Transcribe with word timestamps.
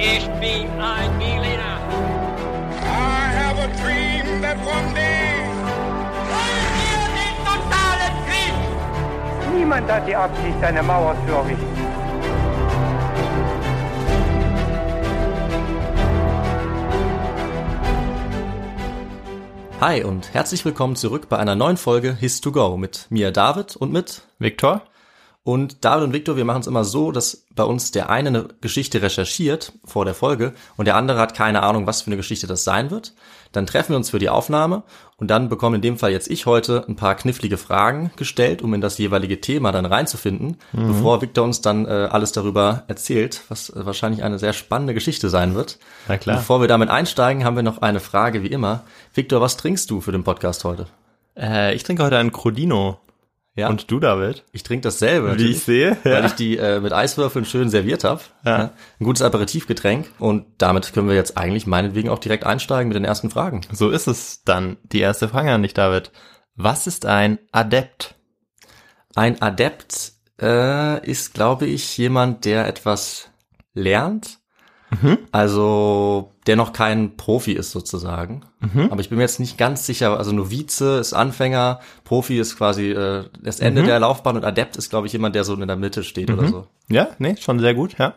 Ich 0.00 0.28
bin 0.38 0.70
ein 0.80 1.18
Berliner. 1.18 1.80
I 2.82 3.34
have 3.34 3.58
a 3.58 3.66
dream 3.82 4.40
that 4.42 4.56
one 4.58 4.94
day. 4.94 5.42
Wollen 6.30 6.70
wir 6.78 7.02
den 7.18 7.34
totalen 7.44 8.14
Krieg? 8.28 9.56
Niemand 9.56 9.90
hat 9.90 10.06
die 10.06 10.14
Absicht, 10.14 10.62
eine 10.62 10.84
Mauer 10.84 11.16
zu 11.26 11.32
errichten. 11.32 11.66
Hi 19.80 20.04
und 20.04 20.32
herzlich 20.32 20.64
willkommen 20.64 20.94
zurück 20.94 21.28
bei 21.28 21.38
einer 21.38 21.56
neuen 21.56 21.76
Folge 21.76 22.14
His 22.14 22.40
to 22.40 22.52
Go 22.52 22.76
mit 22.76 23.08
mir 23.10 23.32
David 23.32 23.74
und 23.74 23.92
mit 23.92 24.22
Viktor? 24.38 24.82
Und 25.48 25.82
David 25.82 26.04
und 26.04 26.12
Victor, 26.12 26.36
wir 26.36 26.44
machen 26.44 26.60
es 26.60 26.66
immer 26.66 26.84
so, 26.84 27.10
dass 27.10 27.46
bei 27.54 27.62
uns 27.62 27.90
der 27.90 28.10
eine 28.10 28.28
eine 28.28 28.48
Geschichte 28.60 29.00
recherchiert 29.00 29.72
vor 29.82 30.04
der 30.04 30.12
Folge 30.12 30.52
und 30.76 30.84
der 30.84 30.94
andere 30.94 31.18
hat 31.18 31.32
keine 31.32 31.62
Ahnung, 31.62 31.86
was 31.86 32.02
für 32.02 32.08
eine 32.08 32.18
Geschichte 32.18 32.46
das 32.46 32.64
sein 32.64 32.90
wird. 32.90 33.14
Dann 33.52 33.64
treffen 33.64 33.94
wir 33.94 33.96
uns 33.96 34.10
für 34.10 34.18
die 34.18 34.28
Aufnahme 34.28 34.82
und 35.16 35.30
dann 35.30 35.48
bekomme 35.48 35.76
in 35.76 35.80
dem 35.80 35.96
Fall 35.96 36.12
jetzt 36.12 36.28
ich 36.28 36.44
heute 36.44 36.84
ein 36.86 36.96
paar 36.96 37.14
knifflige 37.14 37.56
Fragen 37.56 38.10
gestellt, 38.16 38.60
um 38.60 38.74
in 38.74 38.82
das 38.82 38.98
jeweilige 38.98 39.40
Thema 39.40 39.72
dann 39.72 39.86
reinzufinden, 39.86 40.58
bevor 40.72 41.22
Victor 41.22 41.44
uns 41.44 41.62
dann 41.62 41.86
äh, 41.86 42.08
alles 42.10 42.32
darüber 42.32 42.84
erzählt, 42.86 43.40
was 43.48 43.70
äh, 43.70 43.86
wahrscheinlich 43.86 44.22
eine 44.24 44.38
sehr 44.38 44.52
spannende 44.52 44.92
Geschichte 44.92 45.30
sein 45.30 45.54
wird. 45.54 45.78
Na 46.08 46.18
klar. 46.18 46.36
Bevor 46.36 46.60
wir 46.60 46.68
damit 46.68 46.90
einsteigen, 46.90 47.46
haben 47.46 47.56
wir 47.56 47.62
noch 47.62 47.80
eine 47.80 48.00
Frage 48.00 48.42
wie 48.42 48.48
immer. 48.48 48.84
Victor, 49.14 49.40
was 49.40 49.56
trinkst 49.56 49.90
du 49.90 50.02
für 50.02 50.12
den 50.12 50.24
Podcast 50.24 50.64
heute? 50.64 50.88
Äh, 51.38 51.74
ich 51.74 51.84
trinke 51.84 52.04
heute 52.04 52.18
einen 52.18 52.32
Crodino. 52.32 52.98
Ja. 53.58 53.68
Und 53.68 53.90
du, 53.90 53.98
David? 53.98 54.44
Ich 54.52 54.62
trinke 54.62 54.82
dasselbe. 54.82 55.36
Wie 55.36 55.48
ich 55.48 55.64
sehe, 55.64 55.96
Weil 56.04 56.12
ja. 56.12 56.26
ich 56.26 56.34
die 56.34 56.56
äh, 56.58 56.78
mit 56.78 56.92
Eiswürfeln 56.92 57.44
schön 57.44 57.70
serviert 57.70 58.04
habe. 58.04 58.20
Ja. 58.44 58.70
Ein 59.00 59.04
gutes 59.04 59.20
Aperitivgetränk. 59.20 60.08
Und 60.20 60.46
damit 60.58 60.92
können 60.92 61.08
wir 61.08 61.16
jetzt 61.16 61.36
eigentlich 61.36 61.66
meinetwegen 61.66 62.08
auch 62.08 62.20
direkt 62.20 62.46
einsteigen 62.46 62.86
mit 62.86 62.94
den 62.94 63.04
ersten 63.04 63.30
Fragen. 63.30 63.62
So 63.72 63.90
ist 63.90 64.06
es 64.06 64.44
dann. 64.44 64.76
Die 64.84 65.00
erste 65.00 65.28
Frage 65.28 65.50
an 65.50 65.62
dich, 65.62 65.74
David. 65.74 66.12
Was 66.54 66.86
ist 66.86 67.04
ein 67.04 67.40
Adept? 67.50 68.14
Ein 69.16 69.42
Adept 69.42 70.12
äh, 70.40 71.04
ist, 71.04 71.34
glaube 71.34 71.66
ich, 71.66 71.98
jemand, 71.98 72.44
der 72.44 72.68
etwas 72.68 73.28
lernt. 73.74 74.38
Mhm. 74.90 75.18
Also 75.32 76.32
der 76.46 76.56
noch 76.56 76.72
kein 76.72 77.16
Profi 77.16 77.52
ist 77.52 77.72
sozusagen. 77.72 78.42
Mhm. 78.60 78.88
Aber 78.90 79.00
ich 79.00 79.08
bin 79.10 79.18
mir 79.18 79.24
jetzt 79.24 79.38
nicht 79.40 79.58
ganz 79.58 79.84
sicher. 79.84 80.16
Also 80.16 80.32
Novize 80.32 80.98
ist 80.98 81.12
Anfänger, 81.12 81.80
Profi 82.04 82.38
ist 82.38 82.56
quasi 82.56 82.90
äh, 82.92 83.24
das 83.42 83.60
Ende 83.60 83.82
Mhm. 83.82 83.86
der 83.86 84.00
Laufbahn 84.00 84.36
und 84.36 84.44
Adept 84.44 84.76
ist, 84.76 84.88
glaube 84.90 85.06
ich, 85.06 85.12
jemand, 85.12 85.34
der 85.34 85.44
so 85.44 85.54
in 85.54 85.66
der 85.66 85.76
Mitte 85.76 86.02
steht 86.04 86.30
oder 86.30 86.48
so. 86.48 86.66
Ja, 86.88 87.08
nee, 87.18 87.36
schon 87.38 87.58
sehr 87.60 87.74
gut, 87.74 87.98
ja. 87.98 88.14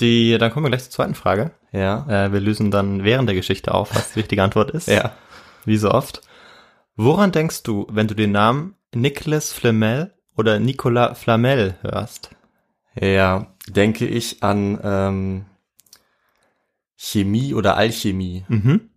Die, 0.00 0.36
dann 0.38 0.50
kommen 0.50 0.66
wir 0.66 0.70
gleich 0.70 0.82
zur 0.82 0.90
zweiten 0.90 1.14
Frage. 1.14 1.52
Ja. 1.70 2.06
Äh, 2.26 2.32
wir 2.32 2.40
lösen 2.40 2.72
dann 2.72 3.04
während 3.04 3.28
der 3.28 3.36
Geschichte 3.36 3.72
auf, 3.72 3.94
was 3.94 4.12
die 4.12 4.20
richtige 4.20 4.42
Antwort 4.42 4.70
ist. 4.72 4.88
Ja. 4.88 5.12
Wie 5.64 5.76
so 5.76 5.90
oft. 5.92 6.20
Woran 6.96 7.30
denkst 7.32 7.62
du, 7.62 7.86
wenn 7.90 8.08
du 8.08 8.14
den 8.14 8.32
Namen 8.32 8.74
Nicolas 8.94 9.52
Flamel 9.52 10.12
oder 10.36 10.58
Nicolas 10.58 11.18
Flamel 11.18 11.76
hörst? 11.82 12.30
Ja, 13.00 13.46
denke 13.68 14.06
ich 14.06 14.42
an 14.42 14.78
ähm, 14.82 15.44
Chemie 16.96 17.54
oder 17.54 17.76
Alchemie. 17.76 18.44
Mhm. 18.48 18.90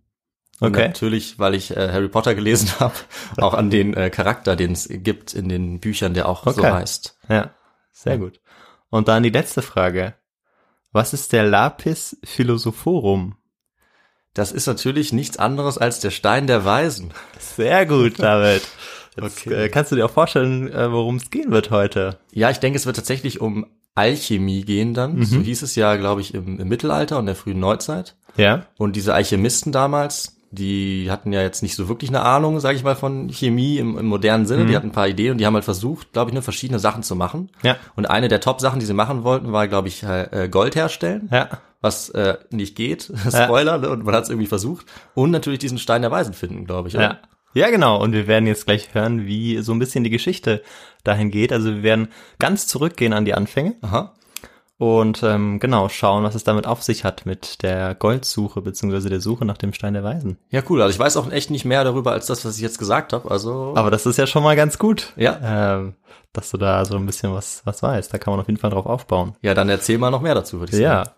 Und 0.60 0.72
Okay. 0.72 0.88
natürlich, 0.88 1.38
weil 1.38 1.54
ich 1.54 1.76
äh, 1.76 1.92
Harry 1.92 2.08
Potter 2.08 2.34
gelesen 2.34 2.70
habe, 2.80 2.94
auch 3.36 3.54
an 3.54 3.70
den 3.70 3.94
äh, 3.94 4.10
Charakter, 4.10 4.56
den 4.56 4.72
es 4.72 4.88
gibt 4.90 5.34
in 5.34 5.48
den 5.48 5.78
Büchern, 5.80 6.14
der 6.14 6.28
auch 6.28 6.44
so 6.48 6.62
Okay. 6.62 6.72
heißt. 6.72 7.18
Ja, 7.28 7.54
sehr 7.92 8.18
gut. 8.18 8.40
Und 8.90 9.08
dann 9.08 9.22
die 9.22 9.30
letzte 9.30 9.62
Frage. 9.62 10.14
Was 10.90 11.12
ist 11.12 11.32
der 11.32 11.44
Lapis 11.44 12.16
Philosophorum? 12.24 13.36
Das 14.34 14.52
ist 14.52 14.66
natürlich 14.66 15.12
nichts 15.12 15.36
anderes 15.36 15.78
als 15.78 16.00
der 16.00 16.10
Stein 16.10 16.46
der 16.46 16.64
Weisen. 16.64 17.12
Sehr 17.38 17.86
gut, 17.86 18.18
David. 18.22 18.62
Jetzt 19.16 19.46
Okay. 19.46 19.64
äh, 19.64 19.68
kannst 19.68 19.92
du 19.92 19.96
dir 19.96 20.06
auch 20.06 20.10
vorstellen, 20.12 20.72
äh, 20.72 20.90
worum 20.92 21.16
es 21.16 21.30
gehen 21.30 21.50
wird 21.50 21.70
heute. 21.70 22.18
Ja, 22.32 22.50
ich 22.50 22.58
denke, 22.58 22.78
es 22.78 22.86
wird 22.86 22.96
tatsächlich 22.96 23.40
um 23.40 23.66
Alchemie 23.98 24.62
gehen 24.62 24.94
dann. 24.94 25.16
Mhm. 25.16 25.24
So 25.24 25.40
hieß 25.40 25.62
es 25.62 25.74
ja, 25.74 25.96
glaube 25.96 26.20
ich, 26.20 26.34
im, 26.34 26.58
im 26.60 26.68
Mittelalter 26.68 27.18
und 27.18 27.26
der 27.26 27.34
frühen 27.34 27.60
Neuzeit. 27.60 28.14
Ja. 28.36 28.62
Und 28.78 28.94
diese 28.96 29.12
Alchemisten 29.14 29.72
damals, 29.72 30.36
die 30.50 31.10
hatten 31.10 31.32
ja 31.32 31.42
jetzt 31.42 31.62
nicht 31.62 31.74
so 31.74 31.88
wirklich 31.88 32.08
eine 32.10 32.22
Ahnung, 32.22 32.60
sage 32.60 32.76
ich 32.76 32.84
mal, 32.84 32.96
von 32.96 33.28
Chemie 33.28 33.76
im, 33.78 33.98
im 33.98 34.06
modernen 34.06 34.46
Sinne. 34.46 34.64
Mhm. 34.64 34.68
Die 34.68 34.76
hatten 34.76 34.88
ein 34.88 34.92
paar 34.92 35.08
Ideen 35.08 35.32
und 35.32 35.38
die 35.38 35.46
haben 35.46 35.54
halt 35.54 35.64
versucht, 35.64 36.12
glaube 36.12 36.30
ich, 36.30 36.34
nur 36.34 36.42
verschiedene 36.42 36.78
Sachen 36.78 37.02
zu 37.02 37.16
machen. 37.16 37.50
Ja. 37.62 37.76
Und 37.96 38.06
eine 38.08 38.28
der 38.28 38.40
Top-Sachen, 38.40 38.80
die 38.80 38.86
sie 38.86 38.94
machen 38.94 39.24
wollten, 39.24 39.52
war, 39.52 39.68
glaube 39.68 39.88
ich, 39.88 40.02
äh, 40.04 40.48
Gold 40.50 40.76
herstellen, 40.76 41.28
Ja. 41.32 41.48
was 41.80 42.08
äh, 42.10 42.38
nicht 42.50 42.76
geht. 42.76 43.12
Spoiler, 43.28 43.78
ne? 43.78 43.90
und 43.90 44.04
man 44.04 44.14
hat 44.14 44.24
es 44.24 44.30
irgendwie 44.30 44.46
versucht. 44.46 44.86
Und 45.14 45.32
natürlich 45.32 45.58
diesen 45.58 45.78
Stein 45.78 46.02
der 46.02 46.10
Weisen 46.10 46.32
finden, 46.34 46.64
glaube 46.64 46.88
ich. 46.88 46.94
Oder? 46.94 47.02
Ja. 47.04 47.18
Ja, 47.58 47.70
genau. 47.70 48.00
Und 48.00 48.12
wir 48.12 48.26
werden 48.26 48.46
jetzt 48.46 48.66
gleich 48.66 48.94
hören, 48.94 49.26
wie 49.26 49.58
so 49.58 49.72
ein 49.72 49.78
bisschen 49.78 50.04
die 50.04 50.10
Geschichte 50.10 50.62
dahin 51.04 51.30
geht. 51.30 51.52
Also 51.52 51.74
wir 51.74 51.82
werden 51.82 52.08
ganz 52.38 52.66
zurückgehen 52.66 53.12
an 53.12 53.24
die 53.24 53.34
Anfänge 53.34 53.74
Aha. 53.82 54.14
und 54.76 55.22
ähm, 55.22 55.58
genau 55.58 55.88
schauen, 55.88 56.22
was 56.22 56.34
es 56.34 56.44
damit 56.44 56.66
auf 56.66 56.82
sich 56.82 57.04
hat 57.04 57.26
mit 57.26 57.62
der 57.62 57.94
Goldsuche 57.94 58.60
beziehungsweise 58.60 59.08
der 59.08 59.20
Suche 59.20 59.44
nach 59.44 59.58
dem 59.58 59.72
Stein 59.72 59.94
der 59.94 60.04
Weisen. 60.04 60.38
Ja, 60.50 60.62
cool. 60.68 60.82
Also 60.82 60.94
ich 60.94 60.98
weiß 60.98 61.16
auch 61.16 61.30
echt 61.32 61.50
nicht 61.50 61.64
mehr 61.64 61.82
darüber 61.84 62.12
als 62.12 62.26
das, 62.26 62.44
was 62.44 62.56
ich 62.56 62.62
jetzt 62.62 62.78
gesagt 62.78 63.12
habe. 63.12 63.30
Also 63.30 63.72
Aber 63.76 63.90
das 63.90 64.06
ist 64.06 64.18
ja 64.18 64.26
schon 64.26 64.42
mal 64.42 64.56
ganz 64.56 64.78
gut. 64.78 65.12
Ja. 65.16 65.38
Ähm, 65.76 65.94
dass 66.32 66.50
du 66.50 66.58
da 66.58 66.84
so 66.84 66.96
ein 66.96 67.06
bisschen 67.06 67.32
was, 67.32 67.62
was 67.64 67.82
weißt. 67.82 68.12
Da 68.12 68.18
kann 68.18 68.32
man 68.32 68.40
auf 68.40 68.46
jeden 68.46 68.60
Fall 68.60 68.70
drauf 68.70 68.86
aufbauen. 68.86 69.34
ja, 69.42 69.54
dann 69.54 69.68
erzähl 69.68 69.98
mal 69.98 70.10
noch 70.10 70.20
mehr 70.20 70.34
dazu, 70.34 70.60
würde 70.60 70.72
ich 70.72 70.78
sagen. 70.78 71.10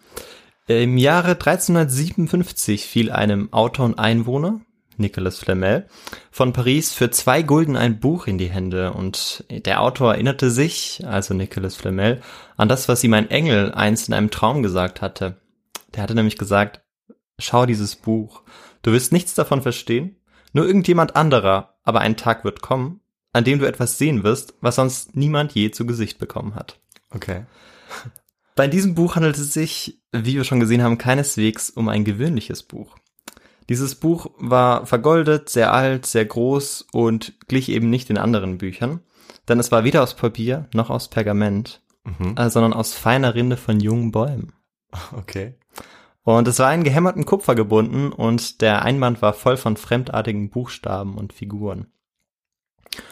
Ja. 0.69 0.77
Im 0.83 0.97
Jahre 0.97 1.33
1357 1.33 2.87
fiel 2.87 3.11
einem 3.11 3.53
Autor 3.53 3.87
und 3.87 3.99
Einwohner, 3.99 4.61
Nicolas 5.01 5.39
Flamel, 5.39 5.87
von 6.31 6.53
Paris 6.53 6.93
für 6.93 7.11
zwei 7.11 7.43
Gulden 7.43 7.77
ein 7.77 7.99
Buch 7.99 8.27
in 8.27 8.39
die 8.39 8.51
Hände 8.51 8.93
und 8.93 9.45
der 9.51 9.81
Autor 9.81 10.13
erinnerte 10.13 10.51
sich, 10.51 11.03
also 11.07 11.35
Nicolas 11.35 11.77
Flamel, 11.77 12.21
an 12.57 12.69
das, 12.69 12.89
was 12.89 13.03
ihm 13.03 13.15
ein 13.15 13.31
Engel 13.31 13.73
einst 13.73 14.09
in 14.09 14.15
einem 14.15 14.31
Traum 14.31 14.63
gesagt 14.63 15.03
hatte. 15.03 15.41
Der 15.95 16.03
hatte 16.03 16.15
nämlich 16.15 16.39
gesagt, 16.39 16.83
schau 17.39 17.67
dieses 17.67 17.97
Buch, 17.97 18.43
du 18.83 18.93
wirst 18.93 19.13
nichts 19.13 19.35
davon 19.35 19.63
verstehen, 19.63 20.17
nur 20.53 20.67
irgendjemand 20.67 21.17
anderer, 21.17 21.79
aber 21.83 22.01
ein 22.01 22.17
Tag 22.17 22.45
wird 22.45 22.61
kommen, 22.61 23.01
an 23.33 23.45
dem 23.45 23.59
du 23.59 23.67
etwas 23.67 23.99
sehen 23.99 24.23
wirst, 24.23 24.55
was 24.61 24.77
sonst 24.77 25.17
niemand 25.17 25.53
je 25.53 25.71
zu 25.71 25.87
Gesicht 25.87 26.19
bekommen 26.19 26.55
hat. 26.55 26.81
Okay. 27.11 27.47
Bei 28.57 28.69
diesem 28.69 28.95
Buch 28.95 29.17
handelt 29.17 29.39
es 29.39 29.53
sich, 29.53 30.01
wie 30.13 30.35
wir 30.35 30.45
schon 30.45 30.61
gesehen 30.61 30.83
haben, 30.83 30.99
keineswegs 30.99 31.71
um 31.71 31.89
ein 31.89 32.05
gewöhnliches 32.05 32.63
Buch. 32.63 32.97
Dieses 33.71 33.95
Buch 33.95 34.27
war 34.37 34.85
vergoldet, 34.85 35.49
sehr 35.49 35.73
alt, 35.73 36.05
sehr 36.05 36.27
groß 36.27 36.89
und 36.93 37.33
glich 37.49 37.71
eben 37.71 37.89
nicht 37.89 38.11
den 38.11 38.19
anderen 38.19 38.59
Büchern, 38.59 39.01
denn 39.49 39.59
es 39.59 39.73
war 39.73 39.85
weder 39.85 40.03
aus 40.03 40.15
Papier 40.15 40.69
noch 40.75 40.91
aus 40.91 41.09
Pergament, 41.09 41.81
Mhm. 42.05 42.35
äh, 42.37 42.51
sondern 42.51 42.73
aus 42.73 42.95
feiner 42.95 43.35
Rinde 43.35 43.57
von 43.57 43.79
jungen 43.81 44.11
Bäumen. 44.11 44.53
Okay. 45.17 45.55
Und 46.23 46.49
es 46.49 46.59
war 46.59 46.75
in 46.75 46.83
gehämmerten 46.85 47.25
Kupfer 47.25 47.55
gebunden 47.55 48.11
und 48.13 48.61
der 48.61 48.83
Einband 48.83 49.23
war 49.23 49.33
voll 49.33 49.57
von 49.57 49.77
fremdartigen 49.77 50.51
Buchstaben 50.51 51.17
und 51.17 51.33
Figuren. 51.33 51.87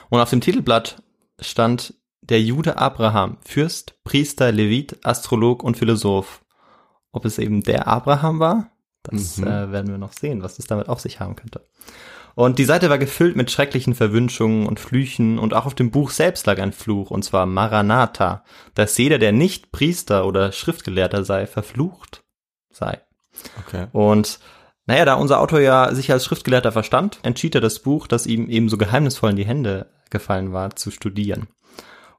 Und 0.09 0.21
auf 0.21 0.31
dem 0.31 0.41
Titelblatt 0.41 1.03
stand 1.41 1.95
der 2.21 2.43
Jude 2.43 2.79
Abraham, 2.79 3.39
Fürst, 3.43 4.03
Priester, 4.05 4.53
Levit, 4.53 5.07
Astrolog 5.07 5.63
und 5.63 5.77
Philosoph. 5.77 6.45
Ob 7.13 7.25
es 7.25 7.39
eben 7.39 7.63
der 7.63 7.87
Abraham 7.87 8.41
war, 8.41 8.71
das 9.03 9.39
Mhm. 9.39 9.47
äh, 9.47 9.73
werden 9.73 9.91
wir 9.91 9.99
noch 9.99 10.13
sehen, 10.13 10.43
was 10.43 10.59
es 10.59 10.67
damit 10.67 10.89
auf 10.89 11.01
sich 11.01 11.21
haben 11.21 11.37
könnte. 11.37 11.67
Und 12.35 12.59
die 12.61 12.65
Seite 12.65 12.89
war 12.89 12.99
gefüllt 12.99 13.35
mit 13.35 13.51
schrecklichen 13.51 13.97
Verwünschungen 13.97 14.67
und 14.67 14.79
Flüchen 14.79 15.41
und 15.41 15.55
auch 15.55 15.67
auf 15.67 15.75
dem 15.75 15.91
Buch 15.91 16.11
selbst 16.11 16.47
lag 16.47 16.61
ein 16.61 16.73
Fluch, 16.73 17.11
und 17.11 17.25
zwar 17.25 17.47
Maranatha, 17.47 18.45
dass 18.75 18.97
jeder, 18.97 19.19
der 19.19 19.33
nicht 19.33 19.73
Priester 19.73 20.25
oder 20.25 20.53
Schriftgelehrter 20.53 21.25
sei, 21.25 21.47
verflucht 21.49 22.23
sei. 22.71 23.01
Okay. 23.67 23.89
Und 23.93 24.39
naja, 24.87 25.05
da 25.05 25.15
unser 25.15 25.41
Autor 25.41 25.61
ja 25.61 25.93
sich 25.95 26.13
als 26.13 26.25
Schriftgelehrter 26.25 26.71
verstand, 26.73 27.19
entschied 27.23 27.55
er 27.55 27.61
das 27.61 27.81
Buch, 27.81 28.07
das 28.07 28.27
ihm 28.27 28.49
eben 28.49 28.69
so 28.69 28.79
geheimnisvoll 28.79 29.31
in 29.31 29.37
die 29.37 29.47
Hände 29.47 29.91
gefallen 30.09 30.53
war, 30.53 30.77
zu 30.77 30.91
studieren. 30.91 31.49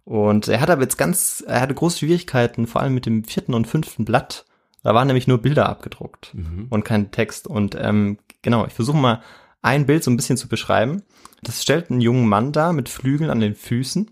Und 0.04 0.48
er 0.48 0.60
hatte 0.60 0.74
aber 0.74 0.82
jetzt 0.82 0.98
ganz, 0.98 1.44
er 1.48 1.62
hatte 1.62 1.74
große 1.76 2.00
Schwierigkeiten, 2.00 2.68
vor 2.68 2.82
allem 2.82 2.94
mit 2.94 3.06
dem 3.06 3.24
vierten 3.24 3.54
und 3.54 3.68
fünften 3.68 4.06
Blatt. 4.06 4.46
Da 4.84 4.94
waren 4.94 5.08
nämlich 5.08 5.28
nur 5.28 5.40
Bilder 5.40 5.68
abgedruckt 5.68 6.34
Mhm. 6.34 6.68
und 6.70 6.84
kein 6.86 7.12
Text. 7.12 7.48
Und 7.48 7.76
ähm, 7.80 8.18
genau, 8.42 8.66
ich 8.66 8.74
versuche 8.74 8.98
mal 8.98 9.22
ein 9.62 9.86
Bild 9.86 10.04
so 10.04 10.12
ein 10.12 10.16
bisschen 10.18 10.38
zu 10.38 10.48
beschreiben. 10.48 11.04
Das 11.44 11.62
stellt 11.62 11.90
einen 11.92 12.02
jungen 12.02 12.28
Mann 12.28 12.52
dar 12.52 12.74
mit 12.74 12.90
Flügeln 12.90 13.30
an 13.30 13.40
den 13.40 13.56
Füßen, 13.56 14.10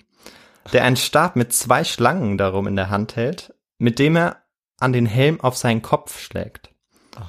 der 0.74 0.84
einen 0.84 0.98
Stab 0.98 1.36
mit 1.36 1.54
zwei 1.54 1.84
Schlangen 1.84 2.38
darum 2.38 2.68
in 2.68 2.76
der 2.76 2.90
Hand 2.90 3.16
hält, 3.16 3.54
mit 3.78 4.00
dem 4.00 4.16
er 4.16 4.44
an 4.80 4.94
den 4.94 5.06
Helm 5.06 5.40
auf 5.42 5.58
seinen 5.58 5.82
Kopf 5.82 6.20
schlägt. 6.20 6.70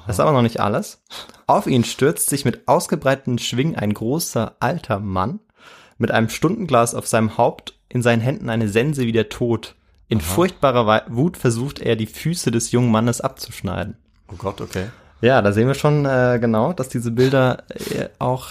Das 0.05 0.17
ist 0.17 0.19
aber 0.19 0.33
noch 0.33 0.43
nicht 0.43 0.59
alles. 0.59 1.03
Auf 1.47 1.65
ihn 1.65 1.83
stürzt 1.83 2.29
sich 2.29 2.45
mit 2.45 2.67
ausgebreiteten 2.67 3.39
Schwingen 3.39 3.75
ein 3.75 3.93
großer 3.93 4.55
alter 4.59 4.99
Mann 4.99 5.39
mit 5.97 6.11
einem 6.11 6.29
Stundenglas 6.29 6.93
auf 6.93 7.07
seinem 7.07 7.37
Haupt, 7.37 7.79
in 7.89 8.01
seinen 8.03 8.21
Händen 8.21 8.49
eine 8.49 8.69
Sense 8.69 9.01
wie 9.01 9.11
der 9.11 9.29
Tod. 9.29 9.75
In 10.09 10.19
furchtbarer 10.21 10.85
Wei- 10.87 11.03
Wut 11.07 11.37
versucht 11.37 11.79
er, 11.79 11.95
die 11.95 12.07
Füße 12.07 12.51
des 12.51 12.71
jungen 12.71 12.91
Mannes 12.91 13.21
abzuschneiden. 13.21 13.95
Oh 14.31 14.35
Gott, 14.37 14.59
okay. 14.59 14.87
Ja, 15.21 15.41
da 15.41 15.51
sehen 15.53 15.67
wir 15.67 15.75
schon 15.75 16.05
äh, 16.05 16.37
genau, 16.41 16.73
dass 16.73 16.89
diese 16.89 17.11
Bilder 17.11 17.63
äh, 17.69 18.09
auch 18.19 18.47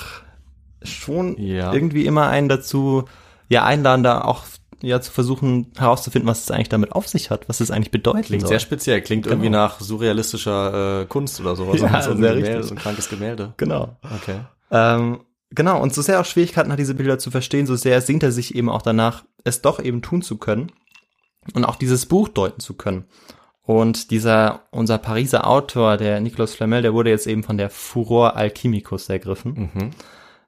schon 0.82 1.37
Ja. 1.40 1.72
irgendwie 1.72 2.06
immer 2.06 2.28
einen 2.28 2.49
dazu 2.49 3.05
ja 3.49 3.64
einladen, 3.64 4.02
da 4.02 4.20
auch 4.22 4.44
ja 4.81 5.00
zu 5.00 5.10
versuchen 5.10 5.72
herauszufinden, 5.76 6.28
was 6.28 6.43
es 6.43 6.50
eigentlich 6.52 6.69
damit 6.69 6.93
auf 6.93 7.08
sich 7.08 7.31
hat, 7.31 7.49
was 7.49 7.61
es 7.61 7.70
eigentlich 7.72 7.90
bedeuten 7.90 8.22
Klingt 8.22 8.43
soll. 8.43 8.50
sehr 8.50 8.61
speziell, 8.61 9.00
klingt 9.00 9.26
irgendwie 9.26 9.49
Genau. 9.49 9.58
nach 9.64 9.81
surrealistischer 9.81 11.02
äh, 11.02 11.06
Kunst 11.06 11.40
oder 11.40 11.56
sowas. 11.56 11.81
Ja, 11.81 12.00
so 12.02 12.12
ein 12.12 12.19
sehr 12.19 12.34
Gemälde, 12.34 12.49
richtig. 12.58 12.66
so 12.69 12.75
ein 12.75 12.78
krankes 12.78 13.08
Gemälde. 13.08 13.54
genau. 13.56 13.96
Okay. 14.22 14.40
Ähm, 14.70 15.20
genau, 15.50 15.81
und 15.82 15.93
so 15.94 16.02
sehr 16.02 16.20
auch 16.20 16.25
Schwierigkeiten 16.25 16.70
hat, 16.70 16.78
diese 16.78 16.94
Bilder 16.94 17.19
zu 17.19 17.31
verstehen, 17.32 17.66
so 17.66 17.75
sehr 17.75 18.00
sehnt 18.00 18.22
er 18.22 18.31
sich 18.31 18.54
eben 18.54 18.69
auch 18.69 18.82
danach, 18.82 19.25
es 19.43 19.62
doch 19.62 19.81
eben 19.82 20.02
tun 20.02 20.22
zu 20.22 20.37
können 20.37 20.70
und 21.54 21.64
auch 21.64 21.76
dieses 21.76 22.06
Buch 22.06 22.28
deuten 22.28 22.60
zu 22.60 22.74
können. 22.74 23.04
Und 23.62 24.10
dieser, 24.10 24.62
unser 24.70 24.96
Pariser 24.96 25.46
Autor, 25.46 25.98
der 25.98 26.20
Nicolas 26.20 26.54
Flamel, 26.54 26.80
der 26.80 26.94
wurde 26.94 27.10
jetzt 27.10 27.26
eben 27.26 27.42
von 27.42 27.58
der 27.58 27.68
Furor 27.68 28.34
Alchimicus 28.34 29.08
ergriffen. 29.10 29.70
Mhm. 29.74 29.90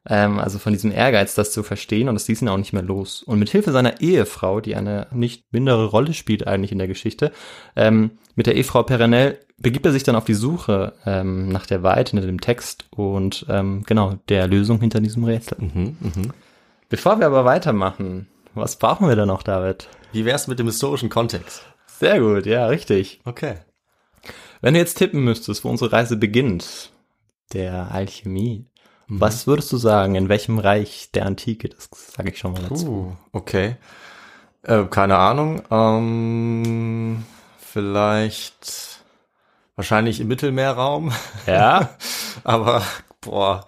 Ähm, 0.09 0.39
also 0.39 0.59
von 0.59 0.73
diesem 0.73 0.91
Ehrgeiz, 0.91 1.35
das 1.35 1.53
zu 1.53 1.63
verstehen 1.63 2.09
und 2.09 2.15
das 2.15 2.27
ließ 2.27 2.41
ihn 2.41 2.49
auch 2.49 2.57
nicht 2.57 2.73
mehr 2.73 2.83
los. 2.83 3.23
Und 3.23 3.39
mit 3.39 3.51
Hilfe 3.51 3.73
seiner 3.73 4.01
Ehefrau, 4.01 4.61
die 4.61 4.75
eine 4.75 5.07
nicht 5.13 5.53
mindere 5.53 5.85
Rolle 5.85 6.15
spielt 6.15 6.47
eigentlich 6.47 6.73
in 6.73 6.79
der 6.79 6.89
Geschichte, 6.89 7.33
ähm, 7.77 8.13
mit 8.37 8.47
der 8.47 8.55
Ehefrau 8.55 8.83
Perenelle 8.85 9.39
begibt 9.59 9.85
er 9.85 9.93
sich 9.93 10.03
dann 10.03 10.17
auf 10.17 10.25
die 10.25 10.33
Suche 10.33 10.95
ähm, 11.05 11.51
nach 11.51 11.67
der 11.67 11.83
Wahrheit 11.83 12.09
hinter 12.09 12.25
dem 12.25 12.41
Text 12.41 12.87
und 12.89 13.45
ähm, 13.51 13.83
genau 13.85 14.15
der 14.31 14.47
Lösung 14.47 14.81
hinter 14.81 15.01
diesem 15.01 15.25
Rätsel. 15.25 15.59
Mhm, 15.61 15.97
mhm. 16.01 16.33
Bevor 16.89 17.21
wir 17.21 17.27
aber 17.27 17.45
weitermachen, 17.45 18.27
was 18.55 18.77
brauchen 18.77 19.07
wir 19.07 19.17
da 19.17 19.27
noch, 19.27 19.43
David? 19.43 19.89
Wie 20.13 20.25
wär's 20.25 20.47
mit 20.49 20.59
dem 20.59 20.67
historischen 20.67 21.09
Kontext? 21.09 21.63
Sehr 21.87 22.21
gut, 22.21 22.47
ja, 22.47 22.67
richtig. 22.67 23.21
Okay. 23.25 23.57
Wenn 24.61 24.75
du 24.75 24.81
jetzt 24.81 24.95
tippen 24.99 25.23
müsstest, 25.23 25.65
wo 25.65 25.69
unsere 25.71 25.93
Reise 25.93 26.17
beginnt, 26.17 26.91
der 27.53 27.91
Alchemie, 27.93 28.67
was 29.09 29.47
würdest 29.47 29.73
du 29.73 29.77
sagen, 29.77 30.15
in 30.15 30.29
welchem 30.29 30.59
Reich 30.59 31.11
der 31.13 31.27
Antike? 31.27 31.69
Das 31.69 31.89
sage 32.17 32.31
ich 32.31 32.39
schon 32.39 32.53
mal 32.53 32.63
dazu. 32.63 33.17
Uh, 33.33 33.37
okay. 33.37 33.77
Äh, 34.63 34.85
keine 34.85 35.17
Ahnung. 35.19 35.63
Ähm, 35.71 37.25
vielleicht 37.59 39.03
wahrscheinlich 39.77 40.21
im 40.21 40.29
Mittelmeerraum. 40.29 41.13
Ja, 41.47 41.91
Aber 42.45 42.83
boah. 43.21 43.67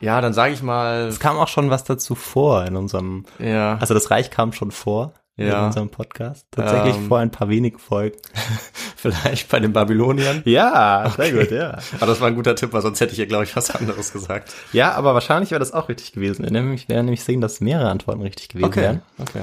Ja, 0.00 0.20
dann 0.20 0.34
sage 0.34 0.52
ich 0.52 0.62
mal. 0.62 1.06
es 1.08 1.20
kam 1.20 1.38
auch 1.38 1.48
schon 1.48 1.70
was 1.70 1.84
dazu 1.84 2.14
vor 2.14 2.64
in 2.66 2.76
unserem, 2.76 3.24
Ja. 3.38 3.78
also 3.78 3.94
das 3.94 4.10
Reich 4.10 4.30
kam 4.30 4.52
schon 4.52 4.70
vor 4.72 5.14
in 5.36 5.48
Ja. 5.48 5.66
unserem 5.66 5.90
Podcast. 5.90 6.46
Tatsächlich 6.50 6.96
Ähm. 6.96 7.08
vor 7.08 7.18
ein 7.18 7.30
paar 7.30 7.48
wenigen 7.48 7.78
Folgen. 7.78 8.16
vielleicht 8.96 9.48
bei 9.50 9.60
den 9.60 9.72
Babyloniern. 9.72 10.42
Ja, 10.46 11.12
sehr 11.16 11.32
gut, 11.32 11.50
ja. 11.50 11.78
Aber 11.96 12.06
das 12.06 12.20
war 12.20 12.28
ein 12.28 12.34
guter 12.34 12.54
Tipp, 12.56 12.72
weil 12.72 12.82
sonst 12.82 13.00
hätte 13.00 13.12
ich 13.12 13.18
ja, 13.18 13.26
glaube 13.26 13.44
ich, 13.44 13.54
was 13.54 13.70
anderes 13.70 14.12
gesagt. 14.12 14.54
Ja, 14.72 14.92
aber 14.92 15.14
wahrscheinlich 15.14 15.50
wäre 15.50 15.58
das 15.58 15.72
auch 15.72 15.88
richtig 15.88 16.12
gewesen. 16.12 16.44
Wir 16.44 16.50
nämlich, 16.52 16.88
werden 16.88 17.04
nämlich 17.06 17.22
sehen, 17.24 17.40
dass 17.40 17.60
mehrere 17.60 17.90
Antworten 17.90 18.22
richtig 18.22 18.48
gewesen 18.48 18.74
wären. 18.76 19.02
Okay. 19.18 19.42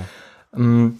Mm, 0.55 0.99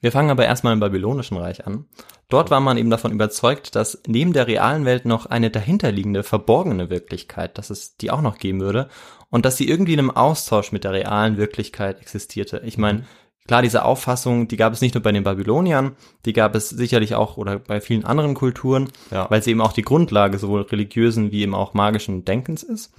Wir 0.00 0.12
fangen 0.12 0.30
aber 0.30 0.44
erstmal 0.44 0.74
im 0.74 0.80
Babylonischen 0.80 1.36
Reich 1.38 1.66
an. 1.66 1.86
Dort 2.28 2.50
war 2.50 2.60
man 2.60 2.76
eben 2.76 2.90
davon 2.90 3.10
überzeugt, 3.10 3.74
dass 3.74 4.00
neben 4.06 4.32
der 4.34 4.46
realen 4.46 4.84
Welt 4.84 5.06
noch 5.06 5.26
eine 5.26 5.50
dahinterliegende, 5.50 6.22
verborgene 6.22 6.90
Wirklichkeit, 6.90 7.56
dass 7.58 7.70
es 7.70 7.96
die 7.96 8.10
auch 8.10 8.20
noch 8.20 8.38
geben 8.38 8.60
würde 8.60 8.88
und 9.30 9.44
dass 9.46 9.56
sie 9.56 9.66
irgendwie 9.68 9.94
in 9.94 9.98
einem 9.98 10.10
Austausch 10.10 10.70
mit 10.70 10.84
der 10.84 10.92
realen 10.92 11.36
Wirklichkeit 11.38 12.00
existierte. 12.00 12.60
Ich 12.64 12.76
meine, 12.78 13.06
klar, 13.48 13.62
diese 13.62 13.84
Auffassung, 13.84 14.46
die 14.46 14.56
gab 14.56 14.72
es 14.72 14.80
nicht 14.80 14.94
nur 14.94 15.02
bei 15.02 15.10
den 15.10 15.24
Babyloniern, 15.24 15.92
die 16.24 16.32
gab 16.32 16.54
es 16.54 16.68
sicherlich 16.68 17.16
auch 17.16 17.36
oder 17.36 17.58
bei 17.58 17.80
vielen 17.80 18.04
anderen 18.04 18.34
Kulturen, 18.34 18.88
Ja. 19.10 19.28
weil 19.30 19.42
sie 19.42 19.50
eben 19.50 19.60
auch 19.60 19.72
die 19.72 19.82
Grundlage 19.82 20.38
sowohl 20.38 20.62
religiösen 20.62 21.32
wie 21.32 21.42
eben 21.42 21.54
auch 21.56 21.74
magischen 21.74 22.24
Denkens 22.24 22.62
ist. 22.62 22.92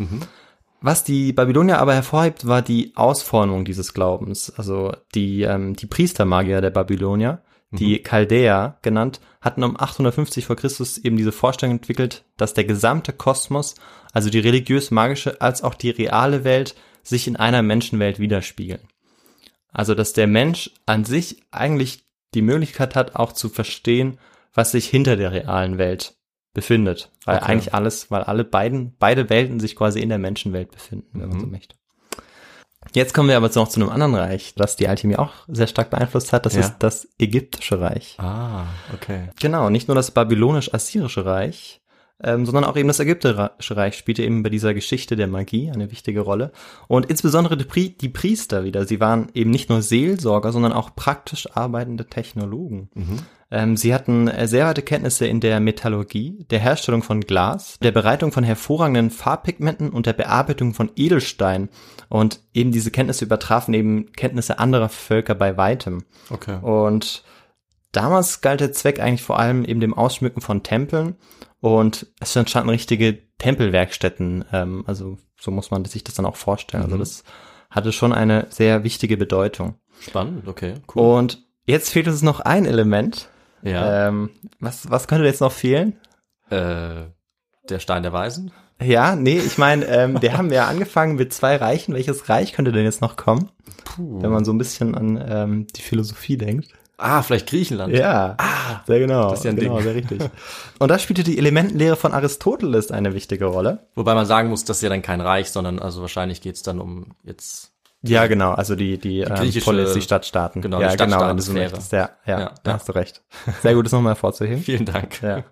Was 0.82 1.04
die 1.04 1.34
Babylonier 1.34 1.80
aber 1.80 1.94
hervorhebt, 1.94 2.48
war 2.48 2.62
die 2.62 2.94
Ausformung 2.96 3.64
dieses 3.66 3.94
Glaubens. 3.94 4.52
Also 4.56 4.94
die, 5.14 5.44
ähm, 5.44 5.76
die 5.76 5.88
Priestermagier 5.88 6.62
der 6.62 6.70
Babylonier, 6.72 7.42
die 7.72 8.02
Chaldäer 8.02 8.78
genannt, 8.82 9.20
hatten 9.42 9.64
um 9.64 9.80
850 9.80 10.46
vor 10.46 10.56
Christus 10.56 10.98
eben 10.98 11.18
diese 11.18 11.32
Vorstellung 11.32 11.76
entwickelt, 11.76 12.24
dass 12.38 12.56
der 12.56 12.64
gesamte 12.64 13.14
Kosmos, 13.14 13.76
also 14.14 14.30
die 14.32 14.40
religiös-magische 14.40 15.40
als 15.42 15.62
auch 15.64 15.76
die 15.76 15.92
reale 15.92 16.44
Welt, 16.44 16.76
sich 17.04 17.28
in 17.28 17.36
einer 17.36 17.62
Menschenwelt 17.62 18.18
widerspiegeln. 18.20 18.82
Also 19.72 19.96
dass 19.96 20.14
der 20.14 20.28
Mensch 20.28 20.72
an 20.86 21.06
sich 21.06 21.44
eigentlich 21.52 22.06
die 22.34 22.42
Möglichkeit 22.42 22.96
hat, 22.96 23.16
auch 23.16 23.32
zu 23.34 23.50
verstehen, 23.50 24.20
was 24.54 24.72
sich 24.72 24.88
hinter 24.88 25.16
der 25.16 25.32
realen 25.32 25.78
Welt 25.78 26.16
befindet. 26.54 27.12
Weil 27.26 27.38
Okay. 27.38 27.46
eigentlich 27.52 27.74
alles, 27.74 28.10
weil 28.12 28.24
alle 28.24 28.44
beiden, 28.44 28.96
beide 28.98 29.30
Welten 29.30 29.60
sich 29.60 29.76
quasi 29.76 30.00
in 30.00 30.10
der 30.10 30.18
Menschenwelt 30.18 30.72
befinden, 30.72 31.20
wenn 31.22 31.30
man 31.30 31.40
so 31.40 31.46
möchte. 31.48 31.76
Jetzt 32.94 33.14
kommen 33.14 33.30
wir 33.30 33.38
aber 33.38 33.50
noch 33.54 33.68
zu 33.68 33.80
einem 33.80 33.90
anderen 33.90 34.16
Reich, 34.16 34.54
das 34.56 34.76
die 34.76 34.88
Alchemie 34.88 35.18
auch 35.18 35.34
sehr 35.48 35.68
stark 35.68 35.90
beeinflusst 35.92 36.34
hat. 36.34 36.46
Das 36.46 36.54
Ja. 36.56 36.62
ist 36.62 36.78
das 36.80 37.08
ägyptische 37.20 37.80
Reich. 37.80 38.16
Ah, 38.20 38.66
okay. 38.94 39.30
Genau, 39.40 39.70
nicht 39.70 39.88
nur 39.88 39.96
das 39.96 40.12
babylonisch-assyrische 40.12 41.26
Reich, 41.26 41.79
ähm, 42.24 42.46
sondern 42.46 42.66
auch 42.66 42.76
eben 42.76 42.88
das 42.88 43.00
ägyptische 43.00 43.78
Reich 43.78 43.98
spielte 43.98 44.24
eben 44.24 44.44
bei 44.44 44.50
dieser 44.50 44.74
Geschichte 44.74 45.16
der 45.16 45.28
Magie 45.28 45.72
eine 45.72 45.92
wichtige 45.92 46.22
Rolle. 46.22 46.52
Und 46.88 47.06
insbesondere 47.06 47.56
die, 47.56 47.66
Pri 47.66 47.90
die 47.90 48.10
Priester 48.10 48.64
wieder. 48.64 48.86
Sie 48.86 49.00
waren 49.00 49.30
eben 49.34 49.52
nicht 49.52 49.70
nur 49.70 49.82
Seelsorger, 49.82 50.52
sondern 50.52 50.74
auch 50.74 50.96
praktisch 50.96 51.48
arbeitende 51.56 52.08
Technologen. 52.08 52.90
Ähm, 53.52 53.78
sie 53.78 53.94
hatten 53.94 54.28
äh, 54.28 54.48
sehr 54.48 54.68
weite 54.68 54.82
Kenntnisse 54.82 55.26
in 55.26 55.40
der 55.40 55.60
Metallurgie, 55.60 56.46
der 56.50 56.60
Herstellung 56.60 57.02
von 57.02 57.22
Glas, 57.22 57.80
der 57.82 57.92
Bereitung 57.92 58.32
von 58.32 58.44
hervorragenden 58.44 59.10
Farbpigmenten 59.10 59.90
und 59.90 60.06
der 60.06 60.14
Bearbeitung 60.14 60.74
von 60.74 60.92
Edelstein. 60.96 61.70
Und 62.10 62.42
eben 62.54 62.72
diese 62.72 62.92
Kenntnisse 62.92 63.26
übertrafen 63.26 63.74
eben 63.74 64.12
Kenntnisse 64.12 64.60
anderer 64.60 64.90
Völker 64.90 65.36
bei 65.36 65.58
weitem. 65.58 66.04
Okay. 66.30 66.60
Und 66.62 67.24
damals 67.92 68.42
galt 68.42 68.60
der 68.60 68.72
Zweck 68.72 69.00
eigentlich 69.00 69.24
vor 69.24 69.40
allem 69.40 69.66
eben 69.66 69.80
dem 69.80 69.96
Ausschmücken 69.96 70.42
von 70.42 70.62
Tempeln 70.62 71.16
und 71.62 72.08
es 72.20 72.36
entstanden 72.36 72.70
richtige 72.70 73.20
Tempelwerkstätten. 73.38 74.46
Ähm, 74.52 74.84
also 74.88 75.18
so 75.40 75.52
muss 75.52 75.72
man 75.72 75.86
sich 75.86 76.04
das 76.04 76.16
dann 76.16 76.26
auch 76.26 76.36
vorstellen. 76.36 76.84
Also 76.84 76.98
das 76.98 77.24
hatte 77.70 77.92
schon 77.92 78.14
eine 78.14 78.48
sehr 78.50 78.84
wichtige 78.84 79.18
Bedeutung. 79.18 79.76
Spannend, 80.00 80.48
okay, 80.48 80.76
cool. 80.96 81.18
Und 81.18 81.44
jetzt 81.66 81.90
fehlt 81.90 82.08
uns 82.08 82.22
noch 82.22 82.40
ein 82.40 82.66
Element. 82.66 83.30
ja. 83.62 84.08
Ähm, 84.08 84.32
was, 84.60 84.90
was 84.90 85.08
könnte 85.08 85.26
jetzt 85.26 85.42
noch 85.42 85.52
fehlen? 85.52 86.00
Äh, 86.50 87.06
der 87.70 87.80
Stein 87.80 88.04
der 88.04 88.14
Weisen? 88.14 88.52
Ja, 88.82 89.16
nee, 89.16 89.38
ich 89.38 89.58
meine, 89.58 89.86
ähm, 89.86 90.22
wir 90.22 90.38
haben 90.38 90.52
ja 90.52 90.68
angefangen 90.68 91.16
mit 91.16 91.34
zwei 91.34 91.58
Reichen. 91.58 91.94
Welches 91.94 92.30
Reich 92.30 92.54
könnte 92.54 92.72
denn 92.72 92.86
jetzt 92.86 93.02
noch 93.02 93.18
kommen? 93.18 93.52
Wenn 93.98 94.32
man 94.32 94.46
so 94.46 94.54
ein 94.54 94.58
bisschen 94.58 94.96
an 94.96 95.22
ähm, 95.28 95.68
die 95.76 95.82
Philosophie 95.82 96.38
denkt. 96.38 96.74
Ah, 97.00 97.22
vielleicht 97.24 97.48
Griechenland. 97.48 97.94
Ja, 97.96 98.36
ah, 98.38 98.82
sehr 98.86 99.00
genau. 99.00 99.30
das 99.30 99.40
ist 99.40 99.46
ja 99.46 99.52
ein 99.52 99.56
genau, 99.56 99.76
Ding. 99.76 99.84
sehr 99.84 99.96
richtig. 99.96 100.22
Und 100.80 100.90
da 100.92 101.00
spielte 101.00 101.24
die 101.24 101.38
Elementenlehre 101.38 101.96
von 101.96 102.14
Aristoteles 102.14 102.92
eine 102.92 103.14
wichtige 103.14 103.46
Rolle. 103.46 103.88
Wobei 103.96 104.14
man 104.16 104.26
sagen 104.26 104.50
muss, 104.50 104.66
das 104.66 104.78
ist 104.78 104.84
ja 104.84 104.90
dann 104.90 105.02
kein 105.02 105.22
Reich, 105.22 105.50
sondern 105.52 105.80
also 105.80 106.02
wahrscheinlich 106.02 106.42
geht's 106.42 106.62
dann 106.62 106.80
um 106.80 107.08
jetzt. 107.24 107.72
Ja, 108.02 108.28
genau, 108.28 108.52
also 108.54 108.76
die, 108.76 108.98
die, 108.98 109.20
ähm, 109.22 109.36
griechische- 109.36 109.66
Polis, 109.66 109.94
die 109.94 110.02
Stadtstaaten. 110.02 110.62
genau, 110.62 110.80
ja, 110.82 110.92
die 110.92 110.98
genau, 110.98 111.20
wenn 111.28 111.36
du 111.38 111.44
so 111.44 111.52
Stadtstaatensphäre. 111.52 111.64
möchtest. 111.72 111.92
Ja, 111.92 112.10
ja, 112.26 112.40
Ja, 112.40 112.56
da 112.64 112.74
hast 112.74 112.88
du 112.88 112.94
recht. 112.94 113.22
Sehr 113.62 113.74
gut, 113.76 113.86
das 113.86 113.92
nochmal 113.92 114.12
hervorzuheben. 114.14 114.60
Vielen 114.64 114.86
Dank. 114.86 115.22
Ja. 115.22 115.44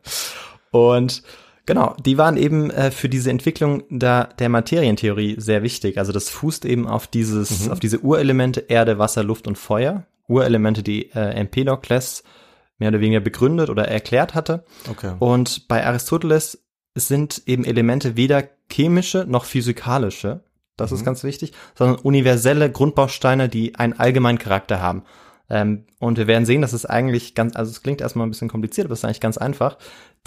Und 0.71 1.23
genau, 1.65 1.95
die 2.05 2.17
waren 2.17 2.37
eben 2.37 2.69
äh, 2.71 2.91
für 2.91 3.09
diese 3.09 3.31
Entwicklung 3.31 3.83
da, 3.89 4.25
der 4.39 4.49
Materientheorie 4.49 5.35
sehr 5.39 5.63
wichtig. 5.63 5.97
Also 5.97 6.11
das 6.13 6.29
fußt 6.29 6.63
eben 6.65 6.87
auf 6.87 7.07
dieses, 7.07 7.69
auf 7.69 7.79
diese 7.79 7.99
Urelemente 7.99 8.61
Erde, 8.67 8.97
Wasser, 8.97 9.23
Luft 9.23 9.47
und 9.47 9.57
Feuer. 9.57 10.03
Urelemente, 10.27 10.83
die 10.83 11.11
äh, 11.11 11.31
Empedokles 11.31 12.23
mehr 12.77 12.89
oder 12.89 12.99
weniger 12.99 13.21
begründet 13.21 13.69
oder 13.69 13.87
erklärt 13.87 14.35
hatte. 14.35 14.63
Okay. 14.89 15.15
Und 15.19 15.67
bei 15.67 15.85
Aristoteles 15.85 16.65
sind 16.95 17.43
eben 17.45 17.65
Elemente 17.65 18.15
weder 18.15 18.43
chemische 18.71 19.25
noch 19.27 19.45
physikalische, 19.45 20.43
das 20.75 20.91
ist 20.91 21.03
ganz 21.03 21.23
wichtig, 21.23 21.53
sondern 21.73 21.97
universelle 21.97 22.71
Grundbausteine, 22.71 23.49
die 23.49 23.75
einen 23.75 23.93
allgemeinen 23.93 24.37
Charakter 24.37 24.79
haben. 24.79 25.03
Ähm, 25.49 25.85
und 25.99 26.17
wir 26.17 26.27
werden 26.27 26.45
sehen, 26.45 26.61
dass 26.61 26.73
es 26.73 26.85
eigentlich 26.85 27.33
ganz, 27.33 27.55
also 27.55 27.71
es 27.71 27.81
klingt 27.81 28.01
erstmal 28.01 28.27
ein 28.27 28.29
bisschen 28.29 28.49
kompliziert, 28.49 28.85
aber 28.85 28.93
es 28.93 28.99
ist 28.99 29.05
eigentlich 29.05 29.21
ganz 29.21 29.37
einfach. 29.37 29.77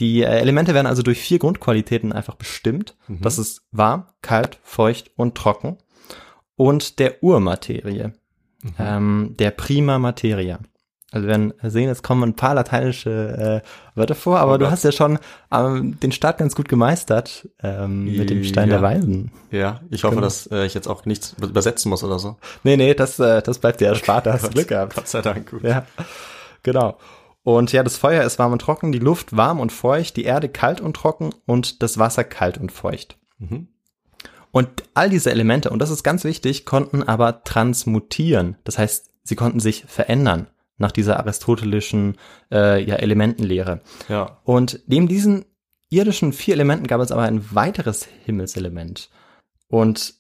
Die 0.00 0.23
äh, 0.23 0.40
Elemente 0.40 0.75
werden 0.75 0.87
also 0.87 1.02
durch 1.02 1.21
vier 1.21 1.38
Grundqualitäten 1.38 2.12
einfach 2.12 2.35
bestimmt. 2.35 2.97
Das 3.23 3.38
ist 3.38 3.62
warm, 3.71 4.07
kalt, 4.23 4.59
feucht 4.62 5.12
und 5.16 5.37
trocken. 5.37 5.78
Und 6.57 6.99
der 6.99 7.23
Urmaterie, 7.23 8.12
ähm, 8.79 9.35
der 9.38 9.50
Prima 9.50 9.99
Materia. 9.99 10.59
Also 11.12 11.26
wir 11.26 11.31
werden 11.33 11.52
sehen, 11.64 11.88
jetzt 11.88 12.05
kommen 12.05 12.23
ein 12.23 12.37
paar 12.37 12.55
lateinische 12.55 13.62
äh, 13.64 13.99
Wörter 13.99 14.14
vor, 14.14 14.38
aber 14.38 14.59
du 14.59 14.64
Gott. 14.67 14.73
hast 14.73 14.85
ja 14.85 14.93
schon 14.93 15.19
ähm, 15.50 15.99
den 15.99 16.12
Start 16.12 16.38
ganz 16.38 16.55
gut 16.55 16.69
gemeistert 16.69 17.49
ähm, 17.64 18.05
mit 18.17 18.31
dem 18.31 18.45
Stein 18.45 18.69
Ja. 18.71 18.76
der 18.79 18.83
Weisen. 18.83 19.33
Ja, 19.50 19.81
ich 19.90 20.05
hoffe, 20.05 20.14
Genau. 20.14 20.26
dass 20.26 20.47
äh, 20.52 20.67
ich 20.67 20.75
jetzt 20.75 20.87
auch 20.87 21.07
nichts 21.07 21.35
übersetzen 21.43 21.90
muss 21.90 22.05
oder 22.05 22.21
so. 22.21 22.37
Nee, 22.62 22.76
nee, 22.76 22.95
das, 22.95 23.19
äh, 23.19 23.43
das 23.43 23.59
bleibt 23.59 23.81
dir 23.81 23.88
erspart, 23.88 24.26
da 24.26 24.33
hast 24.35 24.45
du 24.45 24.50
Glück 24.50 24.69
gehabt. 24.69 24.95
Gott 24.95 25.09
sei 25.09 25.21
Dank, 25.21 25.50
gut. 25.50 25.64
Ja, 25.64 25.85
genau. 26.62 26.97
Und 27.43 27.73
ja, 27.73 27.83
das 27.83 27.97
Feuer 27.97 28.23
ist 28.23 28.38
warm 28.38 28.52
und 28.52 28.61
trocken, 28.61 28.93
die 28.93 28.99
Luft 29.00 29.37
warm 29.37 29.59
und 29.59 29.73
feucht, 29.73 30.17
die 30.17 30.25
Erde 30.25 30.49
kalt 30.49 30.81
und 30.81 30.95
trocken 30.95 31.31
und 31.45 31.83
das 31.83 31.99
Wasser 31.99 32.23
kalt 32.23 32.57
und 32.59 32.71
feucht. 32.71 33.17
Mhm. 33.38 33.67
Und 34.52 34.69
all 34.95 35.11
diese 35.11 35.30
Elemente, 35.30 35.71
und 35.71 35.78
das 35.78 35.90
ist 35.90 36.02
ganz 36.02 36.25
wichtig, 36.25 36.66
konnten 36.66 37.02
aber 37.02 37.45
transmutieren. 37.45 38.57
Das 38.64 38.78
heißt, 38.78 39.11
sie 39.23 39.37
konnten 39.37 39.61
sich 39.61 39.85
verändern 39.87 40.49
nach 40.76 40.92
dieser 40.92 41.19
aristotelischen 41.19 42.16
äh, 42.50 42.83
ja, 42.83 42.97
Elementenlehre. 42.97 43.80
Ja. 44.09 44.40
Und 44.45 44.80
neben 44.87 45.09
diesen 45.09 45.45
irdischen 45.90 46.33
vier 46.33 46.54
Elementen 46.54 46.87
gab 46.87 47.00
es 47.00 47.12
aber 47.12 47.23
ein 47.23 47.54
weiteres 47.54 48.09
Himmelselement. 48.25 49.11
Und 49.69 50.14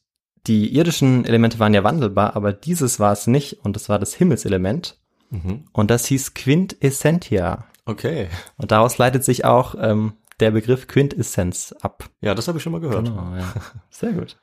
die 0.46 0.74
irdischen 0.74 1.24
Elemente 1.24 1.58
waren 1.58 1.74
ja 1.74 1.84
wandelbar, 1.84 2.36
aber 2.36 2.52
dieses 2.52 3.00
war 3.00 3.12
es 3.12 3.26
nicht 3.26 3.64
und 3.64 3.76
das 3.76 3.88
war 3.88 3.98
das 3.98 4.14
Himmelselement. 4.14 4.98
Mhm. 5.30 5.64
Und 5.72 5.90
das 5.90 6.06
hieß 6.06 6.34
Quintessentia. 6.34 7.66
Okay. 7.86 8.28
Und 8.56 8.70
daraus 8.70 8.98
leitet 8.98 9.24
sich 9.24 9.44
auch 9.44 9.74
ähm, 9.78 10.14
der 10.40 10.50
Begriff 10.50 10.86
Quintessenz 10.86 11.74
ab. 11.80 12.08
Ja, 12.20 12.34
das 12.34 12.48
habe 12.48 12.58
ich 12.58 12.62
schon 12.64 12.72
mal 12.72 12.80
gehört. 12.80 13.06
Genau, 13.06 13.34
ja. 13.36 13.52
Sehr 13.90 14.12
gut. 14.12 14.36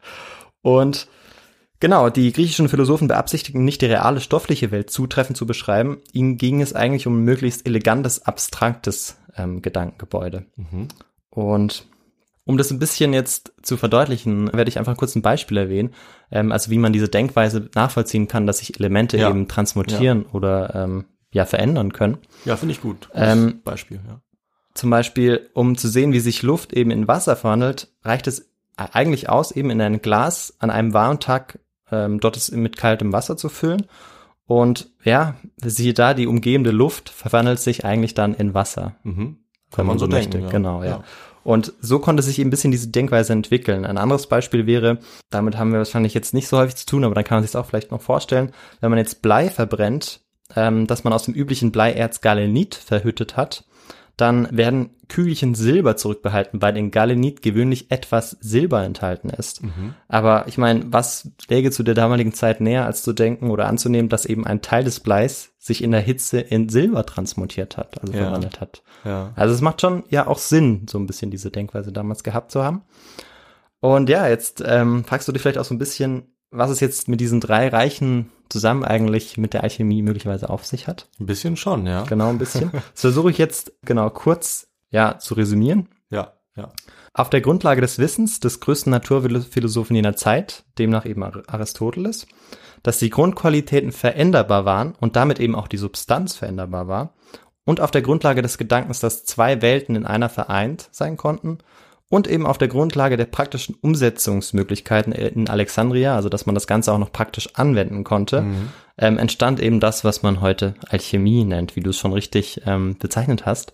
Und 0.62 1.08
genau, 1.80 2.10
die 2.10 2.32
griechischen 2.34 2.70
Philosophen 2.70 3.08
beabsichtigten 3.08 3.64
nicht 3.64 3.82
die 3.82 3.88
reale 3.88 4.22
stoffliche 4.22 4.72
Welt 4.72 4.90
zutreffend 4.90 5.38
zu 5.38 5.46
beschreiben. 5.46 5.98
Ihnen 6.12 6.38
ging 6.38 6.62
es 6.62 6.74
eigentlich 6.74 7.08
um 7.08 7.20
ein 7.20 7.24
möglichst 7.26 7.66
elegantes, 7.66 8.26
abstraktes 8.26 9.18
ähm, 9.36 9.62
Gedankengebäude. 9.62 10.46
Mhm. 10.56 10.88
Und 11.30 11.86
um 12.46 12.58
das 12.58 12.72
ein 12.72 12.80
bisschen 12.80 13.14
jetzt 13.14 13.54
zu 13.62 13.76
verdeutlichen, 13.76 14.52
werde 14.54 14.70
ich 14.70 14.80
einfach 14.80 14.96
kurz 14.96 15.16
ein 15.16 15.22
Beispiel 15.22 15.58
erwähnen, 15.58 15.94
ähm, 16.32 16.52
also 16.52 16.72
wie 16.72 16.78
man 16.78 16.94
diese 16.94 17.10
Denkweise 17.10 17.70
nachvollziehen 17.76 18.28
kann, 18.28 18.48
dass 18.48 18.60
sich 18.60 18.80
Elemente 18.80 19.18
Ja. 19.18 19.30
eben 19.30 19.48
transmutieren 19.50 20.26
oder 20.26 20.74
ähm, 20.74 21.06
ja 21.34 21.46
verändern 21.46 21.92
können. 21.92 22.20
Ja, 22.46 22.56
finde 22.56 22.72
ich 22.72 22.82
gut. 22.82 23.10
Ähm, 23.14 23.62
Beispiel, 23.66 24.00
ja. 24.08 24.22
Zum 24.78 24.92
Beispiel, 24.92 25.50
um 25.54 25.76
zu 25.76 25.88
sehen, 25.88 26.14
wie 26.14 26.20
sich 26.20 26.44
Luft 26.44 26.72
eben 26.72 26.92
in 26.92 27.08
Wasser 27.08 27.36
verwandelt, 27.36 27.88
reicht 28.04 28.28
es 28.28 28.52
eigentlich 28.78 29.28
aus, 29.28 29.52
eben 29.52 29.72
in 29.72 29.82
ein 29.82 30.04
Glas 30.04 30.54
an 30.60 30.70
einem 30.70 30.94
warmen 30.94 31.20
Tag 31.20 31.58
ähm, 31.92 32.20
dort 32.20 32.38
es 32.38 32.52
mit 32.52 32.78
kaltem 32.78 33.12
Wasser 33.12 33.38
zu 33.38 33.50
füllen. 33.50 33.88
Und 34.46 34.92
ja, 35.04 35.36
siehe 35.64 35.96
da, 35.96 36.14
die 36.14 36.28
umgebende 36.28 36.70
Luft 36.70 37.10
verwandelt 37.10 37.60
sich 37.60 37.86
eigentlich 37.86 38.14
dann 38.14 38.36
in 38.36 38.54
Wasser. 38.54 38.96
Mhm. 39.02 39.38
wenn 39.76 39.88
man 39.88 39.98
so 39.98 40.08
möchte. 40.08 40.38
denken, 40.38 40.52
Genau, 40.52 40.84
ja. 40.84 41.04
Und 41.44 41.74
so 41.82 41.98
konnte 41.98 42.22
sich 42.22 42.38
eben 42.38 42.50
ein 42.50 42.52
bisschen 42.52 42.72
diese 42.72 42.90
Denkweise 42.90 43.34
entwickeln. 43.34 43.84
Ein 43.84 43.98
anderes 43.98 44.28
Beispiel 44.28 44.68
wäre, 44.68 45.00
damit 45.32 45.58
haben 45.58 45.72
wir 45.72 45.80
wahrscheinlich 45.80 46.14
jetzt 46.14 46.36
nicht 46.36 46.50
so 46.50 46.58
häufig 46.58 46.76
zu 46.76 46.86
tun, 46.86 47.04
aber 47.04 47.16
dann 47.16 47.24
kann 47.24 47.38
man 47.38 47.48
sich 47.48 47.56
auch 47.56 47.66
vielleicht 47.66 47.90
noch 47.90 48.02
vorstellen, 48.02 48.52
wenn 48.80 48.92
man 48.92 49.00
jetzt 49.00 49.24
Blei 49.24 49.50
verbrennt, 49.50 50.22
ähm, 50.56 50.86
dass 50.86 51.04
man 51.04 51.14
aus 51.14 51.24
dem 51.24 51.34
üblichen 51.34 51.72
Bleierz 51.72 52.22
Galenit 52.22 52.76
verhüttet 52.76 53.38
hat, 53.38 53.66
dann 54.18 54.48
werden 54.52 54.90
Kügelchen 55.10 55.56
Silber 55.56 55.96
zurückbehalten, 55.96 56.62
weil 56.62 56.76
in 56.76 56.92
Galenit 56.92 57.42
gewöhnlich 57.42 57.92
etwas 57.92 58.32
Silber 58.42 58.84
enthalten 58.84 59.30
ist. 59.30 59.62
Aber 60.10 60.46
ich 60.48 60.58
meine, 60.58 60.86
was 60.92 61.32
läge 61.48 61.72
zu 61.72 61.84
der 61.84 61.94
damaligen 61.94 62.34
Zeit 62.34 62.60
näher, 62.60 62.86
als 62.86 63.04
zu 63.04 63.14
denken 63.14 63.52
oder 63.52 63.68
anzunehmen, 63.68 64.10
dass 64.10 64.26
eben 64.26 64.46
ein 64.46 64.62
Teil 64.62 64.84
des 64.84 65.00
Bleis 65.00 65.52
sich 65.60 65.84
in 65.84 65.92
der 65.92 66.02
Hitze 66.02 66.40
in 66.40 66.68
Silber 66.68 67.06
transmutiert 67.06 67.78
hat, 67.78 68.02
also 68.02 68.12
Ja. 68.14 68.24
verwandelt 68.24 68.60
hat. 68.60 68.82
Ja. 69.06 69.32
Also 69.36 69.54
es 69.54 69.62
macht 69.62 69.80
schon 69.82 70.04
ja 70.10 70.28
auch 70.28 70.40
Sinn, 70.40 70.88
so 70.90 70.98
ein 70.98 71.08
bisschen 71.08 71.32
diese 71.32 71.52
Denkweise 71.52 71.92
damals 71.94 72.24
gehabt 72.24 72.52
zu 72.52 72.64
haben. 72.64 72.82
Und 73.80 74.10
ja, 74.10 74.28
jetzt 74.28 74.64
ähm, 74.66 75.04
fragst 75.06 75.28
du 75.28 75.32
dich 75.32 75.42
vielleicht 75.42 75.60
auch 75.60 75.66
so 75.66 75.76
ein 75.76 75.80
bisschen, 75.80 76.24
was 76.52 76.70
es 76.70 76.80
jetzt 76.80 77.08
mit 77.08 77.20
diesen 77.20 77.40
drei 77.40 77.68
Reichen 77.68 78.32
zusammen 78.50 78.86
eigentlich 78.86 79.38
mit 79.38 79.54
der 79.54 79.64
Alchemie 79.64 80.02
möglicherweise 80.02 80.50
auf 80.50 80.66
sich 80.66 80.88
hat. 80.88 81.10
Ein 81.20 81.26
bisschen 81.26 81.58
schon, 81.58 81.86
ja. 81.86 82.04
Genau 82.04 82.30
ein 82.30 82.38
bisschen. 82.38 82.72
Das 82.94 83.02
versuche 83.02 83.30
ich 83.32 83.38
jetzt 83.38 83.74
genau 83.84 84.10
kurz 84.10 84.68
ja 84.90 85.18
zu 85.20 85.34
resümieren. 85.34 85.90
Ja, 86.10 86.34
ja. 86.56 86.72
Auf 87.14 87.30
der 87.30 87.42
Grundlage 87.42 87.82
des 87.82 88.00
Wissens 88.00 88.40
des 88.40 88.60
größten 88.60 88.92
Naturphilosophen 88.92 89.96
jener 89.96 90.16
Zeit, 90.16 90.64
demnach 90.78 91.06
eben 91.06 91.24
Ar- 91.24 91.44
Aristoteles, 91.48 92.28
dass 92.84 93.00
die 93.00 93.10
Grundqualitäten 93.10 93.92
veränderbar 93.92 94.64
waren 94.64 94.94
und 95.00 95.16
damit 95.16 95.40
eben 95.40 95.56
auch 95.56 95.68
die 95.68 95.78
Substanz 95.78 96.36
veränderbar 96.36 96.88
war, 96.88 97.14
und 97.66 97.82
auf 97.82 97.92
der 97.92 98.02
Grundlage 98.02 98.42
des 98.42 98.58
Gedankens, 98.58 99.02
dass 99.02 99.26
zwei 99.26 99.62
Welten 99.62 99.98
in 99.98 100.06
einer 100.06 100.30
vereint 100.30 100.88
sein 100.92 101.18
konnten, 101.18 101.58
und 102.10 102.28
eben 102.28 102.46
auf 102.46 102.58
der 102.58 102.68
Grundlage 102.70 103.18
der 103.18 103.26
praktischen 103.26 103.76
Umsetzungsmöglichkeiten 103.82 105.12
in 105.12 105.50
Alexandria, 105.50 106.16
also 106.16 106.30
dass 106.30 106.46
man 106.46 106.56
das 106.56 106.68
Ganze 106.68 106.94
auch 106.94 106.98
noch 106.98 107.12
praktisch 107.12 107.50
anwenden 107.56 108.04
konnte, 108.04 108.46
ähm, 108.98 109.18
entstand 109.18 109.60
eben 109.60 109.80
das, 109.80 110.04
was 110.04 110.24
man 110.24 110.42
heute 110.42 110.74
Alchemie 110.90 111.44
nennt, 111.44 111.76
wie 111.76 111.82
du 111.82 111.90
es 111.90 111.98
schon 111.98 112.14
richtig 112.14 112.62
ähm, 112.66 112.98
bezeichnet 112.98 113.46
hast. 113.46 113.74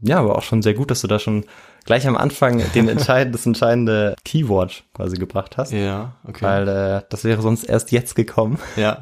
Ja, 0.00 0.18
aber 0.20 0.36
auch 0.36 0.42
schon 0.42 0.62
sehr 0.62 0.74
gut, 0.74 0.90
dass 0.90 1.02
du 1.02 1.06
da 1.08 1.18
schon 1.18 1.44
gleich 1.84 2.06
am 2.08 2.16
Anfang 2.16 2.62
den 2.74 2.88
entscheidend, 2.88 3.34
das 3.34 3.44
entscheidende 3.46 4.14
Keyword 4.24 4.84
quasi 4.94 5.16
gebracht 5.16 5.56
hast, 5.58 5.72
Ja, 5.72 6.12
okay. 6.26 6.44
weil 6.44 6.68
äh, 6.68 7.02
das 7.10 7.24
wäre 7.24 7.42
sonst 7.42 7.64
erst 7.64 7.92
jetzt 7.92 8.14
gekommen. 8.14 8.58
ja. 8.76 8.98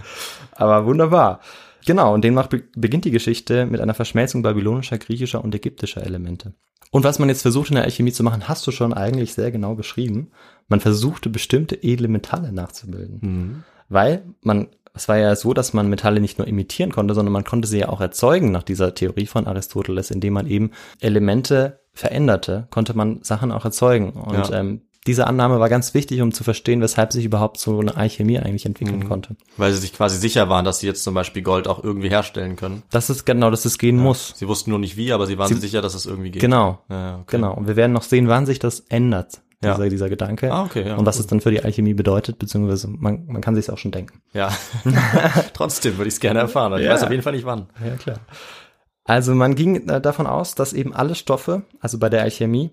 Aber 0.52 0.84
wunderbar. 0.86 1.40
Genau, 1.86 2.14
und 2.14 2.22
demnach 2.24 2.46
be 2.48 2.62
beginnt 2.76 3.04
die 3.04 3.10
Geschichte 3.10 3.66
mit 3.66 3.80
einer 3.80 3.94
Verschmelzung 3.94 4.42
babylonischer, 4.42 4.98
griechischer 4.98 5.42
und 5.42 5.54
ägyptischer 5.54 6.02
Elemente. 6.04 6.52
Und 6.90 7.04
was 7.04 7.18
man 7.18 7.28
jetzt 7.28 7.42
versucht 7.42 7.68
in 7.70 7.76
der 7.76 7.84
Alchemie 7.84 8.12
zu 8.12 8.24
machen, 8.24 8.48
hast 8.48 8.66
du 8.66 8.72
schon 8.72 8.92
eigentlich 8.92 9.34
sehr 9.34 9.50
genau 9.52 9.74
beschrieben. 9.74 10.30
Man 10.68 10.80
versuchte 10.80 11.30
bestimmte 11.30 11.82
edle 11.82 12.08
Metalle 12.08 12.52
nachzubilden. 12.52 13.18
Mhm. 13.20 13.64
Weil 13.88 14.22
man, 14.42 14.68
es 14.92 15.08
war 15.08 15.16
ja 15.18 15.36
so, 15.36 15.54
dass 15.54 15.72
man 15.72 15.88
Metalle 15.88 16.20
nicht 16.20 16.38
nur 16.38 16.48
imitieren 16.48 16.90
konnte, 16.90 17.14
sondern 17.14 17.32
man 17.32 17.44
konnte 17.44 17.68
sie 17.68 17.78
ja 17.78 17.88
auch 17.88 18.00
erzeugen 18.00 18.50
nach 18.50 18.64
dieser 18.64 18.94
Theorie 18.94 19.26
von 19.26 19.46
Aristoteles, 19.46 20.10
indem 20.10 20.32
man 20.34 20.46
eben 20.46 20.72
Elemente 21.00 21.80
veränderte, 21.92 22.66
konnte 22.70 22.94
man 22.96 23.22
Sachen 23.22 23.52
auch 23.52 23.64
erzeugen. 23.64 24.10
Und 24.10 24.48
Ja. 24.50 24.60
ähm, 24.60 24.82
diese 25.06 25.26
Annahme 25.26 25.60
war 25.60 25.68
ganz 25.70 25.94
wichtig, 25.94 26.20
um 26.20 26.30
zu 26.32 26.44
verstehen, 26.44 26.80
weshalb 26.82 27.12
sich 27.12 27.24
überhaupt 27.24 27.58
so 27.58 27.80
eine 27.80 27.96
Alchemie 27.96 28.38
eigentlich 28.38 28.66
entwickeln 28.66 29.08
konnte. 29.08 29.34
Weil 29.56 29.72
sie 29.72 29.78
sich 29.78 29.92
quasi 29.94 30.18
sicher 30.18 30.48
waren, 30.50 30.64
dass 30.64 30.80
sie 30.80 30.86
jetzt 30.86 31.02
zum 31.04 31.14
Beispiel 31.14 31.42
Gold 31.42 31.68
auch 31.68 31.82
irgendwie 31.82 32.10
herstellen 32.10 32.56
können. 32.56 32.82
Das 32.90 33.08
ist 33.08 33.24
genau, 33.24 33.50
dass 33.50 33.64
es 33.64 33.78
gehen 33.78 33.96
muss. 33.96 34.34
Sie 34.36 34.46
wussten 34.46 34.70
nur 34.70 34.78
nicht 34.78 34.96
wie, 34.98 35.12
aber 35.12 35.26
sie 35.26 35.38
waren 35.38 35.48
Sie- 35.48 35.54
sich 35.54 35.62
sicher, 35.70 35.80
dass 35.80 35.94
es 35.94 36.04
irgendwie 36.06 36.30
geht. 36.30 36.42
Genau. 36.42 36.80
Ja, 36.90 37.16
okay. 37.22 37.36
Genau. 37.36 37.54
Und 37.54 37.66
wir 37.66 37.76
werden 37.76 37.92
noch 37.92 38.02
sehen, 38.02 38.28
wann 38.28 38.44
sich 38.44 38.58
das 38.58 38.80
ändert, 38.90 39.40
Ja. 39.64 39.72
dieser, 39.74 39.88
dieser 39.88 40.08
Gedanke. 40.10 40.52
Ah, 40.52 40.64
okay, 40.64 40.86
ja, 40.86 40.96
und 40.96 41.06
was 41.06 41.16
cool. 41.16 41.20
es 41.22 41.26
dann 41.28 41.40
für 41.40 41.50
die 41.50 41.62
Alchemie 41.64 41.94
bedeutet, 41.94 42.38
beziehungsweise 42.38 42.88
man, 42.88 43.24
man 43.26 43.40
kann 43.40 43.54
sich 43.54 43.70
auch 43.70 43.78
schon 43.78 43.92
denken. 43.92 44.20
Ja. 44.34 44.50
Trotzdem 45.54 45.96
würde 45.98 46.08
ich 46.08 46.14
es 46.14 46.20
gerne 46.20 46.40
erfahren. 46.40 46.74
Ich 46.78 46.84
Ja. 46.84 46.92
weiß 46.92 47.04
auf 47.04 47.10
jeden 47.10 47.22
Fall 47.22 47.32
nicht 47.32 47.46
wann. 47.46 47.68
Ja, 47.84 47.96
klar. 47.96 48.18
Also 49.04 49.34
man 49.34 49.54
ging 49.54 49.88
äh, 49.88 50.00
davon 50.00 50.26
aus, 50.26 50.54
dass 50.54 50.72
eben 50.72 50.94
alle 50.94 51.14
Stoffe, 51.14 51.62
also 51.80 51.98
bei 51.98 52.08
der 52.10 52.22
Alchemie, 52.22 52.70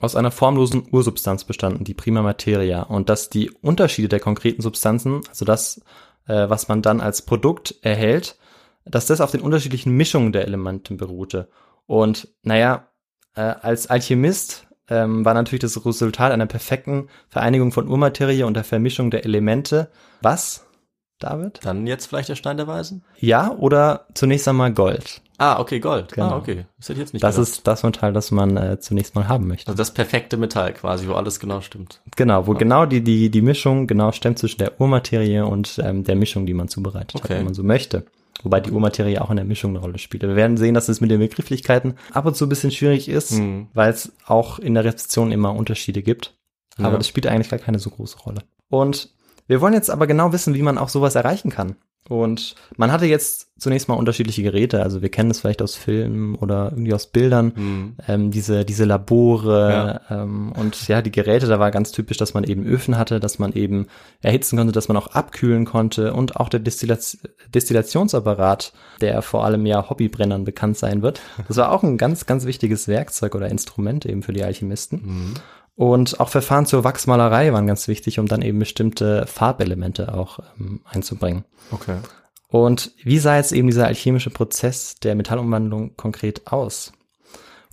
aus 0.00 0.16
einer 0.16 0.30
formlosen 0.30 0.86
Ursubstanz 0.90 1.44
bestanden, 1.44 1.84
die 1.84 1.94
Prima 1.94 2.22
Materia, 2.22 2.82
und 2.82 3.08
dass 3.08 3.30
die 3.30 3.50
Unterschiede 3.50 4.08
der 4.08 4.20
konkreten 4.20 4.62
Substanzen, 4.62 5.20
also 5.28 5.44
das, 5.44 5.80
äh, 6.26 6.48
was 6.48 6.68
man 6.68 6.82
dann 6.82 7.00
als 7.00 7.22
Produkt 7.22 7.74
erhält, 7.82 8.36
dass 8.84 9.06
das 9.06 9.20
auf 9.20 9.30
den 9.30 9.40
unterschiedlichen 9.40 9.96
Mischungen 9.96 10.32
der 10.32 10.46
Elemente 10.46 10.94
beruhte. 10.94 11.48
Und 11.86 12.28
naja, 12.42 12.88
äh, 13.34 13.40
als 13.40 13.88
Alchemist 13.88 14.66
ähm, 14.88 15.24
war 15.24 15.34
natürlich 15.34 15.60
das 15.60 15.84
Resultat 15.84 16.32
einer 16.32 16.46
perfekten 16.46 17.08
Vereinigung 17.28 17.72
von 17.72 17.88
Urmaterie 17.88 18.44
und 18.44 18.54
der 18.54 18.64
Vermischung 18.64 19.10
der 19.10 19.24
Elemente. 19.24 19.90
Was, 20.22 20.66
David? 21.18 21.60
Dann 21.62 21.86
jetzt 21.86 22.06
vielleicht 22.06 22.28
der 22.28 22.36
Stein 22.36 22.56
der 22.56 22.66
Weisen? 22.66 23.02
Ja, 23.18 23.52
oder 23.58 24.06
zunächst 24.14 24.46
einmal 24.48 24.72
Gold. 24.72 25.20
Ah, 25.38 25.60
okay, 25.60 25.78
Gold. 25.78 26.12
Genau. 26.12 26.30
Ah, 26.30 26.36
okay. 26.36 26.66
Das 26.78 26.88
hätte 26.88 26.94
ich 26.94 26.98
jetzt 27.04 27.12
nicht 27.12 27.22
Das 27.22 27.36
gedacht. 27.36 27.48
ist 27.50 27.66
das 27.66 27.82
Metall, 27.84 28.12
das 28.12 28.30
man 28.32 28.56
äh, 28.56 28.80
zunächst 28.80 29.14
mal 29.14 29.28
haben 29.28 29.46
möchte. 29.46 29.68
also 29.68 29.76
das 29.78 29.92
perfekte 29.92 30.36
Metall 30.36 30.72
quasi, 30.74 31.06
wo 31.08 31.12
alles 31.12 31.38
genau 31.38 31.60
stimmt. 31.60 32.00
Genau, 32.16 32.46
wo 32.48 32.54
genau 32.54 32.86
die, 32.86 33.02
die, 33.02 33.30
die 33.30 33.42
Mischung 33.42 33.86
genau 33.86 34.10
stimmt 34.12 34.38
zwischen 34.40 34.58
der 34.58 34.80
Urmaterie 34.80 35.40
und 35.40 35.80
ähm, 35.82 36.02
der 36.02 36.16
Mischung, 36.16 36.44
die 36.46 36.54
man 36.54 36.66
zubereitet 36.68 37.14
hat, 37.14 37.24
Okay. 37.24 37.34
wenn 37.36 37.44
man 37.44 37.54
so 37.54 37.62
möchte. 37.62 38.04
Wobei 38.42 38.60
die 38.60 38.70
Urmaterie 38.70 39.18
auch 39.20 39.30
in 39.30 39.36
der 39.36 39.44
Mischung 39.44 39.70
eine 39.72 39.80
Rolle 39.80 39.98
spielt. 39.98 40.22
Wir 40.22 40.36
werden 40.36 40.56
sehen, 40.56 40.74
dass 40.74 40.88
es 40.88 41.00
mit 41.00 41.10
den 41.10 41.18
Begrifflichkeiten 41.20 41.94
ab 42.12 42.24
und 42.26 42.36
zu 42.36 42.46
ein 42.46 42.48
bisschen 42.48 42.70
schwierig 42.70 43.08
ist, 43.08 43.32
Mhm. 43.38 43.68
weil 43.74 43.90
es 43.92 44.12
auch 44.26 44.58
in 44.60 44.74
der 44.74 44.84
Rezeption 44.84 45.32
immer 45.32 45.54
Unterschiede 45.54 46.02
gibt. 46.02 46.34
Aber 46.78 46.92
Ja. 46.92 46.96
das 46.98 47.08
spielt 47.08 47.26
eigentlich 47.26 47.48
gar 47.50 47.58
keine 47.58 47.78
so 47.80 47.90
große 47.90 48.18
Rolle. 48.18 48.42
Und 48.70 49.10
wir 49.48 49.60
wollen 49.60 49.74
jetzt 49.74 49.90
aber 49.90 50.06
genau 50.06 50.32
wissen, 50.32 50.54
wie 50.54 50.62
man 50.62 50.78
auch 50.78 50.88
sowas 50.88 51.16
erreichen 51.16 51.50
kann. 51.50 51.76
Und 52.08 52.54
man 52.76 52.90
hatte 52.90 53.04
jetzt 53.04 53.48
zunächst 53.58 53.88
mal 53.88 53.94
unterschiedliche 53.94 54.42
Geräte. 54.42 54.82
Also 54.82 55.02
wir 55.02 55.10
kennen 55.10 55.28
das 55.28 55.40
vielleicht 55.40 55.60
aus 55.60 55.74
Filmen 55.74 56.36
oder 56.36 56.70
irgendwie 56.70 56.94
aus 56.94 57.08
Bildern. 57.08 57.52
Mhm. 57.54 57.96
Ähm, 58.06 58.30
diese, 58.30 58.64
diese 58.64 58.84
Labore 58.84 60.00
ähm, 60.08 60.52
und 60.52 60.88
ja, 60.88 61.02
die 61.02 61.10
Geräte, 61.10 61.46
da 61.46 61.58
war 61.58 61.70
ganz 61.70 61.92
typisch, 61.92 62.16
dass 62.16 62.32
man 62.32 62.44
eben 62.44 62.64
Öfen 62.64 62.96
hatte, 62.96 63.20
dass 63.20 63.38
man 63.38 63.52
eben 63.52 63.88
erhitzen 64.22 64.56
konnte, 64.56 64.72
dass 64.72 64.88
man 64.88 64.96
auch 64.96 65.08
abkühlen 65.08 65.66
konnte 65.66 66.14
und 66.14 66.36
auch 66.36 66.48
der 66.48 66.60
Destillat 66.60 67.18
Destillationsapparat, 67.54 68.72
der 69.00 69.20
vor 69.20 69.44
allem 69.44 69.66
ja 69.66 69.90
Hobbybrennern 69.90 70.44
bekannt 70.44 70.78
sein 70.78 71.02
wird. 71.02 71.20
Das 71.46 71.56
war 71.58 71.72
auch 71.72 71.82
ein 71.82 71.98
ganz, 71.98 72.24
ganz 72.24 72.46
wichtiges 72.46 72.88
Werkzeug 72.88 73.34
oder 73.34 73.48
Instrument 73.48 74.06
eben 74.06 74.22
für 74.22 74.32
die 74.32 74.44
Alchemisten. 74.44 75.02
Mhm. 75.04 75.34
Und 75.78 76.18
auch 76.18 76.28
Verfahren 76.28 76.66
zur 76.66 76.82
Wachsmalerei 76.82 77.52
waren 77.52 77.68
ganz 77.68 77.86
wichtig, 77.86 78.18
um 78.18 78.26
dann 78.26 78.42
eben 78.42 78.58
bestimmte 78.58 79.26
Farbelemente 79.28 80.12
auch 80.12 80.40
ähm, 80.58 80.80
einzubringen. 80.84 81.44
Okay. 81.70 81.98
Und 82.48 82.90
wie 83.04 83.20
sah 83.20 83.36
jetzt 83.36 83.52
eben 83.52 83.68
dieser 83.68 83.86
alchemische 83.86 84.30
Prozess 84.30 84.96
der 84.96 85.14
Metallumwandlung 85.14 85.96
konkret 85.96 86.50
aus? 86.50 86.92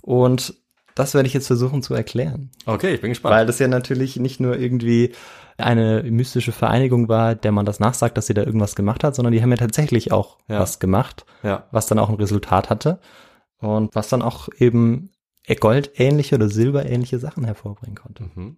Und 0.02 0.54
das 0.94 1.14
werde 1.14 1.26
ich 1.26 1.34
jetzt 1.34 1.48
versuchen 1.48 1.82
zu 1.82 1.94
erklären. 1.94 2.52
Okay, 2.64 2.94
ich 2.94 3.00
bin 3.00 3.10
gespannt. 3.10 3.34
Weil 3.34 3.44
das 3.46 3.58
ja 3.58 3.66
natürlich 3.66 4.14
nicht 4.18 4.38
nur 4.38 4.56
irgendwie 4.56 5.12
eine 5.58 6.04
mystische 6.04 6.52
Vereinigung 6.52 7.08
war, 7.08 7.34
der 7.34 7.50
man 7.50 7.66
das 7.66 7.80
nachsagt, 7.80 8.16
dass 8.16 8.28
sie 8.28 8.34
da 8.34 8.44
irgendwas 8.44 8.76
gemacht 8.76 9.02
hat, 9.02 9.16
sondern 9.16 9.32
die 9.32 9.42
haben 9.42 9.50
ja 9.50 9.56
tatsächlich 9.56 10.12
auch 10.12 10.38
Ja. 10.46 10.60
was 10.60 10.78
gemacht, 10.78 11.26
ja. 11.42 11.64
was 11.72 11.86
dann 11.86 11.98
auch 11.98 12.08
ein 12.08 12.14
Resultat 12.14 12.70
hatte 12.70 13.00
und 13.58 13.96
was 13.96 14.08
dann 14.10 14.22
auch 14.22 14.48
eben 14.60 15.10
goldähnliche 15.54 16.34
oder 16.34 16.48
silberähnliche 16.48 17.18
Sachen 17.18 17.44
hervorbringen 17.44 17.96
konnte. 17.96 18.24
Mhm. 18.34 18.56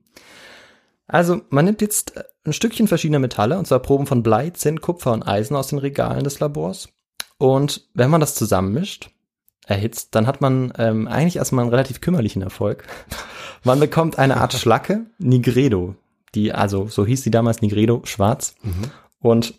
Also 1.06 1.42
man 1.50 1.64
nimmt 1.64 1.80
jetzt 1.80 2.14
ein 2.44 2.52
Stückchen 2.52 2.88
verschiedener 2.88 3.18
Metalle, 3.18 3.58
und 3.58 3.66
zwar 3.66 3.80
Proben 3.80 4.06
von 4.06 4.22
Blei, 4.22 4.50
Zinn, 4.50 4.80
Kupfer 4.80 5.12
und 5.12 5.22
Eisen 5.22 5.56
aus 5.56 5.68
den 5.68 5.78
Regalen 5.78 6.24
des 6.24 6.40
Labors. 6.40 6.88
Und 7.38 7.88
wenn 7.94 8.10
man 8.10 8.20
das 8.20 8.34
zusammenmischt, 8.34 9.10
erhitzt, 9.68 10.14
dann 10.14 10.26
hat 10.26 10.40
man 10.40 10.72
ähm, 10.78 11.06
eigentlich 11.06 11.36
erstmal 11.36 11.62
einen 11.62 11.70
relativ 11.70 12.00
kümmerlichen 12.00 12.42
Erfolg. 12.42 12.84
Man 13.64 13.80
bekommt 13.80 14.18
eine 14.18 14.38
Art 14.38 14.54
Schlacke, 14.54 15.06
Nigredo, 15.18 15.94
die, 16.34 16.52
also 16.52 16.86
so 16.86 17.04
hieß 17.04 17.22
sie 17.22 17.30
damals 17.30 17.60
Nigredo, 17.60 18.00
schwarz. 18.04 18.54
Und 19.20 19.54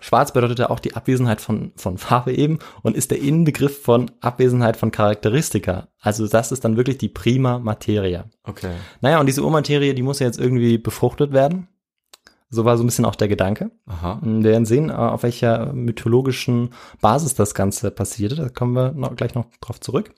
schwarz 0.00 0.32
bedeutete 0.32 0.70
auch 0.70 0.80
die 0.80 0.94
Abwesenheit 0.94 1.40
von, 1.40 1.72
von 1.76 1.98
Farbe 1.98 2.34
eben 2.34 2.58
und 2.82 2.96
ist 2.96 3.10
der 3.10 3.20
Inbegriff 3.20 3.82
von 3.82 4.10
Abwesenheit 4.20 4.76
von 4.76 4.90
Charakteristika. 4.90 5.88
Also 6.00 6.28
das 6.28 6.52
ist 6.52 6.64
dann 6.64 6.76
wirklich 6.76 6.98
die 6.98 7.08
prima 7.08 7.58
Materia. 7.58 8.26
Okay. 8.44 8.72
Naja, 9.00 9.20
und 9.20 9.26
diese 9.26 9.42
Urmaterie, 9.42 9.94
die 9.94 10.02
muss 10.02 10.18
ja 10.18 10.26
jetzt 10.26 10.38
irgendwie 10.38 10.78
befruchtet 10.78 11.32
werden. 11.32 11.68
So 12.48 12.64
war 12.64 12.76
so 12.76 12.84
ein 12.84 12.86
bisschen 12.86 13.04
auch 13.04 13.16
der 13.16 13.28
Gedanke. 13.28 13.72
Aha. 13.86 14.20
Wir 14.22 14.44
werden 14.44 14.66
sehen, 14.66 14.90
äh, 14.90 14.92
auf 14.92 15.24
welcher 15.24 15.72
mythologischen 15.72 16.70
Basis 17.00 17.34
das 17.34 17.54
Ganze 17.54 17.90
passierte. 17.90 18.36
Da 18.36 18.48
kommen 18.48 18.74
wir 18.74 18.92
noch, 18.92 19.16
gleich 19.16 19.34
noch 19.34 19.46
drauf 19.60 19.80
zurück. 19.80 20.14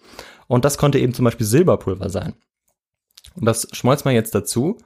Und 0.47 0.65
das 0.65 0.77
konnte 0.77 0.99
eben 0.99 1.15
zum 1.15 1.25
Beispiel 1.25 1.47
Silberpulver 1.47 2.11
sein. 2.11 2.35
Und 3.35 3.47
das 3.47 3.69
schmolz 3.73 4.05
man 4.05 4.15
jetzt 4.15 4.35
dazu. 4.35 4.77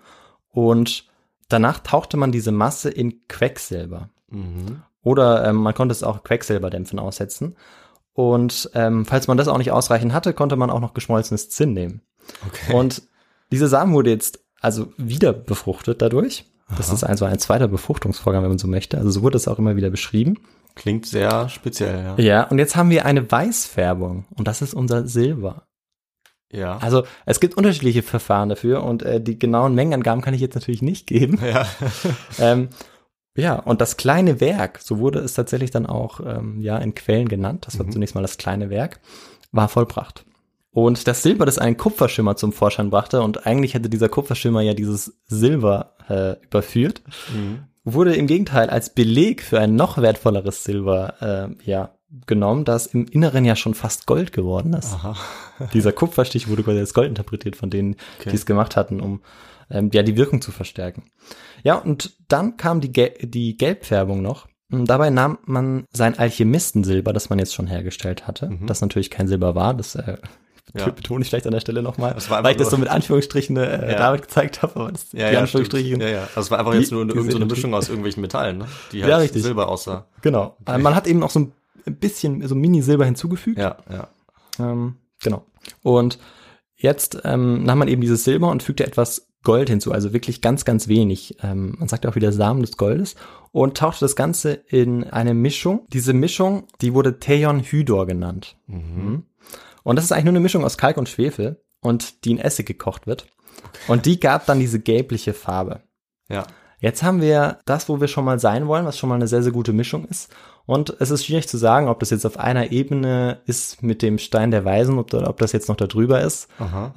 Und 0.51 1.09
danach 1.49 1.81
tauchte 1.81 2.17
man 2.17 2.31
diese 2.31 2.53
Masse 2.53 2.91
in 2.91 3.27
Quecksilber. 3.27 4.11
Mhm. 4.33 4.83
Oder 5.03 5.47
ähm, 5.47 5.57
man 5.57 5.75
konnte 5.75 5.93
es 5.93 6.03
auch 6.03 6.23
Quecksilberdämpfen 6.23 6.99
aussetzen. 6.99 7.57
Und 8.15 8.71
ähm, 8.75 9.05
falls 9.07 9.27
man 9.27 9.37
das 9.37 9.49
auch 9.49 9.59
nicht 9.59 9.73
ausreichend 9.73 10.13
hatte, 10.13 10.35
konnte 10.35 10.57
man 10.57 10.71
auch 10.71 10.81
noch 10.81 10.95
geschmolzenes 10.95 11.49
Zinn 11.51 11.73
nehmen. 11.73 12.03
Okay. 12.47 12.75
Und 12.75 13.03
diese 13.51 13.69
Samen 13.69 13.95
wurde 13.95 14.11
jetzt 14.11 14.41
also 14.61 14.93
wieder 14.97 15.33
befruchtet 15.33 16.03
dadurch. 16.03 16.45
Das 16.77 16.91
ist 16.91 17.05
also 17.05 17.25
ein 17.27 17.39
zweiter 17.39 17.69
Befruchtungsvorgang, 17.69 18.43
wenn 18.43 18.51
man 18.51 18.59
so 18.59 18.69
möchte. 18.69 18.97
Also 18.97 19.11
so 19.11 19.23
wurde 19.23 19.37
es 19.37 19.49
auch 19.49 19.59
immer 19.59 19.77
wieder 19.77 19.91
beschrieben. 19.91 20.39
Klingt 20.75 21.05
sehr 21.05 21.51
speziell, 21.51 22.03
ja. 22.03 22.19
Ja, 22.19 22.43
und 22.45 22.59
jetzt 22.59 22.77
haben 22.77 22.89
wir 22.89 23.05
eine 23.05 23.31
Weißfärbung 23.31 24.25
und 24.31 24.49
das 24.49 24.63
ist 24.63 24.73
unser 24.73 25.07
Silber. 25.07 25.67
Ja. 26.51 26.79
Also 26.79 27.05
es 27.27 27.41
gibt 27.41 27.57
unterschiedliche 27.57 28.03
Verfahren 28.03 28.49
dafür 28.49 28.85
und 28.85 29.03
äh, 29.03 29.21
die 29.21 29.39
genauen 29.39 29.75
Mengenangaben 29.75 30.23
kann 30.23 30.35
ich 30.35 30.41
jetzt 30.41 30.55
natürlich 30.55 30.83
nicht 30.83 31.07
geben. 31.07 31.39
ja. 31.45 31.67
ähm, 32.39 32.69
ja, 33.37 33.55
und 33.55 33.81
das 33.81 33.97
kleine 33.97 34.41
Werk, 34.41 34.81
so 34.83 34.99
wurde 34.99 35.21
es 35.21 35.35
tatsächlich 35.35 35.71
dann 35.71 35.87
auch 35.87 36.21
ähm, 36.21 36.61
ja 36.61 36.79
in 36.79 36.95
Quellen 36.95 37.29
genannt, 37.29 37.67
das 37.67 37.79
war 37.79 37.89
zunächst 37.89 38.15
mal 38.15 38.23
das 38.23 38.37
kleine 38.39 38.71
Werk, 38.71 39.01
war 39.53 39.69
vollbracht. 39.69 40.25
Und 40.75 41.07
das 41.07 41.23
Silber, 41.23 41.45
das 41.45 41.59
einen 41.59 41.77
Kupferschimmer 41.77 42.37
zum 42.37 42.53
Vorschein 42.53 42.89
brachte, 42.91 43.21
und 43.21 43.47
eigentlich 43.47 43.75
hätte 43.75 43.91
dieser 43.91 44.09
Kupferschimmer 44.09 44.63
ja 44.63 44.73
dieses 44.75 45.19
Silber 45.27 45.97
äh, 46.09 46.37
überführt, 46.45 47.03
wurde 47.85 48.15
im 48.15 48.27
Gegenteil 48.27 48.71
als 48.71 48.91
Beleg 48.91 49.43
für 49.43 49.61
ein 49.61 49.77
noch 49.77 49.99
wertvolleres 49.99 50.65
Silber 50.65 51.15
äh, 51.21 51.69
ja 51.71 51.91
genommen, 52.27 52.65
das 52.65 52.87
im 52.87 53.07
Inneren 53.07 53.45
ja 53.45 53.57
schon 53.57 53.75
fast 53.75 54.07
Gold 54.07 54.33
geworden 54.33 54.75
ist. 54.75 54.93
Aha. 54.95 55.17
Dieser 55.73 55.93
Kupferstich 55.93 56.49
wurde 56.49 56.63
quasi 56.63 56.79
als 56.79 56.95
Gold 56.95 57.09
interpretiert 57.09 57.57
von 57.57 57.71
denen, 57.71 57.97
Okay. 58.21 58.31
die 58.31 58.37
es 58.37 58.47
gemacht 58.47 58.77
hatten, 58.77 59.01
um 59.01 59.23
ähm, 59.71 59.91
ja 59.93 60.03
die 60.03 60.17
Wirkung 60.17 60.43
zu 60.43 60.53
verstärken. 60.53 61.05
Ja, 61.63 61.77
und 61.77 62.13
dann 62.29 62.57
kam 62.57 62.81
die, 62.81 62.93
Gel 62.93 63.13
die 63.23 63.57
Gelbfärbung 63.57 64.23
noch. 64.23 64.49
Und 64.71 64.87
dabei 64.87 65.11
nahm 65.11 65.39
man 65.45 65.85
sein 65.93 66.19
Alchemistensilber, 66.19 67.13
das 67.13 67.29
man 67.31 67.39
jetzt 67.39 67.55
schon 67.55 67.67
hergestellt 67.67 68.27
hatte, 68.27 68.59
das 68.67 68.81
natürlich 68.81 69.11
kein 69.11 69.29
Silber 69.29 69.55
war, 69.55 69.75
das 69.75 69.95
äh, 69.95 70.17
Mhm. 70.75 70.79
Ja. 70.81 70.89
betone 70.91 71.23
ich 71.23 71.29
vielleicht 71.29 71.47
an 71.47 71.53
der 71.53 71.61
Stelle 71.61 71.83
nochmal, 71.83 72.15
weil 72.29 72.53
ich 72.53 72.57
das 72.57 72.71
so 72.71 72.79
mit 72.79 72.89
Anführungsstrichen 72.89 73.57
äh, 73.57 73.93
Ja. 73.93 73.99
damit 73.99 74.23
gezeigt 74.23 74.63
habe, 74.63 74.77
aber 74.81 74.93
das, 74.93 75.13
Ja, 75.13 75.27
die 75.29 75.35
ja, 75.35 75.41
Anführungsstrichen, 75.41 75.87
stimmt. 75.97 76.03
ja, 76.05 76.09
ja. 76.09 76.21
Also 76.23 76.41
es 76.41 76.51
war 76.53 76.61
einfach 76.61 76.73
Die- 76.73 76.79
jetzt 76.79 76.93
nur 76.93 77.03
eine, 77.03 77.13
die 77.13 77.19
irgend 77.19 77.33
so 77.33 77.37
eine 77.37 77.47
sind- 77.47 77.51
Mischung 77.57 77.75
aus 77.75 77.89
irgendwelchen 77.89 78.21
Metallen, 78.23 78.59
ne? 78.59 78.67
die 78.93 79.03
halt 79.03 79.11
Ja, 79.11 79.17
richtig. 79.19 79.43
Silber 79.43 79.69
aussah. 79.69 80.07
genau. 80.23 80.57
Äh, 80.67 80.79
Man 80.79 80.95
hat 80.95 81.07
eben 81.09 81.19
noch 81.19 81.31
so 81.31 81.41
ein 81.41 81.53
bisschen 81.85 82.47
so 82.47 82.55
Mini-Silber 82.55 83.05
hinzugefügt. 83.05 83.59
Ja, 83.59 83.77
ja. 83.91 84.09
Ähm, 84.61 84.97
genau. 85.21 85.45
Und 85.83 86.19
jetzt 86.77 87.21
ähm, 87.25 87.65
nahm 87.65 87.79
man 87.79 87.89
eben 87.89 88.01
dieses 88.01 88.23
Silber 88.25 88.49
und 88.49 88.63
fügte 88.63 88.87
etwas 88.87 89.29
Gold 89.43 89.69
hinzu, 89.69 89.93
also 89.93 90.13
wirklich 90.13 90.41
ganz, 90.41 90.65
ganz 90.65 90.89
wenig. 90.89 91.37
Ähm, 91.43 91.77
man 91.79 91.89
sagt 91.89 92.07
auch 92.07 92.15
wieder 92.15 92.33
Samen 92.33 92.63
des 92.63 92.77
Goldes 92.77 93.17
und 93.51 93.77
tauchte 93.77 94.05
das 94.05 94.17
Ganze 94.17 94.53
in 94.53 95.05
eine 95.05 95.35
Mischung. 95.35 95.87
Diese 95.93 96.13
Mischung, 96.13 96.69
die 96.81 96.95
wurde 96.95 97.19
Theon 97.19 97.61
Hydor 97.61 98.07
genannt. 98.07 98.57
Mhm. 98.67 99.25
Und 99.83 99.97
das 99.97 100.05
ist 100.05 100.13
eigentlich 100.13 100.25
nur 100.25 100.33
eine 100.33 100.41
Mischung 100.41 100.65
aus 100.65 100.79
Kalk 100.79 100.97
und 100.97 101.09
Schwefel 101.09 101.63
und 101.81 102.25
die 102.25 102.33
in 102.33 102.39
Essig 102.39 102.67
gekocht 102.67 103.07
wird. 103.07 103.27
Und 103.89 104.07
die 104.07 104.21
gab 104.21 104.47
dann 104.47 104.61
diese 104.61 104.81
gelbliche 104.81 105.35
Farbe. 105.35 105.83
Ja. 106.29 106.47
Jetzt 106.83 107.03
haben 107.05 107.21
wir 107.23 107.59
das, 107.65 107.89
wo 107.89 108.01
wir 108.01 108.09
schon 108.09 108.25
mal 108.25 108.39
sein 108.41 108.67
wollen, 108.67 108.85
was 108.85 108.99
schon 108.99 109.09
mal 109.09 109.15
eine 109.15 109.29
sehr, 109.29 109.43
sehr 109.43 109.53
gute 109.53 109.73
Mischung 109.73 110.05
ist. 110.05 110.31
Und 110.65 110.95
es 111.01 111.11
ist 111.11 111.25
schwierig 111.27 111.49
zu 111.49 111.57
sagen, 111.57 111.89
ob 111.89 111.99
das 112.01 112.11
jetzt 112.11 112.25
auf 112.25 112.39
einer 112.39 112.71
Ebene 112.71 113.39
ist 113.47 113.83
mit 113.83 114.01
dem 114.01 114.19
Stein 114.19 114.51
der 114.53 114.65
Weisen 114.65 114.97
oder 114.99 115.29
ob 115.29 115.39
das 115.39 115.51
jetzt 115.53 115.69
noch 115.69 115.77
da 115.77 115.87
drüber 115.87 116.21
ist. 116.21 116.47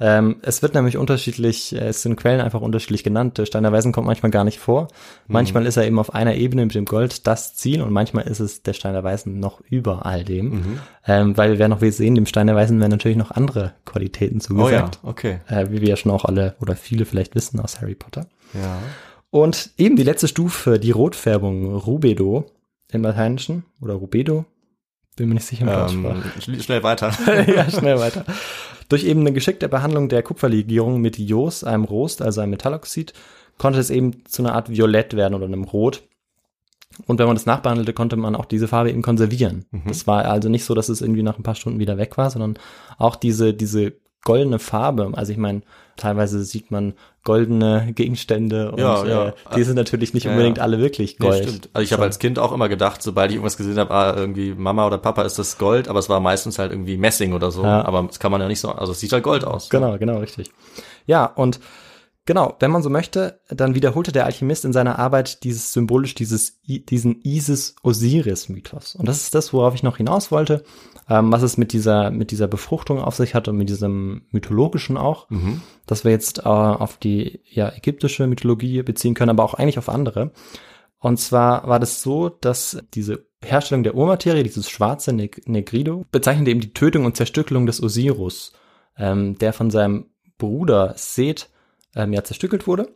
Ähm, 0.00 0.36
es 0.42 0.62
wird 0.62 0.74
nämlich 0.74 0.96
unterschiedlich, 0.96 1.74
äh, 1.74 1.88
es 1.88 2.02
sind 2.02 2.16
Quellen 2.16 2.40
einfach 2.40 2.60
unterschiedlich 2.60 3.02
genannt. 3.02 3.38
Der 3.38 3.46
Stein 3.46 3.64
der 3.64 3.72
Weisen 3.72 3.90
kommt 3.92 4.06
manchmal 4.06 4.30
gar 4.30 4.44
nicht 4.44 4.58
vor. 4.60 4.88
Manchmal 5.26 5.66
ist 5.66 5.76
er 5.76 5.84
eben 5.86 5.98
auf 5.98 6.14
einer 6.14 6.34
Ebene 6.36 6.64
mit 6.64 6.74
dem 6.76 6.84
Gold 6.84 7.26
das 7.26 7.54
Ziel 7.56 7.82
und 7.82 7.92
manchmal 7.92 8.28
ist 8.28 8.40
es 8.40 8.62
der 8.62 8.72
Stein 8.72 8.92
der 8.92 9.02
Weisen 9.04 9.40
noch 9.40 9.60
über 9.68 10.06
all 10.06 10.22
dem. 10.24 10.78
Ähm, 11.06 11.36
weil 11.36 11.50
wir 11.50 11.58
werden 11.58 11.70
noch 11.72 11.80
wir 11.80 11.92
sehen, 11.92 12.14
dem 12.14 12.26
Stein 12.26 12.46
der 12.46 12.56
Weisen 12.56 12.78
werden 12.80 12.90
natürlich 12.92 13.16
noch 13.16 13.30
andere 13.32 13.72
Qualitäten 13.84 14.36
Oh 14.50 14.68
ja, 14.68 14.88
zugesagt. 14.88 14.98
okay. 15.02 15.40
äh, 15.48 15.66
wie 15.70 15.80
wir 15.80 15.88
ja 15.88 15.96
schon 15.96 16.12
auch 16.12 16.24
alle 16.24 16.54
oder 16.60 16.76
viele 16.76 17.04
vielleicht 17.04 17.34
wissen 17.34 17.58
aus 17.60 17.80
Harry 17.80 17.94
Potter. 17.96 18.26
Ja. 18.54 18.78
Und 19.36 19.68
eben 19.76 19.96
die 19.96 20.02
letzte 20.02 20.28
Stufe, 20.28 20.78
die 20.78 20.92
Rotfärbung, 20.92 21.76
Rubedo 21.76 22.46
im 22.90 23.02
Lateinischen 23.02 23.64
oder 23.82 23.92
Rubedo, 23.92 24.46
bin 25.14 25.28
mir 25.28 25.34
nicht 25.34 25.44
sicher 25.44 25.66
Ähm, 25.90 26.22
schnell 26.58 26.82
weiter. 26.82 27.12
ja, 27.46 27.68
schnell 27.70 27.98
weiter. 27.98 28.24
Durch 28.88 29.04
eben 29.04 29.20
eine 29.20 29.34
geschickte 29.34 29.68
Behandlung 29.68 30.08
der 30.08 30.22
Kupferlegierung 30.22 31.02
mit 31.02 31.18
Jos, 31.18 31.64
einem 31.64 31.84
Rost, 31.84 32.22
also 32.22 32.40
einem 32.40 32.52
Metalloxid, 32.52 33.12
konnte 33.58 33.78
es 33.78 33.90
eben 33.90 34.24
zu 34.24 34.40
einer 34.40 34.54
Art 34.54 34.70
Violett 34.70 35.14
werden 35.14 35.34
oder 35.34 35.44
einem 35.44 35.64
Rot. 35.64 36.02
Und 37.06 37.18
wenn 37.18 37.26
man 37.26 37.36
das 37.36 37.44
nachbehandelte, 37.44 37.92
konnte 37.92 38.16
man 38.16 38.34
auch 38.34 38.46
diese 38.46 38.68
Farbe 38.68 38.88
eben 38.88 39.02
konservieren. 39.02 39.66
Das 39.86 40.06
war 40.06 40.24
also 40.24 40.48
nicht 40.48 40.64
so, 40.64 40.72
dass 40.72 40.88
es 40.88 41.02
irgendwie 41.02 41.22
nach 41.22 41.36
ein 41.36 41.42
paar 41.42 41.56
Stunden 41.56 41.78
wieder 41.78 41.98
weg 41.98 42.16
war, 42.16 42.30
sondern 42.30 42.58
auch 42.96 43.16
diese, 43.16 43.52
diese 43.52 43.92
goldene 44.26 44.58
Farbe. 44.58 45.12
Also 45.14 45.30
ich 45.32 45.38
meine, 45.38 45.62
teilweise 45.96 46.42
sieht 46.44 46.70
man 46.72 46.94
goldene 47.22 47.92
Gegenstände 47.94 48.72
und 48.72 48.78
Ja, 48.78 49.04
ja. 49.06 49.28
Äh, 49.28 49.32
die 49.54 49.62
sind 49.62 49.76
natürlich 49.76 50.14
nicht 50.14 50.24
Ja, 50.24 50.32
unbedingt 50.32 50.58
alle 50.58 50.78
wirklich 50.78 51.18
Nee, 51.18 51.26
Gold. 51.28 51.42
stimmt. 51.44 51.68
Also 51.72 51.84
ich 51.84 51.92
habe 51.92 52.02
als 52.02 52.18
Kind 52.18 52.38
auch 52.38 52.52
immer 52.52 52.68
gedacht, 52.68 53.02
sobald 53.02 53.30
ich 53.30 53.36
irgendwas 53.36 53.56
gesehen 53.56 53.78
habe, 53.78 53.94
ah, 53.94 54.14
irgendwie 54.16 54.52
Mama 54.52 54.84
oder 54.86 54.98
Papa 54.98 55.22
ist 55.22 55.38
das 55.38 55.58
Gold, 55.58 55.88
aber 55.88 56.00
es 56.00 56.08
war 56.08 56.18
meistens 56.20 56.58
halt 56.58 56.72
irgendwie 56.72 56.96
Messing 56.96 57.32
oder 57.32 57.50
so. 57.52 57.64
Aber 57.64 58.02
das 58.02 58.18
kann 58.18 58.32
man 58.32 58.40
ja 58.40 58.48
nicht 58.48 58.60
so, 58.60 58.70
also 58.70 58.92
es 58.92 59.00
sieht 59.00 59.12
halt 59.12 59.22
Gold 59.22 59.44
aus. 59.44 59.70
Genau, 59.70 59.96
genau, 59.96 60.18
richtig. 60.18 60.50
Ja, 61.06 61.24
und 61.24 61.60
genau, 62.26 62.56
wenn 62.60 62.70
man 62.70 62.82
so 62.82 62.90
möchte, 62.90 63.40
dann 63.48 63.74
wiederholte 63.74 64.12
der 64.12 64.26
Alchemist 64.26 64.64
in 64.64 64.72
seiner 64.72 64.98
Arbeit 64.98 65.44
dieses 65.44 65.72
symbolisch 65.72 66.14
dieses 66.14 66.60
diesen 66.62 67.20
Isis-Osiris-Mythos. 67.22 68.96
Und 68.96 69.08
das 69.08 69.22
ist 69.22 69.34
das, 69.34 69.52
worauf 69.52 69.74
ich 69.74 69.82
noch 69.82 69.96
hinaus 69.96 70.30
wollte, 70.30 70.64
ähm, 71.08 71.32
was 71.32 71.42
es 71.42 71.56
mit 71.56 71.72
dieser 71.72 72.10
mit 72.10 72.30
dieser 72.30 72.48
Befruchtung 72.48 73.00
auf 73.00 73.14
sich 73.14 73.34
hat 73.34 73.48
und 73.48 73.56
mit 73.56 73.68
diesem 73.68 74.26
mythologischen 74.30 74.96
auch, 74.96 75.28
dass 75.86 76.04
wir 76.04 76.10
jetzt 76.10 76.40
äh, 76.40 76.42
auf 76.42 76.98
die 76.98 77.40
ja 77.46 77.72
ägyptische 77.72 78.26
Mythologie 78.26 78.82
beziehen 78.82 79.14
können, 79.14 79.30
aber 79.30 79.44
auch 79.44 79.54
eigentlich 79.54 79.78
auf 79.78 79.88
andere. 79.88 80.32
Und 80.98 81.18
zwar 81.18 81.68
war 81.68 81.78
das 81.78 82.02
so, 82.02 82.28
dass 82.28 82.82
diese 82.94 83.26
Herstellung 83.42 83.84
der 83.84 83.94
Urmaterie, 83.94 84.42
dieses 84.42 84.68
schwarze 84.68 85.12
Neg 85.12 85.46
Negrido, 85.46 86.04
bezeichnete 86.10 86.50
eben 86.50 86.60
die 86.60 86.72
Tötung 86.72 87.04
und 87.04 87.16
Zerstückelung 87.16 87.66
des 87.66 87.82
Osiris, 87.82 88.52
ähm, 88.96 89.38
der 89.38 89.52
von 89.52 89.70
seinem 89.70 90.06
Bruder 90.38 90.94
Seth 90.96 91.50
ähm, 91.96 92.12
ja 92.12 92.22
zerstückelt 92.22 92.66
wurde. 92.66 92.94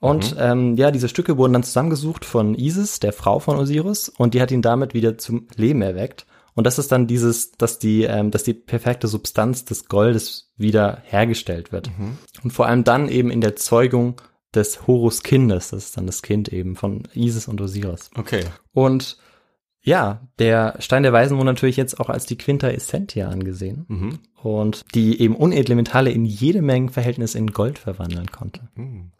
Und 0.00 0.36
ähm, 0.38 0.76
ja, 0.76 0.90
diese 0.90 1.08
Stücke 1.08 1.38
wurden 1.38 1.54
dann 1.54 1.62
zusammengesucht 1.62 2.24
von 2.24 2.54
Isis, 2.54 3.00
der 3.00 3.12
Frau 3.12 3.38
von 3.38 3.56
Osiris, 3.56 4.10
und 4.10 4.34
die 4.34 4.42
hat 4.42 4.50
ihn 4.50 4.62
damit 4.62 4.92
wieder 4.92 5.16
zum 5.18 5.48
Leben 5.56 5.82
erweckt. 5.82 6.26
Und 6.54 6.66
das 6.66 6.78
ist 6.78 6.92
dann 6.92 7.06
dieses, 7.06 7.52
dass 7.52 7.78
die, 7.78 8.04
ähm, 8.04 8.30
dass 8.30 8.44
die 8.44 8.54
perfekte 8.54 9.08
Substanz 9.08 9.64
des 9.64 9.88
Goldes 9.88 10.52
wieder 10.56 10.98
hergestellt 11.04 11.72
wird. 11.72 11.88
Und 12.42 12.52
vor 12.52 12.66
allem 12.66 12.84
dann 12.84 13.08
eben 13.08 13.30
in 13.30 13.40
der 13.40 13.56
Zeugung 13.56 14.20
des 14.54 14.86
Horus 14.86 15.22
Kindes, 15.22 15.70
das 15.70 15.86
ist 15.86 15.96
dann 15.96 16.06
das 16.06 16.22
Kind 16.22 16.48
eben 16.48 16.76
von 16.76 17.02
Isis 17.14 17.48
und 17.48 17.60
Osiris. 17.60 18.10
Okay. 18.16 18.44
Und 18.72 19.18
Ja, 19.86 20.22
der 20.38 20.76
Stein 20.78 21.02
der 21.02 21.12
Weisen 21.12 21.36
wurde 21.36 21.46
natürlich 21.46 21.76
jetzt 21.76 22.00
auch 22.00 22.08
als 22.08 22.24
die 22.24 22.38
Quinta 22.38 22.68
Essentia 22.68 23.28
angesehen 23.28 23.84
Mhm. 23.88 24.18
und 24.42 24.82
die 24.94 25.20
eben 25.20 25.36
unedle 25.36 25.74
Metalle 25.74 26.10
in 26.10 26.24
jede 26.24 26.62
Menge 26.62 26.90
Verhältnis 26.90 27.34
in 27.34 27.48
Gold 27.48 27.78
verwandeln 27.78 28.32
konnte. 28.32 28.62
Mhm. 28.76 29.12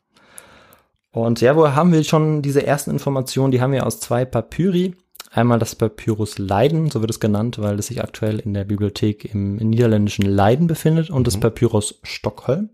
Und 1.12 1.40
ja, 1.42 1.54
wo 1.54 1.68
haben 1.68 1.92
wir 1.92 2.02
schon 2.02 2.40
diese 2.40 2.66
ersten 2.66 2.90
Informationen? 2.90 3.52
Die 3.52 3.60
haben 3.60 3.72
wir 3.72 3.86
aus 3.86 4.00
zwei 4.00 4.24
Papyri. 4.24 4.94
Einmal 5.30 5.58
das 5.58 5.74
Papyrus 5.74 6.38
Leiden, 6.38 6.90
so 6.90 7.00
wird 7.00 7.10
es 7.10 7.20
genannt, 7.20 7.58
weil 7.60 7.78
es 7.78 7.88
sich 7.88 8.02
aktuell 8.02 8.38
in 8.38 8.54
der 8.54 8.64
Bibliothek 8.64 9.24
im 9.34 9.56
niederländischen 9.56 10.24
Leiden 10.24 10.66
befindet, 10.66 11.10
und 11.10 11.26
das 11.26 11.38
Papyrus 11.38 11.98
Stockholm, 12.04 12.70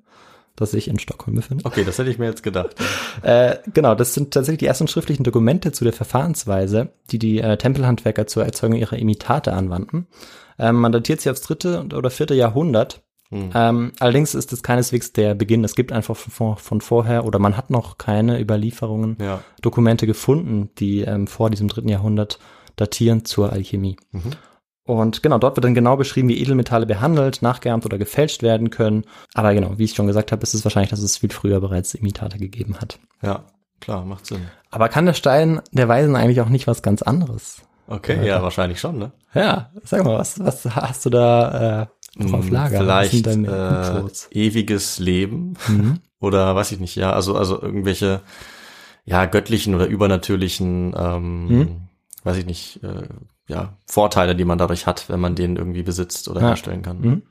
das 0.60 0.70
sich 0.70 0.86
in 0.88 0.98
Stockholm 0.98 1.34
befindet. 1.36 1.66
Okay, 1.66 1.84
das 1.84 1.98
hätte 1.98 2.10
ich 2.10 2.18
mir 2.18 2.26
jetzt 2.26 2.42
gedacht. 2.42 2.76
Äh, 3.22 3.56
genau, 3.74 3.94
das 3.94 4.14
sind 4.14 4.32
tatsächlich 4.32 4.60
die 4.60 4.66
ersten 4.66 4.88
schriftlichen 4.88 5.24
Dokumente 5.24 5.72
zu 5.72 5.84
der 5.84 5.92
Verfahrensweise, 5.92 6.90
die 7.10 7.18
die 7.18 7.40
äh, 7.40 7.56
Tempelhandwerker 7.58 8.26
zur 8.26 8.44
Erzeugung 8.44 8.78
ihrer 8.78 8.96
Imitate 8.96 9.52
anwandten. 9.52 10.06
Ähm, 10.58 10.76
man 10.76 10.92
datiert 10.92 11.20
sie 11.20 11.28
aufs 11.30 11.42
dritte 11.42 11.86
oder 11.94 12.10
vierte 12.10 12.34
Jahrhundert. 12.34 13.02
Ähm, 13.32 13.92
allerdings 14.00 14.34
ist 14.34 14.52
es 14.52 14.62
keineswegs 14.62 15.12
der 15.12 15.34
Beginn. 15.36 15.62
Es 15.62 15.76
gibt 15.76 15.92
einfach 15.92 16.16
von, 16.16 16.56
von 16.56 16.80
vorher 16.80 17.24
oder 17.24 17.38
man 17.38 17.56
hat 17.56 17.70
noch 17.70 17.96
keine 17.96 18.40
Überlieferungen, 18.40 19.16
Ja. 19.20 19.44
Dokumente 19.62 20.06
gefunden, 20.06 20.70
die 20.78 21.02
ähm, 21.02 21.26
vor 21.28 21.48
diesem 21.50 21.68
dritten 21.68 21.88
Jahrhundert 21.88 22.40
datieren 22.74 23.24
zur 23.24 23.52
Alchemie. 23.52 23.96
Und 24.84 25.22
genau, 25.22 25.38
dort 25.38 25.56
wird 25.56 25.64
dann 25.64 25.74
genau 25.74 25.96
beschrieben, 25.96 26.28
wie 26.28 26.40
Edelmetalle 26.40 26.86
behandelt, 26.86 27.42
nachgeahmt 27.42 27.84
oder 27.84 27.98
gefälscht 27.98 28.42
werden 28.42 28.70
können. 28.70 29.04
Aber 29.34 29.54
genau, 29.54 29.78
wie 29.78 29.84
ich 29.84 29.94
schon 29.94 30.06
gesagt 30.06 30.32
habe, 30.32 30.42
ist 30.42 30.54
es 30.54 30.64
wahrscheinlich, 30.64 30.90
dass 30.90 31.00
es 31.00 31.18
viel 31.18 31.30
früher 31.30 31.60
bereits 31.60 31.94
Imitate 31.94 32.38
gegeben 32.38 32.76
hat. 32.80 32.98
Ja, 33.22 33.44
klar, 33.80 34.04
macht 34.04 34.26
Sinn. 34.26 34.46
Aber 34.70 34.88
kann 34.88 35.06
der 35.06 35.14
Stein 35.14 35.60
der 35.72 35.88
Weisen 35.88 36.16
eigentlich 36.16 36.40
auch 36.40 36.48
nicht 36.48 36.66
was 36.66 36.82
ganz 36.82 37.02
anderes? 37.02 37.62
Okay, 37.86 38.26
ja, 38.26 38.42
wahrscheinlich 38.42 38.80
schon, 38.80 38.98
ne? 38.98 39.12
Ja, 39.34 39.70
sag 39.84 40.04
mal, 40.04 40.18
was, 40.18 40.38
was 40.38 40.64
hast 40.64 41.04
du 41.06 41.10
da 41.10 41.82
äh, 41.82 42.22
drauf 42.22 42.46
Hm, 42.46 42.52
Lager? 42.52 42.78
Vielleicht 42.78 43.26
äh, 43.26 44.02
ewiges 44.30 44.98
Leben 44.98 45.54
Mhm. 45.68 45.98
oder 46.20 46.54
weiß 46.54 46.72
ich 46.72 46.80
nicht, 46.80 46.96
ja, 46.96 47.12
also 47.12 47.36
also 47.36 47.60
irgendwelche 47.60 48.22
ja 49.04 49.24
göttlichen 49.26 49.74
oder 49.74 49.86
übernatürlichen, 49.86 50.94
ähm, 50.96 51.46
Mhm. 51.48 51.76
Weiß 52.24 52.36
ich 52.38 52.46
nicht, 52.46 52.82
äh, 52.82 53.08
ja 53.48 53.74
Vorteile, 53.86 54.34
die 54.36 54.44
man 54.44 54.58
dadurch 54.58 54.86
hat, 54.86 55.08
wenn 55.08 55.20
man 55.20 55.34
den 55.34 55.56
irgendwie 55.56 55.82
besitzt 55.82 56.28
oder 56.28 56.40
Ja. 56.40 56.48
herstellen 56.48 56.82
kann. 56.82 57.00
Mhm. 57.00 57.22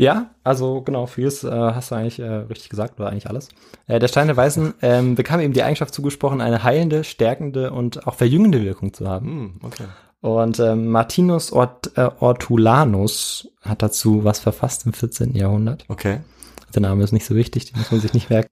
Ja, 0.00 0.30
also 0.44 0.80
genau, 0.82 1.06
vieles 1.06 1.42
äh, 1.42 1.50
hast 1.50 1.90
du 1.90 1.96
eigentlich 1.96 2.20
äh, 2.20 2.24
richtig 2.32 2.68
gesagt, 2.68 3.00
oder 3.00 3.10
eigentlich 3.10 3.28
alles. 3.28 3.48
Äh, 3.88 3.98
der 3.98 4.06
Stein 4.06 4.28
der 4.28 4.36
Weisen 4.36 4.74
ähm, 4.80 5.16
bekam 5.16 5.40
ihm 5.40 5.52
die 5.52 5.64
Eigenschaft 5.64 5.92
zugesprochen, 5.92 6.40
eine 6.40 6.62
heilende, 6.62 7.02
stärkende 7.02 7.72
und 7.72 8.06
auch 8.06 8.14
verjüngende 8.14 8.62
Wirkung 8.62 8.92
zu 8.94 9.08
haben. 9.08 9.26
Hm, 9.26 9.54
okay. 9.64 9.84
Und 10.20 10.60
ähm, 10.60 10.88
Martinus 10.90 11.52
Ort, 11.52 11.96
äh, 11.96 12.10
Ortulanus 12.20 13.48
hat 13.62 13.82
dazu 13.82 14.24
was 14.24 14.38
verfasst 14.38 14.86
im 14.86 14.92
14. 14.92 15.34
Jahrhundert. 15.34 15.84
Okay. 15.88 16.20
Der 16.74 16.82
Name 16.82 17.02
ist 17.02 17.12
nicht 17.12 17.26
so 17.26 17.34
wichtig, 17.34 17.66
den 17.72 17.78
muss 17.78 17.90
man 17.90 18.00
sich 18.00 18.12
nicht 18.14 18.30
merken. 18.30 18.48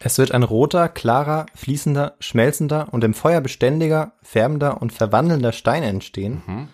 Es 0.00 0.18
wird 0.18 0.32
ein 0.32 0.42
roter, 0.42 0.88
klarer, 0.88 1.46
fließender, 1.54 2.16
schmelzender 2.20 2.88
und 2.92 3.02
im 3.02 3.14
Feuer 3.14 3.40
beständiger, 3.40 4.12
färbender 4.22 4.82
und 4.82 4.92
verwandelnder 4.92 5.52
Stein 5.52 5.82
entstehen, 5.82 6.42
Mhm. 6.46 6.68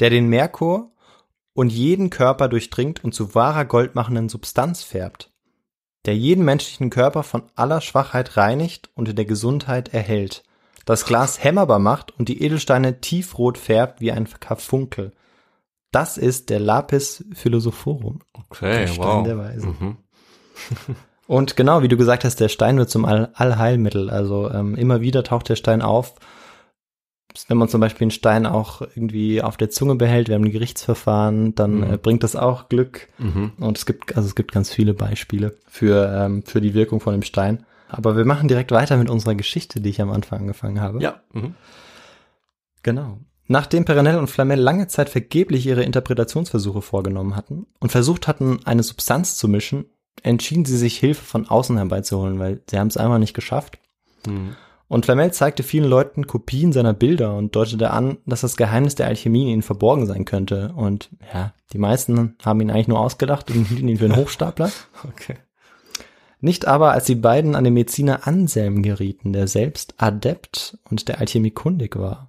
der 0.00 0.10
den 0.10 0.28
Merkur 0.28 0.92
und 1.54 1.70
jeden 1.72 2.08
Körper 2.10 2.48
durchdringt 2.48 3.02
und 3.02 3.14
zu 3.14 3.34
wahrer 3.34 3.64
goldmachenden 3.64 4.28
Substanz 4.28 4.84
färbt, 4.84 5.32
der 6.06 6.16
jeden 6.16 6.44
menschlichen 6.44 6.90
Körper 6.90 7.24
von 7.24 7.42
aller 7.56 7.80
Schwachheit 7.80 8.36
reinigt 8.36 8.90
und 8.94 9.08
in 9.08 9.16
der 9.16 9.24
Gesundheit 9.24 9.92
erhält, 9.92 10.44
das 10.84 11.04
Glas 11.04 11.42
hämmerbar 11.42 11.80
macht 11.80 12.16
und 12.18 12.28
die 12.28 12.42
Edelsteine 12.42 13.00
tiefrot 13.00 13.58
färbt 13.58 14.00
wie 14.00 14.12
ein 14.12 14.28
Karfunkel. 14.38 15.12
Das 15.90 16.16
ist 16.16 16.48
der 16.48 16.60
Lapis 16.60 17.24
Philosophorum. 17.34 18.20
Okay, 18.32 18.72
Der 18.80 18.86
Stein 18.86 19.04
wow. 19.04 19.24
der 19.24 19.38
Weisen. 19.38 19.76
Mhm. 19.80 19.96
Und 21.28 21.56
genau, 21.56 21.82
wie 21.82 21.88
du 21.88 21.98
gesagt 21.98 22.24
hast, 22.24 22.40
der 22.40 22.48
Stein 22.48 22.78
wird 22.78 22.88
zum 22.88 23.04
All 23.04 23.28
Allheilmittel. 23.34 24.08
Also 24.08 24.50
ähm, 24.50 24.74
immer 24.74 25.02
wieder 25.02 25.22
taucht 25.22 25.50
der 25.50 25.56
Stein 25.56 25.82
auf. 25.82 26.14
Wenn 27.48 27.58
man 27.58 27.68
zum 27.68 27.82
Beispiel 27.82 28.06
einen 28.06 28.10
Stein 28.10 28.46
auch 28.46 28.80
irgendwie 28.80 29.42
auf 29.42 29.58
der 29.58 29.68
Zunge 29.68 29.94
behält 29.94 30.28
während 30.30 30.46
einem 30.46 30.52
Gerichtsverfahren, 30.52 31.54
dann 31.54 31.76
Mhm. 31.76 31.92
äh, 31.92 31.96
bringt 31.98 32.22
das 32.24 32.34
auch 32.34 32.70
Glück. 32.70 33.08
Mhm. 33.18 33.52
Und 33.60 33.76
es 33.76 33.84
gibt, 33.84 34.16
also 34.16 34.26
es 34.26 34.34
gibt 34.34 34.52
ganz 34.52 34.72
viele 34.72 34.94
Beispiele 34.94 35.58
für, 35.68 36.10
ähm, 36.12 36.42
für 36.44 36.62
die 36.62 36.72
Wirkung 36.72 36.98
von 37.00 37.12
dem 37.12 37.22
Stein. 37.22 37.66
Aber 37.90 38.16
wir 38.16 38.24
machen 38.24 38.48
direkt 38.48 38.70
weiter 38.72 38.96
mit 38.96 39.10
unserer 39.10 39.34
Geschichte, 39.34 39.82
die 39.82 39.90
ich 39.90 40.00
am 40.00 40.10
Anfang 40.10 40.40
angefangen 40.40 40.80
habe. 40.80 41.00
Ja. 41.02 41.20
Mhm. 41.34 41.54
Genau. 42.82 43.18
Nachdem 43.46 43.84
Perenelle 43.84 44.18
und 44.18 44.28
Flamel 44.30 44.58
lange 44.58 44.88
Zeit 44.88 45.10
vergeblich 45.10 45.66
ihre 45.66 45.82
Interpretationsversuche 45.82 46.80
vorgenommen 46.82 47.36
hatten 47.36 47.66
und 47.80 47.92
versucht 47.92 48.28
hatten, 48.28 48.60
eine 48.64 48.82
Substanz 48.82 49.36
zu 49.36 49.46
mischen, 49.48 49.86
entschieden 50.22 50.64
sie 50.64 50.76
sich 50.76 50.98
Hilfe 50.98 51.24
von 51.24 51.48
außen 51.48 51.76
herbeizuholen, 51.76 52.38
weil 52.38 52.60
sie 52.68 52.78
haben 52.78 52.88
es 52.88 52.96
einmal 52.96 53.18
nicht 53.18 53.34
geschafft. 53.34 53.78
Mhm. 54.26 54.56
Und 54.88 55.04
Flamel 55.04 55.32
zeigte 55.32 55.62
vielen 55.62 55.88
Leuten 55.88 56.26
Kopien 56.26 56.72
seiner 56.72 56.94
Bilder 56.94 57.36
und 57.36 57.54
deutete 57.54 57.90
an, 57.90 58.16
dass 58.24 58.40
das 58.40 58.56
Geheimnis 58.56 58.94
der 58.94 59.06
Alchemie 59.06 59.42
in 59.42 59.48
ihnen 59.48 59.62
verborgen 59.62 60.06
sein 60.06 60.24
könnte. 60.24 60.72
Und 60.74 61.10
ja, 61.32 61.52
die 61.74 61.78
meisten 61.78 62.36
haben 62.42 62.60
ihn 62.60 62.70
eigentlich 62.70 62.88
nur 62.88 62.98
ausgedacht 62.98 63.50
und 63.50 63.64
hielten 63.64 63.88
ihn 63.88 63.98
für 63.98 64.06
einen 64.06 64.16
Hochstapler. 64.16 64.70
Okay. 65.06 65.36
Nicht 66.40 66.66
aber, 66.66 66.92
als 66.92 67.04
die 67.04 67.16
beiden 67.16 67.54
an 67.54 67.64
den 67.64 67.74
Mediziner 67.74 68.26
Anselm 68.26 68.82
gerieten, 68.82 69.32
der 69.32 69.46
selbst 69.46 69.94
Adept 69.98 70.78
und 70.88 71.08
der 71.08 71.18
Alchemie 71.18 71.50
kundig 71.50 71.98
war. 71.98 72.28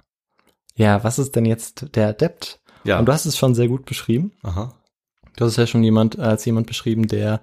Ja, 0.76 1.04
was 1.04 1.20
ist 1.20 1.36
denn 1.36 1.46
jetzt 1.46 1.96
der 1.96 2.10
Adept? 2.10 2.60
Ja. 2.84 3.00
Und 3.00 3.06
du 3.06 3.14
hast 3.14 3.26
es 3.26 3.38
schon 3.38 3.56
sehr 3.56 3.68
gut 3.68 3.86
beschrieben. 3.86 4.32
Aha. 4.44 4.74
Du 5.36 5.46
hast 5.46 5.52
es 5.52 5.58
ja 5.58 5.68
schon 5.68 5.84
jemand, 5.84 6.20
als 6.20 6.44
jemand 6.46 6.68
beschrieben, 6.68 7.08
der 7.08 7.42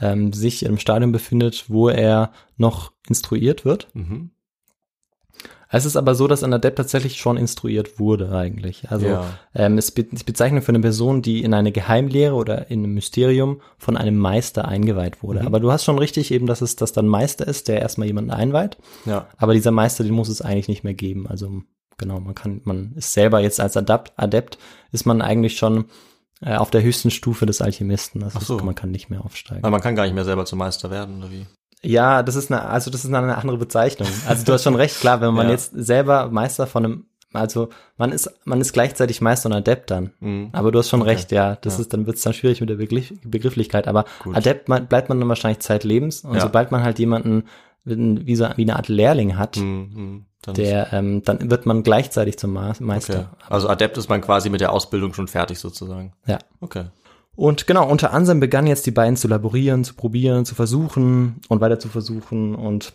ähm, 0.00 0.32
sich 0.32 0.64
im 0.64 0.78
Stadium 0.78 1.12
befindet, 1.12 1.64
wo 1.68 1.88
er 1.88 2.32
noch 2.56 2.92
instruiert 3.08 3.64
wird. 3.64 3.88
Mhm. 3.94 4.30
Es 5.68 5.84
ist 5.84 5.96
aber 5.96 6.14
so, 6.14 6.28
dass 6.28 6.44
ein 6.44 6.52
Adept 6.54 6.76
tatsächlich 6.78 7.16
schon 7.16 7.36
instruiert 7.36 7.98
wurde 7.98 8.30
eigentlich. 8.30 8.88
Also 8.90 9.06
Ja. 9.06 9.24
ähm, 9.52 9.78
es 9.78 9.90
be- 9.90 10.06
es 10.12 10.22
bezeichnet 10.22 10.62
für 10.62 10.68
eine 10.70 10.78
Person, 10.80 11.22
die 11.22 11.42
in 11.42 11.52
eine 11.54 11.72
Geheimlehre 11.72 12.34
oder 12.34 12.70
in 12.70 12.84
ein 12.84 12.94
Mysterium 12.94 13.60
von 13.76 13.96
einem 13.96 14.16
Meister 14.16 14.66
eingeweiht 14.68 15.22
wurde. 15.24 15.40
Mhm. 15.40 15.46
Aber 15.46 15.58
du 15.58 15.72
hast 15.72 15.84
schon 15.84 15.98
richtig 15.98 16.30
eben, 16.30 16.46
dass 16.46 16.60
es 16.62 16.76
das 16.76 16.92
dann 16.92 17.08
Meister 17.08 17.48
ist, 17.48 17.66
der 17.66 17.80
erstmal 17.80 18.06
jemanden 18.06 18.30
einweiht. 18.30 18.78
Ja. 19.06 19.26
Aber 19.38 19.54
dieser 19.54 19.72
Meister, 19.72 20.04
den 20.04 20.14
muss 20.14 20.28
es 20.28 20.40
eigentlich 20.40 20.68
nicht 20.68 20.84
mehr 20.84 20.94
geben. 20.94 21.26
Also 21.26 21.62
genau, 21.98 22.20
man 22.20 22.34
kann, 22.36 22.60
man 22.64 22.92
ist 22.94 23.12
selber 23.12 23.40
jetzt 23.40 23.58
als 23.58 23.76
Adapt, 23.76 24.12
Adept, 24.16 24.58
ist 24.92 25.04
man 25.04 25.20
eigentlich 25.20 25.58
schon 25.58 25.86
äh, 26.42 26.56
auf 26.56 26.70
der 26.70 26.82
höchsten 26.82 27.10
Stufe 27.10 27.46
des 27.46 27.60
Alchemisten. 27.62 28.22
Also 28.22 28.38
Ach 28.40 28.46
so. 28.46 28.58
man 28.58 28.74
kann 28.74 28.90
nicht 28.90 29.08
mehr 29.10 29.24
aufsteigen. 29.24 29.62
Aber 29.64 29.70
man 29.70 29.80
kann 29.80 29.96
gar 29.96 30.04
nicht 30.04 30.14
mehr 30.14 30.24
selber 30.24 30.44
zum 30.44 30.58
Meister 30.58 30.90
werden, 30.90 31.18
oder 31.18 31.30
wie? 31.30 31.46
Ja, 31.82 32.22
das 32.22 32.36
ist 32.36 32.50
eine, 32.50 32.64
also 32.66 32.90
das 32.90 33.04
ist 33.04 33.12
eine 33.12 33.36
andere 33.36 33.58
Bezeichnung. 33.58 34.08
Also 34.26 34.44
du 34.44 34.52
hast 34.52 34.64
schon 34.64 34.74
recht, 34.74 34.98
klar, 35.00 35.20
wenn 35.20 35.34
man 35.34 35.46
Ja. 35.46 35.52
jetzt 35.52 35.72
selber 35.74 36.28
Meister 36.30 36.66
von 36.66 36.84
einem, 36.84 37.04
also 37.32 37.68
man 37.96 38.12
ist, 38.12 38.30
man 38.44 38.60
ist 38.60 38.72
gleichzeitig 38.72 39.20
Meister 39.20 39.48
und 39.48 39.54
Adept 39.54 39.90
dann. 39.90 40.10
Mhm. 40.20 40.48
Aber 40.52 40.72
du 40.72 40.78
hast 40.78 40.88
schon 40.88 41.02
Okay. 41.02 41.10
recht, 41.10 41.32
ja. 41.32 41.56
Das 41.56 41.74
Ja. 41.74 41.82
ist, 41.82 41.92
dann 41.92 42.06
wird 42.06 42.16
es 42.16 42.22
dann 42.22 42.32
schwierig 42.32 42.60
mit 42.60 42.70
der 42.70 42.76
Begriff, 42.76 43.12
Begrifflichkeit. 43.24 43.88
Aber 43.88 44.04
Gut. 44.22 44.34
Adept 44.36 44.68
man, 44.68 44.86
bleibt 44.86 45.08
man 45.10 45.20
dann 45.20 45.28
wahrscheinlich 45.28 45.60
zeitlebens. 45.60 46.20
Und 46.24 46.34
Ja. 46.34 46.40
sobald 46.40 46.70
man 46.72 46.82
halt 46.82 46.98
jemanden 46.98 47.44
wie, 47.84 48.34
so, 48.34 48.48
wie 48.56 48.62
eine 48.62 48.74
Art 48.76 48.88
Lehrling 48.88 49.36
hat, 49.38 49.58
Mhm. 49.58 50.24
Dann 50.42 50.54
der, 50.54 50.92
ähm, 50.92 51.22
dann 51.24 51.50
wird 51.50 51.66
man 51.66 51.82
gleichzeitig 51.82 52.38
zum 52.38 52.52
Ma 52.52 52.70
okay. 52.70 52.84
Meister. 52.84 53.36
Also 53.48 53.68
Adept 53.68 53.98
ist 53.98 54.08
man 54.08 54.20
quasi 54.20 54.50
mit 54.50 54.60
der 54.60 54.72
Ausbildung 54.72 55.12
schon 55.14 55.28
fertig 55.28 55.58
sozusagen. 55.58 56.12
Ja. 56.26 56.38
Okay. 56.60 56.84
Und 57.34 57.66
genau, 57.66 57.88
unter 57.88 58.12
Ansem 58.12 58.40
begannen 58.40 58.66
jetzt 58.66 58.86
die 58.86 58.90
beiden 58.90 59.16
zu 59.16 59.28
laborieren, 59.28 59.84
zu 59.84 59.94
probieren, 59.94 60.46
zu 60.46 60.54
versuchen 60.54 61.40
und 61.48 61.60
weiter 61.60 61.78
zu 61.78 61.88
versuchen. 61.88 62.54
Und 62.54 62.94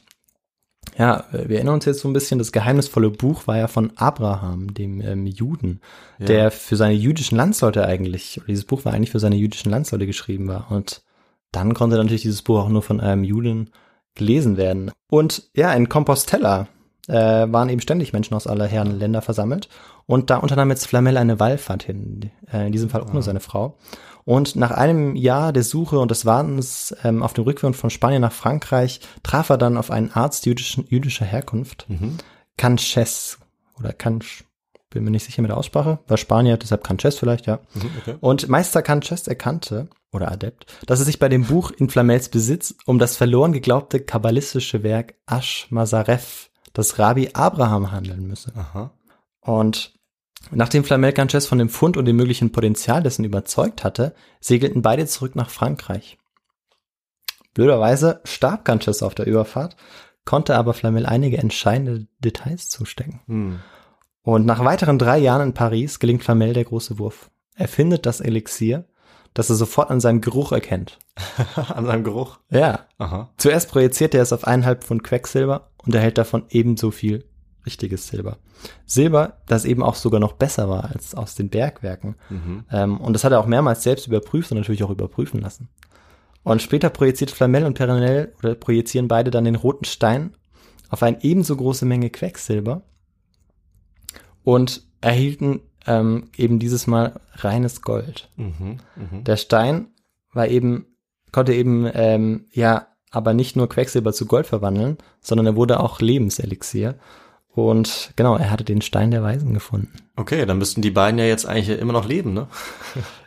ja, 0.98 1.26
wir 1.32 1.58
erinnern 1.58 1.76
uns 1.76 1.86
jetzt 1.86 2.00
so 2.00 2.10
ein 2.10 2.14
bisschen, 2.14 2.40
das 2.40 2.52
geheimnisvolle 2.52 3.12
Buch 3.12 3.46
war 3.48 3.58
ja 3.58 3.68
von 3.68 3.92
Abraham, 3.98 4.74
dem 4.74 5.00
ähm, 5.02 5.28
Juden, 5.28 5.80
Ja. 6.18 6.26
der 6.26 6.52
für 6.52 6.76
seine 6.76 6.96
jüdischen 6.96 7.38
Landsleute 7.38 7.86
eigentlich, 7.86 8.40
oder 8.40 8.48
dieses 8.48 8.66
Buch 8.66 8.84
war 8.84 8.94
eigentlich 8.94 9.12
für 9.12 9.20
seine 9.20 9.36
jüdischen 9.36 9.70
Landsleute 9.70 10.08
geschrieben 10.08 10.48
war. 10.48 10.72
Und 10.72 11.04
dann 11.52 11.74
konnte 11.76 11.98
natürlich 11.98 12.24
dieses 12.24 12.42
Buch 12.42 12.60
auch 12.60 12.70
nur 12.70 12.82
von 12.82 13.00
einem 13.00 13.24
Juden 13.24 13.70
gelesen 14.16 14.58
werden. 14.58 14.92
Und 15.08 15.50
ja, 15.56 15.72
in 15.74 15.88
Compostela 15.88 16.68
äh, 17.12 17.52
waren 17.52 17.70
eben 17.70 17.82
ständig 17.82 18.14
Menschen 18.14 18.36
aus 18.36 18.48
aller 18.48 18.66
Herren 18.66 18.98
Länder 18.98 19.22
versammelt. 19.22 19.70
Und 20.06 20.30
da 20.30 20.38
unternahm 20.38 20.70
jetzt 20.70 20.88
Flamel 20.88 21.18
eine 21.18 21.40
Wallfahrt 21.40 21.84
hin, 21.84 22.32
äh, 22.52 22.66
in 22.66 22.72
diesem 22.72 22.90
Fall 22.90 23.02
auch 23.02 23.14
nur 23.14 23.22
seine 23.22 23.40
Frau. 23.40 23.78
Und 24.24 24.56
nach 24.56 24.72
einem 24.72 25.16
Jahr 25.16 25.52
der 25.52 25.64
Suche 25.64 26.00
und 26.00 26.12
des 26.12 26.26
Wartens 26.26 26.96
ähm, 27.04 27.24
auf 27.24 27.34
dem 27.34 27.44
Rückweg 27.44 27.76
von 27.76 27.90
Spanien 27.90 28.22
nach 28.22 28.32
Frankreich 28.32 29.02
traf 29.24 29.50
er 29.50 29.58
dann 29.58 29.78
auf 29.78 29.92
einen 29.92 30.12
Arzt 30.12 30.46
jüdischen, 30.46 30.86
jüdischer 30.88 31.26
Herkunft, 31.26 31.86
Mhm. 31.90 32.18
Canches 32.58 33.40
oder 33.80 33.94
Canch, 33.94 34.44
bin 34.92 35.04
mir 35.04 35.10
nicht 35.12 35.26
sicher 35.26 35.42
mit 35.42 35.50
der 35.50 35.58
Aussprache, 35.58 36.00
war 36.08 36.18
Spanier, 36.18 36.58
deshalb 36.58 36.84
Canches 36.84 37.18
vielleicht, 37.18 37.48
ja. 37.48 37.60
Mhm. 37.74 37.90
Okay. 38.02 38.16
Und 38.20 38.48
Meister 38.48 38.84
Canches 38.84 39.28
erkannte, 39.28 39.88
oder 40.12 40.32
Adept, 40.32 40.66
dass 40.86 41.00
es 41.00 41.06
sich 41.06 41.20
bei 41.20 41.30
dem 41.30 41.46
Buch 41.46 41.72
in 41.72 41.90
Flamels 41.90 42.30
Besitz 42.30 42.76
um 42.86 43.00
das 43.00 43.16
verloren 43.18 43.54
geglaubte 43.54 44.02
kabbalistische 44.02 44.84
Werk 44.84 45.16
Ash 45.26 45.68
Mazaref, 45.70 46.51
das 46.74 47.00
Rabbi 47.00 47.32
Abraham 47.34 47.92
handeln 47.92 48.28
müsse. 48.28 48.54
Aha. 48.56 48.92
Und 49.42 49.94
Nachdem 50.50 50.84
Flamel 50.84 51.14
Ganches 51.14 51.46
von 51.46 51.60
dem 51.60 51.70
Fund 51.70 51.98
und 51.98 52.06
dem 52.06 52.16
möglichen 52.16 52.52
Potenzial 52.52 53.04
dessen 53.04 53.24
überzeugt 53.24 53.84
hatte, 53.84 54.16
segelten 54.40 54.82
beide 54.82 55.06
zurück 55.06 55.36
nach 55.36 55.50
Frankreich. 55.50 56.18
Blöderweise 57.54 58.22
starb 58.24 58.66
Ganches 58.66 59.04
auf 59.04 59.14
der 59.14 59.28
Überfahrt, 59.28 59.76
konnte 60.26 60.56
aber 60.56 60.74
Flamel 60.74 61.06
einige 61.06 61.38
entscheidende 61.38 62.08
Details 62.20 62.70
zustecken. 62.70 63.22
Hm. 63.28 63.60
Und 64.24 64.46
nach 64.46 64.64
weiteren 64.64 65.00
drei 65.00 65.18
Jahren 65.18 65.50
in 65.50 65.54
Paris 65.54 66.00
gelingt 66.00 66.24
Flamel 66.24 66.54
der 66.54 66.66
große 66.66 67.00
Wurf. 67.00 67.30
Er 67.56 67.68
findet 67.68 68.06
das 68.06 68.22
Elixier, 68.22 68.86
das 69.34 69.50
er 69.50 69.56
sofort 69.56 69.90
an 69.90 70.00
seinem 70.00 70.22
Geruch 70.22 70.52
erkennt. 70.52 71.00
An 71.56 71.86
seinem 71.86 72.04
Geruch. 72.04 72.40
Ja. 72.50 72.88
Aha. 72.98 73.30
Zuerst 73.38 73.70
projiziert 73.70 74.14
er 74.14 74.22
es 74.22 74.34
auf 74.34 74.46
eineinhalb 74.46 74.84
Pfund 74.84 75.04
Quecksilber 75.04 75.70
und 75.78 75.94
erhält 75.94 76.18
davon 76.18 76.46
ebenso 76.50 76.92
viel 76.92 77.26
richtiges 77.66 78.08
Silber. 78.08 78.38
Silber, 78.86 79.38
das 79.48 79.66
eben 79.66 79.84
auch 79.84 79.96
sogar 79.96 80.20
noch 80.20 80.34
besser 80.34 80.70
war 80.70 80.86
als 80.86 81.16
aus 81.16 81.36
den 81.36 81.50
Bergwerken. 81.50 82.16
Mhm. 82.30 82.66
Ähm, 82.72 83.00
und 83.00 83.14
das 83.14 83.24
hat 83.24 83.32
er 83.32 83.40
auch 83.40 83.46
mehrmals 83.46 83.84
selbst 83.84 84.08
überprüft 84.08 84.52
und 84.52 84.58
natürlich 84.58 84.84
auch 84.84 84.90
überprüfen 84.90 85.42
lassen. 85.42 85.70
Und 86.44 86.62
später 86.62 86.90
projiziert 86.90 87.32
Flamel 87.32 87.66
und 87.66 87.76
Perenel 87.76 88.34
oder 88.40 88.56
projizieren 88.56 89.08
beide 89.08 89.32
dann 89.32 89.46
den 89.46 89.56
roten 89.56 89.86
Stein 89.86 90.36
auf 90.90 91.04
eine 91.04 91.24
ebenso 91.24 91.56
große 91.56 91.86
Menge 91.86 92.10
Quecksilber 92.10 92.82
und 94.44 94.84
erhielten 95.02 95.62
ähm, 95.88 96.30
eben 96.38 96.60
dieses 96.60 96.88
Mal 96.88 97.20
reines 97.36 97.82
Gold. 97.82 98.30
Mhm. 98.36 98.78
Mhm. 98.96 99.24
Der 99.24 99.38
Stein 99.38 99.88
war 100.34 100.48
eben, 100.48 100.86
konnte 101.32 101.54
eben, 101.54 101.90
ähm, 101.94 102.46
ja, 102.52 102.88
aber 103.12 103.34
nicht 103.34 103.56
nur 103.56 103.68
Quecksilber 103.68 104.14
zu 104.14 104.26
Gold 104.26 104.48
verwandeln, 104.48 104.98
sondern 105.20 105.46
er 105.46 105.56
wurde 105.56 105.80
auch 105.80 106.00
Lebenselixier. 106.00 106.96
Und 107.54 108.14
genau, 108.16 108.38
er 108.38 108.50
hatte 108.50 108.64
den 108.64 108.82
Stein 108.82 109.12
der 109.12 109.24
Weisen 109.24 109.54
gefunden. 109.54 109.92
Okay, 110.16 110.46
dann 110.46 110.58
müssten 110.58 110.82
die 110.82 110.92
beiden 110.92 111.20
ja 111.20 111.26
jetzt 111.26 111.46
eigentlich 111.46 111.78
immer 111.78 111.94
noch 111.94 112.08
leben, 112.08 112.34
ne? 112.34 112.48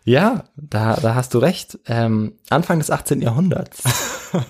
Ja, 0.06 0.44
da, 0.56 0.96
da 0.96 1.14
hast 1.14 1.32
du 1.32 1.38
recht. 1.38 1.78
Ähm, 1.86 2.34
Anfang 2.50 2.78
des 2.78 2.90
18. 2.90 3.22
Jahrhunderts 3.22 3.82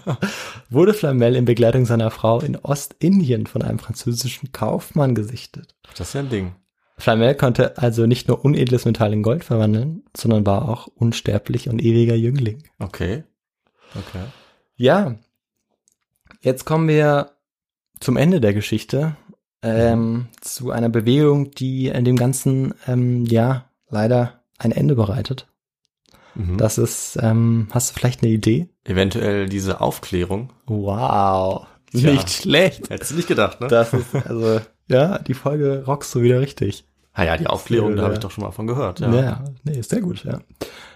wurde 0.69 0.95
Flamel 0.95 1.37
in 1.37 1.45
Begleitung 1.45 1.87
seiner 1.87 2.11
Frau 2.11 2.41
in 2.41 2.57
Ostindien 2.57 3.47
von 3.47 3.63
einem 3.63 3.79
französischen 3.79 4.51
Kaufmann 4.51 5.15
gesichtet. 5.15 5.77
Das 5.97 6.09
ist 6.09 6.15
ja 6.15 6.21
ein 6.21 6.29
Ding. 6.29 6.57
Flamel 6.97 7.35
konnte 7.35 7.79
also 7.79 8.07
nicht 8.07 8.29
nur 8.29 8.45
unedles 8.45 8.85
Metall 8.85 9.13
in 9.13 9.23
Gold 9.23 9.45
verwandeln, 9.45 10.05
sondern 10.17 10.47
war 10.47 10.69
auch 10.69 10.87
unsterblich 10.87 11.69
und 11.69 11.83
ewiger 11.83 12.15
Jüngling. 12.15 12.63
Okay. 12.79 13.25
Okay. 13.95 14.25
Ja, 14.77 15.17
jetzt 16.41 16.65
kommen 16.65 16.89
wir 16.89 17.33
zum 18.01 18.17
Ende 18.17 18.41
der 18.41 18.55
Geschichte, 18.55 19.17
ähm, 19.63 20.29
zu 20.41 20.71
einer 20.71 20.89
Bewegung, 20.89 21.51
die 21.53 21.89
in 21.89 22.05
dem 22.05 22.17
Ganzen, 22.17 22.75
ähm, 22.87 23.25
ja, 23.25 23.71
leider 23.89 24.43
ein 24.59 24.73
Ende 24.73 24.95
bereitet. 24.95 25.49
Mhm. 26.35 26.59
Das 26.59 26.79
ist, 26.79 27.19
ähm, 27.21 27.69
hast 27.71 27.91
du 27.91 27.95
vielleicht 27.95 28.23
eine 28.23 28.33
Idee? 28.33 28.69
Eventuell 28.85 29.49
diese 29.49 29.81
Aufklärung. 29.81 30.53
Wow, 30.67 31.67
Tja. 31.91 32.13
nicht 32.13 32.31
schlecht. 32.31 32.91
Hättest 32.91 33.13
du 33.13 33.17
nicht 33.17 33.29
gedacht, 33.29 33.61
ne? 33.61 33.69
Das 33.69 33.93
ist, 33.95 34.15
also, 34.15 34.61
ja, 34.89 35.19
die 35.19 35.35
Folge 35.35 35.85
rockst 35.87 36.15
du 36.15 36.23
wieder 36.23 36.41
richtig. 36.41 36.85
ah 37.13 37.23
ja, 37.25 37.37
die 37.37 37.47
Aufklärung, 37.47 37.97
da 37.97 38.03
habe 38.05 38.15
ich 38.15 38.21
doch 38.21 38.31
schon 38.31 38.45
mal 38.45 38.51
von 38.51 38.67
gehört. 38.67 39.01
Ja, 39.01 39.15
Ja. 39.15 39.45
nee, 39.63 39.79
ist 39.79 39.91
sehr 39.91 40.01
gut, 40.01 40.25
ja. 40.25 40.41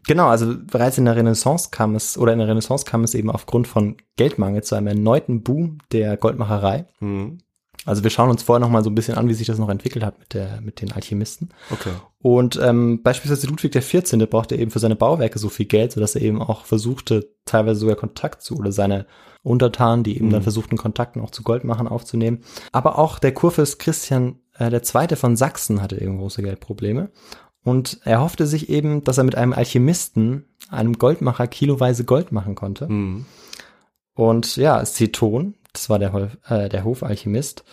Genau, 0.07 0.27
also 0.29 0.55
bereits 0.71 0.99
in 0.99 1.05
der 1.05 1.17
Renaissance 1.17 1.69
kam 1.71 1.95
es, 1.95 2.17
oder 2.19 2.33
in 2.33 2.39
der 2.39 2.49
Renaissance 2.49 2.85
kam 2.85 3.05
es 3.05 3.15
eben 3.15 3.31
aufgrund 3.31 3.69
von 3.69 3.97
Geldmangel 4.17 4.63
zu 4.63 4.75
einem 4.75 4.89
erneuten 4.89 5.43
Boom 5.43 5.79
der 5.93 6.17
Goldmacherei. 6.17 6.87
Mhm. 7.01 7.39
Also 7.85 8.03
wir 8.03 8.11
schauen 8.11 8.29
uns 8.31 8.43
vorher 8.43 8.61
noch 8.61 8.69
mal 8.71 8.83
so 8.83 8.91
ein 8.91 8.95
bisschen 8.95 9.17
an, 9.17 9.29
wie 9.29 9.35
sich 9.35 9.47
das 9.47 9.59
noch 9.59 9.69
entwickelt 9.69 10.05
hat 10.05 10.19
mit 10.19 10.35
der 10.35 10.61
mit 10.61 10.81
den 10.83 10.93
Alchemisten. 10.93 11.51
Okay. 11.71 11.93
Und 12.21 12.59
ähm, 12.63 13.03
beispielsweise 13.03 13.47
Ludwig 13.47 13.73
XIV. 13.73 14.29
brauchte 14.29 14.57
eben 14.57 14.71
für 14.71 14.81
seine 14.81 14.97
Bauwerke 14.97 15.39
so 15.39 15.49
viel 15.49 15.67
Geld, 15.67 15.93
sodass 15.93 16.17
er 16.17 16.23
eben 16.23 16.43
auch 16.43 16.65
versuchte, 16.65 17.29
teilweise 17.45 17.81
sogar 17.81 17.97
Kontakt 17.97 18.43
zu 18.43 18.59
oder 18.59 18.73
seine 18.73 19.07
Untertanen, 19.43 20.05
die 20.05 20.17
eben 20.17 20.31
dann 20.31 20.43
versuchten, 20.43 20.77
Kontakten 20.77 21.23
auch 21.23 21.31
zu 21.31 21.43
Goldmachern 21.43 21.89
aufzunehmen. 21.89 22.43
Aber 22.73 22.99
auch 22.99 23.19
der 23.19 23.33
Kurfürst 23.33 23.79
Christian 23.79 24.41
äh, 24.59 24.71
der 24.71 24.83
Zweite 24.83 25.17
von 25.17 25.37
Sachsen 25.37 25.81
hatte 25.81 26.01
eben 26.01 26.19
große 26.19 26.43
Geldprobleme. 26.43 27.11
Und 27.65 28.01
er 28.05 28.21
hoffte 28.21 28.47
sich 28.47 28.69
eben, 28.69 29.05
dass 29.05 29.19
er 29.19 29.25
mit 29.25 29.37
einem 29.37 29.53
Alchemisten, 29.53 30.45
einem 30.71 30.95
Goldmacher, 30.95 31.47
kiloweise 31.47 32.05
Gold 32.05 32.33
machen 32.33 32.55
konnte. 32.55 32.89
Mhm. 32.89 33.27
Und 34.15 34.57
ja, 34.57 34.85
Ceton, 34.85 35.55
das 35.73 35.89
war 35.91 35.99
der, 35.99 36.31
äh, 36.49 36.69
der 36.69 36.85
Hofalchemist, 36.85 37.65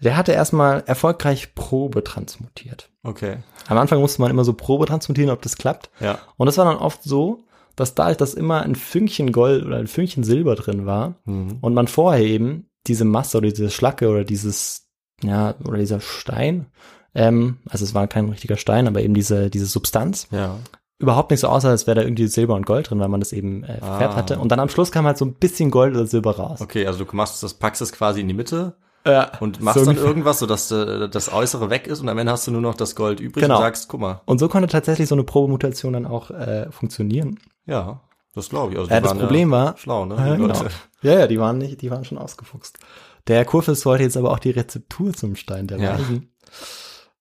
der 0.00 0.16
hatte 0.16 0.32
erstmal 0.32 0.84
erfolgreich 0.86 1.54
Probe 1.54 2.04
transmutiert. 2.04 2.88
Okay. 3.02 3.38
Am 3.66 3.78
Anfang 3.78 4.00
musste 4.00 4.22
man 4.22 4.30
immer 4.30 4.44
so 4.44 4.52
Probe 4.52 4.86
transmutieren, 4.86 5.30
ob 5.30 5.42
das 5.42 5.56
klappt. 5.56 5.90
Ja. 5.98 6.18
Und 6.36 6.46
das 6.46 6.56
war 6.56 6.66
dann 6.66 6.76
oft 6.76 7.02
so, 7.02 7.44
dass 7.80 7.94
dadurch, 7.94 8.16
dass 8.16 8.34
immer 8.34 8.62
ein 8.62 8.74
Fünkchen 8.74 9.32
Gold 9.32 9.64
oder 9.64 9.76
ein 9.76 9.86
Fünkchen 9.86 10.24
Silber 10.24 10.54
drin 10.56 10.86
war 10.86 11.14
Mhm. 11.24 11.58
und 11.60 11.74
man 11.74 11.86
vorher 11.88 12.24
eben 12.24 12.66
diese 12.86 13.04
Masse 13.04 13.38
oder 13.38 13.48
diese 13.48 13.70
Schlacke 13.70 14.08
oder 14.08 14.24
dieses, 14.24 14.88
ja, 15.22 15.54
oder 15.64 15.78
dieser 15.78 16.00
Stein, 16.00 16.66
ähm, 17.14 17.58
also 17.68 17.84
es 17.84 17.94
war 17.94 18.06
kein 18.06 18.28
richtiger 18.28 18.56
Stein, 18.56 18.86
aber 18.86 19.02
eben 19.02 19.14
diese, 19.14 19.50
diese 19.50 19.66
Substanz, 19.66 20.28
Ja. 20.30 20.56
überhaupt 21.00 21.30
nicht 21.30 21.40
so 21.40 21.48
aussah, 21.48 21.70
als 21.70 21.86
wäre 21.86 21.96
da 21.96 22.02
irgendwie 22.02 22.26
Silber 22.26 22.54
und 22.54 22.66
Gold 22.66 22.90
drin, 22.90 23.00
weil 23.00 23.08
man 23.08 23.20
das 23.20 23.32
eben 23.32 23.62
äh, 23.64 23.78
verfärbt 23.78 24.14
Ah. 24.14 24.16
hatte. 24.16 24.38
Und 24.38 24.50
dann 24.52 24.60
am 24.60 24.68
Schluss 24.68 24.90
kam 24.92 25.06
halt 25.06 25.16
so 25.18 25.24
ein 25.24 25.34
bisschen 25.34 25.70
Gold 25.70 25.94
oder 25.94 26.06
Silber 26.06 26.36
raus. 26.36 26.60
Okay, 26.60 26.86
also 26.86 27.04
du 27.04 27.16
machst 27.16 27.42
das, 27.42 27.54
packst 27.54 27.82
es 27.82 27.92
quasi 27.92 28.20
in 28.20 28.28
die 28.28 28.34
Mitte 28.34 28.74
Ja, 29.06 29.32
und 29.40 29.60
machst 29.62 29.78
so 29.78 29.84
dann 29.86 29.96
irgendwas, 29.96 30.38
sodass 30.40 30.70
äh, 30.70 31.08
das 31.08 31.32
Äußere 31.32 31.70
weg 31.70 31.86
ist 31.86 32.00
und 32.00 32.08
am 32.08 32.18
Ende 32.18 32.32
hast 32.32 32.46
du 32.46 32.50
nur 32.50 32.60
noch 32.60 32.74
das 32.74 32.94
Gold 32.94 33.20
übrig 33.20 33.42
Genau. 33.42 33.56
und 33.56 33.62
sagst, 33.62 33.88
guck 33.88 34.00
mal, 34.00 34.20
Und 34.26 34.38
so 34.38 34.48
konnte 34.48 34.68
tatsächlich 34.68 35.08
so 35.08 35.14
eine 35.14 35.24
Probemutation 35.24 35.92
dann 35.94 36.04
auch 36.06 36.30
äh, 36.30 36.70
funktionieren. 36.70 37.38
ja, 37.66 38.00
das 38.34 38.50
glaube 38.50 38.72
ich. 38.72 38.78
Also 38.78 38.90
Ja, 38.90 38.96
die 38.98 39.02
das 39.02 39.10
waren 39.10 39.18
Problem 39.20 39.50
war, 39.50 39.76
schlau, 39.78 40.04
ne? 40.04 40.14
Ja, 40.16 40.36
die 40.36 40.42
genau. 40.42 40.64
Ja, 41.02 41.18
ja, 41.20 41.26
die 41.26 41.40
waren 41.40 41.58
nicht, 41.58 41.80
die 41.80 41.90
waren 41.90 42.04
schon 42.04 42.18
ausgefuchst. 42.18 42.78
Der 43.26 43.44
Kurfürst 43.44 43.84
wollte 43.86 44.04
jetzt 44.04 44.16
aber 44.16 44.30
auch 44.30 44.38
die 44.38 44.50
Rezeptur 44.50 45.12
zum 45.12 45.34
Stein 45.36 45.66
der 45.66 45.78
Ja. 45.78 45.94
Weisen. 45.98 46.30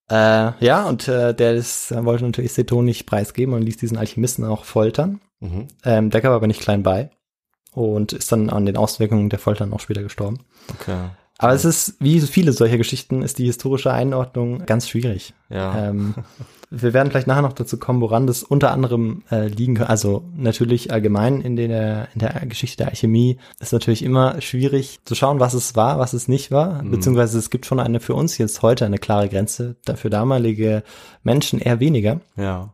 Äh, 0.09 0.51
ja, 0.65 0.85
und 0.87 1.07
äh, 1.07 1.33
der 1.33 1.53
ist, 1.53 1.91
äh, 1.91 2.05
wollte 2.05 2.23
natürlich 2.25 2.53
Seton 2.53 2.85
nicht 2.85 3.05
preisgeben 3.05 3.53
und 3.53 3.61
ließ 3.63 3.77
diesen 3.77 3.97
Alchemisten 3.97 4.45
auch 4.45 4.63
foltern. 4.63 5.19
Mhm. 5.39 5.67
Ähm, 5.83 6.09
der 6.11 6.21
gab 6.21 6.31
aber 6.33 6.47
nicht 6.47 6.61
klein 6.61 6.81
bei 6.83 7.09
und 7.73 8.13
ist 8.13 8.31
dann 8.31 8.49
an 8.49 8.65
den 8.65 8.77
Auswirkungen 8.77 9.29
der 9.29 9.39
Foltern 9.39 9.73
auch 9.73 9.79
später 9.81 10.03
gestorben. 10.03 10.39
Okay. 10.79 10.95
Aber 11.39 11.53
es 11.53 11.65
ist, 11.65 11.95
wie 11.99 12.19
viele 12.21 12.51
solcher 12.51 12.77
Geschichten, 12.77 13.21
ist 13.21 13.37
die 13.37 13.45
historische 13.45 13.91
Einordnung 13.91 14.65
ganz 14.65 14.89
schwierig. 14.89 15.33
Ja. 15.49 15.89
Ähm, 15.89 16.15
wir 16.69 16.93
werden 16.93 17.09
vielleicht 17.09 17.27
nachher 17.27 17.43
noch 17.43 17.53
dazu 17.53 17.77
kommen, 17.77 18.01
woran 18.01 18.27
das 18.27 18.43
unter 18.43 18.71
anderem 18.71 19.23
äh, 19.29 19.47
liegen 19.47 19.75
kann. 19.75 19.87
Also 19.87 20.23
natürlich 20.35 20.91
allgemein 20.91 21.41
in 21.41 21.55
der, 21.55 22.07
in 22.13 22.19
der 22.19 22.45
Geschichte 22.47 22.77
der 22.77 22.87
Alchemie 22.89 23.37
ist 23.59 23.71
natürlich 23.71 24.03
immer 24.03 24.41
schwierig 24.41 24.99
zu 25.05 25.15
schauen, 25.15 25.39
was 25.39 25.53
es 25.53 25.75
war, 25.75 25.99
was 25.99 26.13
es 26.13 26.27
nicht 26.27 26.51
war. 26.51 26.83
Beziehungsweise 26.83 27.37
es 27.37 27.49
gibt 27.49 27.65
schon 27.65 27.79
eine 27.79 27.99
für 27.99 28.15
uns 28.15 28.37
jetzt 28.37 28.63
heute 28.63 28.85
eine 28.85 28.97
klare 28.97 29.29
Grenze, 29.29 29.75
für 29.95 30.09
damalige 30.09 30.83
Menschen 31.23 31.59
eher 31.59 31.79
weniger. 31.79 32.21
ja. 32.35 32.73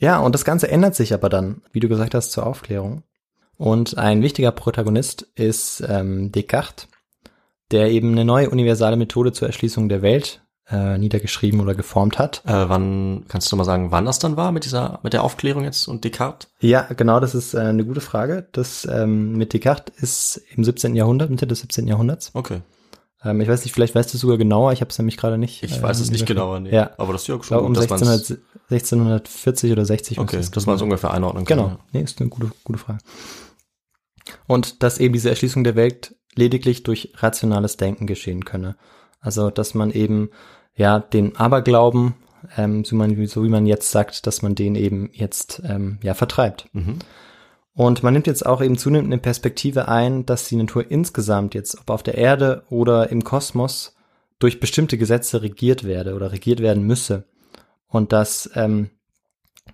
Ja, 0.00 0.20
und 0.20 0.32
das 0.32 0.44
Ganze 0.44 0.70
ändert 0.70 0.94
sich 0.94 1.12
aber 1.12 1.28
dann, 1.28 1.62
wie 1.72 1.80
du 1.80 1.88
gesagt 1.88 2.14
hast, 2.14 2.30
zur 2.30 2.46
Aufklärung. 2.46 3.02
Und 3.56 3.98
ein 3.98 4.22
wichtiger 4.22 4.52
Protagonist 4.52 5.22
ist 5.34 5.82
ähm, 5.88 6.30
Descartes, 6.30 6.86
der 7.70 7.90
eben 7.90 8.12
eine 8.12 8.24
neue 8.24 8.50
universale 8.50 8.96
Methode 8.96 9.32
zur 9.32 9.48
Erschließung 9.48 9.88
der 9.88 10.02
Welt 10.02 10.42
äh, 10.70 10.98
niedergeschrieben 10.98 11.60
oder 11.60 11.74
geformt 11.74 12.18
hat. 12.18 12.42
Äh, 12.44 12.68
wann, 12.68 13.24
kannst 13.28 13.50
du 13.50 13.56
mal 13.56 13.64
sagen, 13.64 13.90
wann 13.90 14.04
das 14.04 14.18
dann 14.18 14.36
war 14.36 14.52
mit 14.52 14.64
dieser, 14.64 15.00
mit 15.02 15.12
der 15.12 15.24
Aufklärung 15.24 15.64
jetzt 15.64 15.88
und 15.88 16.04
Descartes? 16.04 16.50
Ja, 16.60 16.82
genau, 16.82 17.20
das 17.20 17.34
ist 17.34 17.54
äh, 17.54 17.58
eine 17.58 17.84
gute 17.84 18.00
Frage. 18.00 18.48
Das 18.52 18.86
ähm, 18.90 19.36
mit 19.36 19.52
Descartes 19.54 19.94
ist 20.02 20.42
im 20.54 20.64
17. 20.64 20.94
Jahrhundert, 20.94 21.30
Mitte 21.30 21.46
des 21.46 21.60
17. 21.60 21.86
Jahrhunderts. 21.86 22.30
Okay. 22.34 22.60
Ähm, 23.24 23.40
ich 23.40 23.48
weiß 23.48 23.64
nicht, 23.64 23.72
vielleicht 23.72 23.94
weißt 23.94 24.12
du 24.12 24.16
es 24.16 24.20
sogar 24.20 24.36
genauer, 24.36 24.72
ich 24.72 24.80
habe 24.80 24.90
es 24.90 24.98
nämlich 24.98 25.16
gerade 25.16 25.38
nicht. 25.38 25.62
Ich 25.62 25.78
äh, 25.78 25.82
weiß 25.82 26.00
es 26.00 26.10
nicht 26.10 26.26
genauer, 26.26 26.60
nee. 26.60 26.74
Ja, 26.74 26.90
Aber 26.98 27.12
das 27.12 27.22
ist 27.22 27.28
ja 27.28 27.36
ich 27.36 27.44
schon 27.44 27.56
glaube 27.58 27.66
um 27.66 27.74
gut, 27.74 27.88
man's- 27.90 28.02
1600, 28.02 28.38
1640 28.70 29.72
oder 29.72 29.84
60. 29.84 30.18
Okay, 30.20 30.40
dass 30.52 30.66
man 30.66 30.76
es 30.76 30.82
ungefähr 30.82 31.12
einordnen 31.12 31.44
kann. 31.44 31.58
Genau, 31.58 31.78
nee, 31.92 32.02
ist 32.02 32.20
eine 32.20 32.28
gute, 32.28 32.50
gute 32.64 32.78
Frage. 32.78 32.98
Und 34.46 34.82
dass 34.82 34.98
eben 34.98 35.14
diese 35.14 35.30
Erschließung 35.30 35.64
der 35.64 35.74
Welt 35.74 36.14
lediglich 36.38 36.82
durch 36.82 37.12
rationales 37.16 37.76
Denken 37.76 38.06
geschehen 38.06 38.44
könne. 38.44 38.76
Also, 39.20 39.50
dass 39.50 39.74
man 39.74 39.90
eben, 39.90 40.30
ja, 40.74 41.00
den 41.00 41.36
Aberglauben, 41.36 42.14
ähm, 42.56 42.84
so, 42.84 42.96
man, 42.96 43.26
so 43.26 43.44
wie 43.44 43.48
man 43.48 43.66
jetzt 43.66 43.90
sagt, 43.90 44.26
dass 44.26 44.42
man 44.42 44.54
den 44.54 44.74
eben 44.76 45.10
jetzt, 45.12 45.60
ähm, 45.64 45.98
ja, 46.02 46.14
vertreibt. 46.14 46.68
Mhm. 46.72 47.00
Und 47.74 48.02
man 48.02 48.12
nimmt 48.12 48.26
jetzt 48.26 48.46
auch 48.46 48.62
eben 48.62 48.78
zunehmend 48.78 49.12
eine 49.12 49.20
Perspektive 49.20 49.88
ein, 49.88 50.24
dass 50.26 50.48
die 50.48 50.56
Natur 50.56 50.90
insgesamt 50.90 51.54
jetzt, 51.54 51.78
ob 51.80 51.90
auf 51.90 52.02
der 52.02 52.16
Erde 52.16 52.64
oder 52.70 53.10
im 53.10 53.22
Kosmos, 53.22 53.94
durch 54.38 54.60
bestimmte 54.60 54.98
Gesetze 54.98 55.42
regiert 55.42 55.84
werde 55.84 56.14
oder 56.14 56.30
regiert 56.30 56.60
werden 56.60 56.84
müsse. 56.84 57.24
Und 57.88 58.12
dass 58.12 58.50
ähm, 58.54 58.90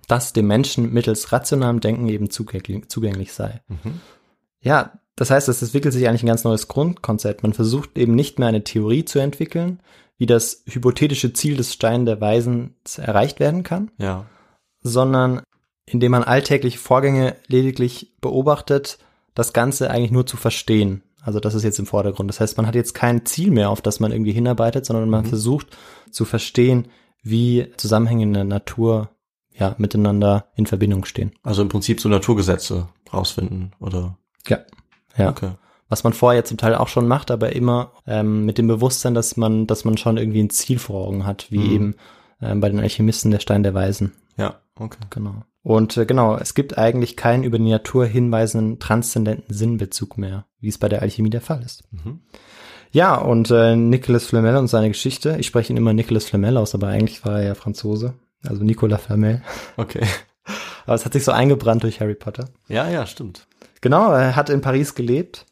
das 0.07 0.33
dem 0.33 0.47
Menschen 0.47 0.91
mittels 0.91 1.31
rationalem 1.31 1.79
Denken 1.79 2.07
eben 2.07 2.29
zugänglich, 2.29 2.89
zugänglich 2.89 3.33
sei. 3.33 3.61
Mhm. 3.67 4.01
Ja, 4.61 4.99
das 5.15 5.31
heißt, 5.31 5.47
es 5.49 5.61
entwickelt 5.61 5.93
sich 5.93 6.07
eigentlich 6.07 6.23
ein 6.23 6.27
ganz 6.27 6.43
neues 6.43 6.67
Grundkonzept. 6.67 7.43
Man 7.43 7.53
versucht 7.53 7.97
eben 7.97 8.15
nicht 8.15 8.39
mehr 8.39 8.47
eine 8.49 8.63
Theorie 8.63 9.05
zu 9.05 9.19
entwickeln, 9.19 9.79
wie 10.17 10.25
das 10.25 10.63
hypothetische 10.67 11.33
Ziel 11.33 11.57
des 11.57 11.73
Stein 11.73 12.05
der 12.05 12.21
Weisen 12.21 12.75
erreicht 12.97 13.39
werden 13.39 13.63
kann, 13.63 13.91
Ja. 13.97 14.25
sondern 14.81 15.41
indem 15.85 16.11
man 16.13 16.23
alltägliche 16.23 16.79
Vorgänge 16.79 17.35
lediglich 17.47 18.13
beobachtet, 18.21 18.97
das 19.35 19.53
Ganze 19.53 19.89
eigentlich 19.91 20.11
nur 20.11 20.25
zu 20.25 20.37
verstehen. 20.37 21.03
Also 21.21 21.39
das 21.39 21.53
ist 21.55 21.63
jetzt 21.63 21.79
im 21.79 21.85
Vordergrund. 21.85 22.29
Das 22.29 22.39
heißt, 22.39 22.57
man 22.57 22.65
hat 22.67 22.75
jetzt 22.75 22.93
kein 22.93 23.25
Ziel 23.25 23.51
mehr, 23.51 23.69
auf 23.69 23.81
das 23.81 23.99
man 23.99 24.11
irgendwie 24.11 24.31
hinarbeitet, 24.31 24.85
sondern 24.85 25.09
man 25.09 25.25
versucht 25.25 25.75
zu 26.11 26.23
verstehen, 26.25 26.87
wie 27.23 27.71
Zusammenhänge 27.77 28.23
in 28.23 28.33
der 28.33 28.43
Natur 28.43 29.09
ja 29.51 29.75
miteinander 29.77 30.47
in 30.55 30.65
Verbindung 30.65 31.05
stehen. 31.05 31.31
Also 31.43 31.61
im 31.61 31.69
Prinzip 31.69 31.99
so 31.99 32.09
Naturgesetze 32.09 32.89
rausfinden, 33.11 33.73
oder? 33.79 34.17
Ja. 34.47 34.59
Ja. 35.17 35.29
Okay. 35.29 35.51
Was 35.87 36.03
man 36.03 36.13
vorher 36.13 36.43
zum 36.45 36.57
Teil 36.57 36.73
auch 36.75 36.87
schon 36.87 37.07
macht, 37.07 37.29
aber 37.29 37.55
immer 37.55 37.91
ähm, 38.07 38.45
mit 38.45 38.57
dem 38.57 38.67
Bewusstsein, 38.67 39.13
dass 39.13 39.37
man, 39.37 39.67
dass 39.67 39.85
man 39.85 39.97
schon 39.97 40.17
irgendwie 40.17 40.41
ein 40.41 40.49
Ziel 40.49 40.79
vor 40.79 41.07
Augen 41.07 41.25
hat, 41.25 41.51
wie 41.51 41.59
Mhm. 41.59 41.71
eben 41.71 41.95
ähm, 42.41 42.59
bei 42.59 42.69
den 42.69 42.79
Alchemisten 42.79 43.31
der 43.31 43.39
Stein 43.39 43.63
der 43.63 43.73
Weisen. 43.75 44.13
Ja, 44.35 44.55
okay. 44.79 44.97
Genau. 45.11 45.43
Und 45.61 45.95
äh, 45.97 46.05
genau, 46.05 46.37
es 46.37 46.53
gibt 46.53 46.77
eigentlich 46.77 47.15
keinen 47.15 47.43
über 47.43 47.57
die 47.59 47.69
Natur 47.69 48.05
hinweisenden 48.05 48.79
transzendenten 48.79 49.53
Sinnbezug 49.55 50.17
mehr, 50.17 50.45
wie 50.59 50.67
es 50.69 50.77
bei 50.77 50.89
der 50.89 51.01
Alchemie 51.01 51.29
der 51.29 51.41
Fall 51.41 51.61
ist. 51.63 51.83
Mhm. 51.91 52.19
Ja, 52.91 53.15
und 53.15 53.51
äh, 53.51 53.75
Nicolas 53.75 54.25
Flamel 54.25 54.55
und 54.57 54.67
seine 54.67 54.87
Geschichte, 54.89 55.37
ich 55.39 55.47
spreche 55.47 55.73
ihn 55.73 55.77
immer 55.77 55.93
Nicolas 55.93 56.25
Flamel 56.25 56.57
aus, 56.57 56.73
aber 56.75 56.87
eigentlich 56.87 57.23
war 57.25 57.39
er 57.39 57.45
ja 57.47 57.55
Franzose, 57.55 58.13
also 58.43 58.63
Nicolas 58.63 59.01
Flamel. 59.03 59.41
Okay. 59.77 60.05
Aber 60.85 60.93
es 60.93 61.03
hat 61.03 61.13
sich 61.13 61.23
so 61.23 61.31
eingebrannt 61.31 61.81
durch 61.81 61.99
Harry 61.99 62.13
Potter. 62.13 62.49
Ja, 62.67 62.87
ja, 62.87 63.07
stimmt. 63.07 63.47
Genau, 63.85 64.11
er 64.13 64.35
hat 64.35 64.49
in 64.49 64.61
Paris 64.61 64.95
gelebt. 64.95 65.45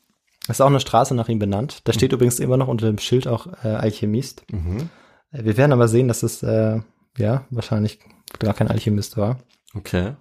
Ist 0.48 0.60
auch 0.60 0.66
eine 0.66 0.80
Straße 0.80 1.14
nach 1.14 1.30
ihm 1.30 1.38
benannt. 1.38 1.82
Da 1.84 1.94
steht 1.94 2.14
übrigens 2.14 2.40
immer 2.40 2.58
noch 2.58 2.68
unter 2.68 2.88
dem 2.88 2.98
Schild 2.98 3.28
auch 3.28 3.46
äh, 3.64 3.68
Alchemist. 3.68 4.44
Mhm. 4.52 4.90
Äh, 5.32 5.44
Wir 5.44 5.56
werden 5.56 5.72
aber 5.72 5.88
sehen, 5.88 6.08
dass 6.08 6.24
es 6.24 6.42
äh, 6.42 6.80
ja 7.16 7.46
wahrscheinlich 7.52 8.00
gar 8.40 8.56
kein 8.56 8.70
Alchemist 8.70 9.18
war. 9.18 9.38
Okay. 9.76 10.16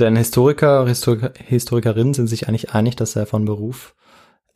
Denn 0.00 0.16
Historiker, 0.16 0.84
Historiker, 0.88 1.32
Historikerinnen 1.36 2.12
sind 2.12 2.26
sich 2.26 2.48
eigentlich 2.48 2.74
einig, 2.74 2.96
dass 2.96 3.14
er 3.14 3.24
von 3.24 3.44
Beruf 3.44 3.94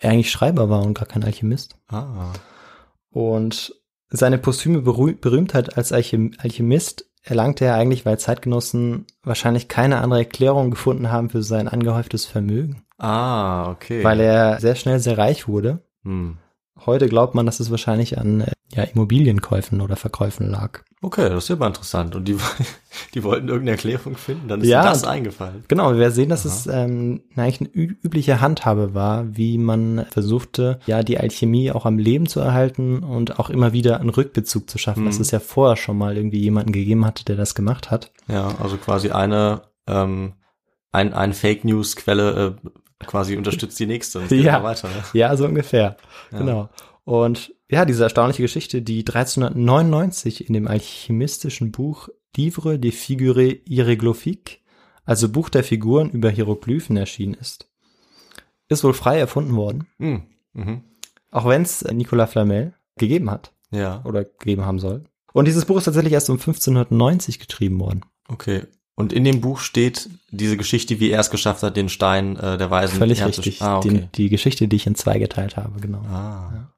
eigentlich 0.01 0.33
Schreiber 0.33 0.69
war 0.69 0.83
und 0.83 0.99
gar 0.99 1.07
kein 1.07 1.23
Alchemist. 1.23 1.77
Ah. 1.87 2.33
Und 3.11 3.77
seine 4.11 4.39
posthume 4.39 4.83
Berüh 4.83 5.15
Berühmtheit 5.15 5.77
als 5.77 5.93
Alchem 5.93 6.33
Alchemist 6.39 7.12
erlangte 7.23 7.65
er 7.65 7.75
eigentlich, 7.75 8.05
weil 8.05 8.19
Zeitgenossen 8.19 9.07
wahrscheinlich 9.23 9.69
keine 9.69 9.99
andere 9.99 10.21
Erklärung 10.21 10.71
gefunden 10.71 11.11
haben 11.11 11.31
für 11.31 11.43
sein 11.43 11.69
angehäuftes 11.69 12.27
Vermögen. 12.27 12.83
Ah, 12.99 13.71
okay. 13.71 14.05
Weil 14.05 14.21
er 14.21 14.61
sehr 14.61 14.75
schnell 14.75 14.99
sehr 14.99 15.19
reich 15.19 15.49
wurde. 15.49 15.81
Hm. 16.05 16.39
Heute 16.87 17.09
glaubt 17.09 17.35
man, 17.35 17.47
dass 17.47 17.61
es 17.61 17.71
wahrscheinlich 17.71 18.19
an 18.19 18.43
äh, 18.43 18.53
ja, 18.75 18.85
Immobilienkäufen 18.85 19.81
oder 19.81 19.97
Verkäufen 19.97 20.51
lag. 20.51 20.81
Okay, 21.03 21.29
das 21.29 21.45
ist 21.45 21.49
ja 21.51 21.57
mal 21.57 21.67
interessant. 21.67 22.15
Und 22.15 22.27
die, 22.27 22.37
die 23.15 23.23
wollten 23.23 23.49
irgendeine 23.49 23.73
Erklärung 23.73 24.17
finden, 24.17 24.49
dann 24.49 24.61
ist 24.61 24.69
Ja, 24.69 24.85
das 24.85 25.05
eingefallen. 25.05 25.65
Genau, 25.69 25.95
wir 25.95 26.11
sehen, 26.11 26.31
dass 26.31 26.45
es 26.45 26.67
ähm, 26.67 27.23
eigentlich 27.37 27.61
eine 27.61 27.71
übliche 27.71 28.41
Handhabe 28.41 28.95
war, 28.95 29.37
wie 29.37 29.59
man 29.59 30.07
versuchte, 30.11 30.79
ja, 30.87 31.03
die 31.03 31.19
Alchemie 31.19 31.71
auch 31.71 31.87
am 31.87 31.99
Leben 31.99 32.27
zu 32.27 32.41
erhalten 32.41 33.03
und 33.03 33.39
auch 33.39 33.51
immer 33.51 33.73
wieder 33.73 34.01
einen 34.01 34.11
Rückbezug 34.11 34.71
zu 34.71 34.79
schaffen, 34.79 35.05
dass 35.05 35.19
es 35.21 35.31
ja 35.31 35.41
vorher 35.41 35.77
schon 35.77 35.99
mal 35.99 36.17
irgendwie 36.17 36.41
jemanden 36.41 36.73
gegeben 36.73 37.05
hatte, 37.05 37.25
der 37.25 37.37
das 37.37 37.55
gemacht 37.55 37.91
hat. 37.91 38.13
Ja, 38.29 38.55
also 38.61 38.77
quasi 38.77 39.11
eine, 39.11 39.63
ähm, 39.87 40.35
ein, 40.93 41.13
eine 41.13 41.35
Fake 41.35 41.65
News 41.65 41.97
Quelle 41.97 42.57
äh, 42.65 42.69
quasi 43.07 43.37
unterstützt 43.37 43.79
die 43.81 43.87
nächste 43.87 44.21
und 44.21 44.29
geht 44.31 44.45
Ja. 44.45 44.63
weiter. 44.63 44.89
Ne? 44.89 44.95
Ja, 45.15 45.37
so 45.37 45.45
ungefähr. 45.47 45.97
Genau. 46.31 46.69
Und 47.05 47.55
ja, 47.71 47.85
diese 47.85 48.03
erstaunliche 48.05 48.43
Geschichte, 48.43 48.83
die 48.83 49.01
1399 49.01 50.47
in 50.49 50.53
dem 50.55 50.69
alchemistischen 50.69 51.73
Buch 51.73 52.09
Livre 52.37 52.79
des 52.79 52.95
Figures 52.95 53.57
Hieroglyphiques, 53.67 54.59
also 55.05 55.29
Buch 55.29 55.49
der 55.49 55.65
Figuren 55.65 56.11
über 56.11 56.31
Hieroglyphen 56.31 56.97
erschienen 56.97 57.35
ist, 57.35 57.69
ist 58.69 58.85
wohl 58.85 58.95
frei 58.95 59.19
erfunden 59.19 59.57
worden, 59.57 59.87
Hm. 59.99 60.23
Mhm. 60.55 60.83
auch 61.31 61.47
wenn 61.47 61.63
es 61.63 61.83
Nicolas 61.85 62.31
Flamel 62.33 62.75
gegeben 62.97 63.31
hat 63.31 63.53
Ja, 63.71 64.03
oder 64.05 64.25
gegeben 64.25 64.65
haben 64.65 64.79
soll. 64.79 65.05
Und 65.33 65.47
dieses 65.47 65.65
Buch 65.65 65.79
ist 65.79 65.85
tatsächlich 65.85 66.13
erst 66.13 66.31
um 66.31 66.37
1590 66.39 67.39
geschrieben 67.47 67.81
worden. 67.81 68.03
okay. 68.29 68.63
Und 68.95 69.13
in 69.13 69.25
dem 69.25 69.41
Buch 69.41 69.59
steht 69.59 70.11
diese 70.31 70.57
Geschichte, 70.57 71.01
wie 71.01 71.11
er 71.11 71.21
es 71.21 71.31
geschafft 71.31 71.63
hat, 71.63 71.77
den 71.77 71.89
Stein 71.89 72.37
äh, 72.37 72.59
der 72.59 72.71
Weisen 72.71 72.99
Völlig 72.99 73.25
richtig. 73.25 73.63
Ah, 73.63 73.79
okay. 73.79 73.89
die, 73.89 74.25
die 74.25 74.29
Geschichte, 74.29 74.69
die 74.69 74.77
ich 74.77 74.87
in 74.87 74.95
zwei 74.95 75.19
geteilt 75.19 75.57
habe, 75.57 75.81
genau. 75.81 75.99
ah. 76.03 76.69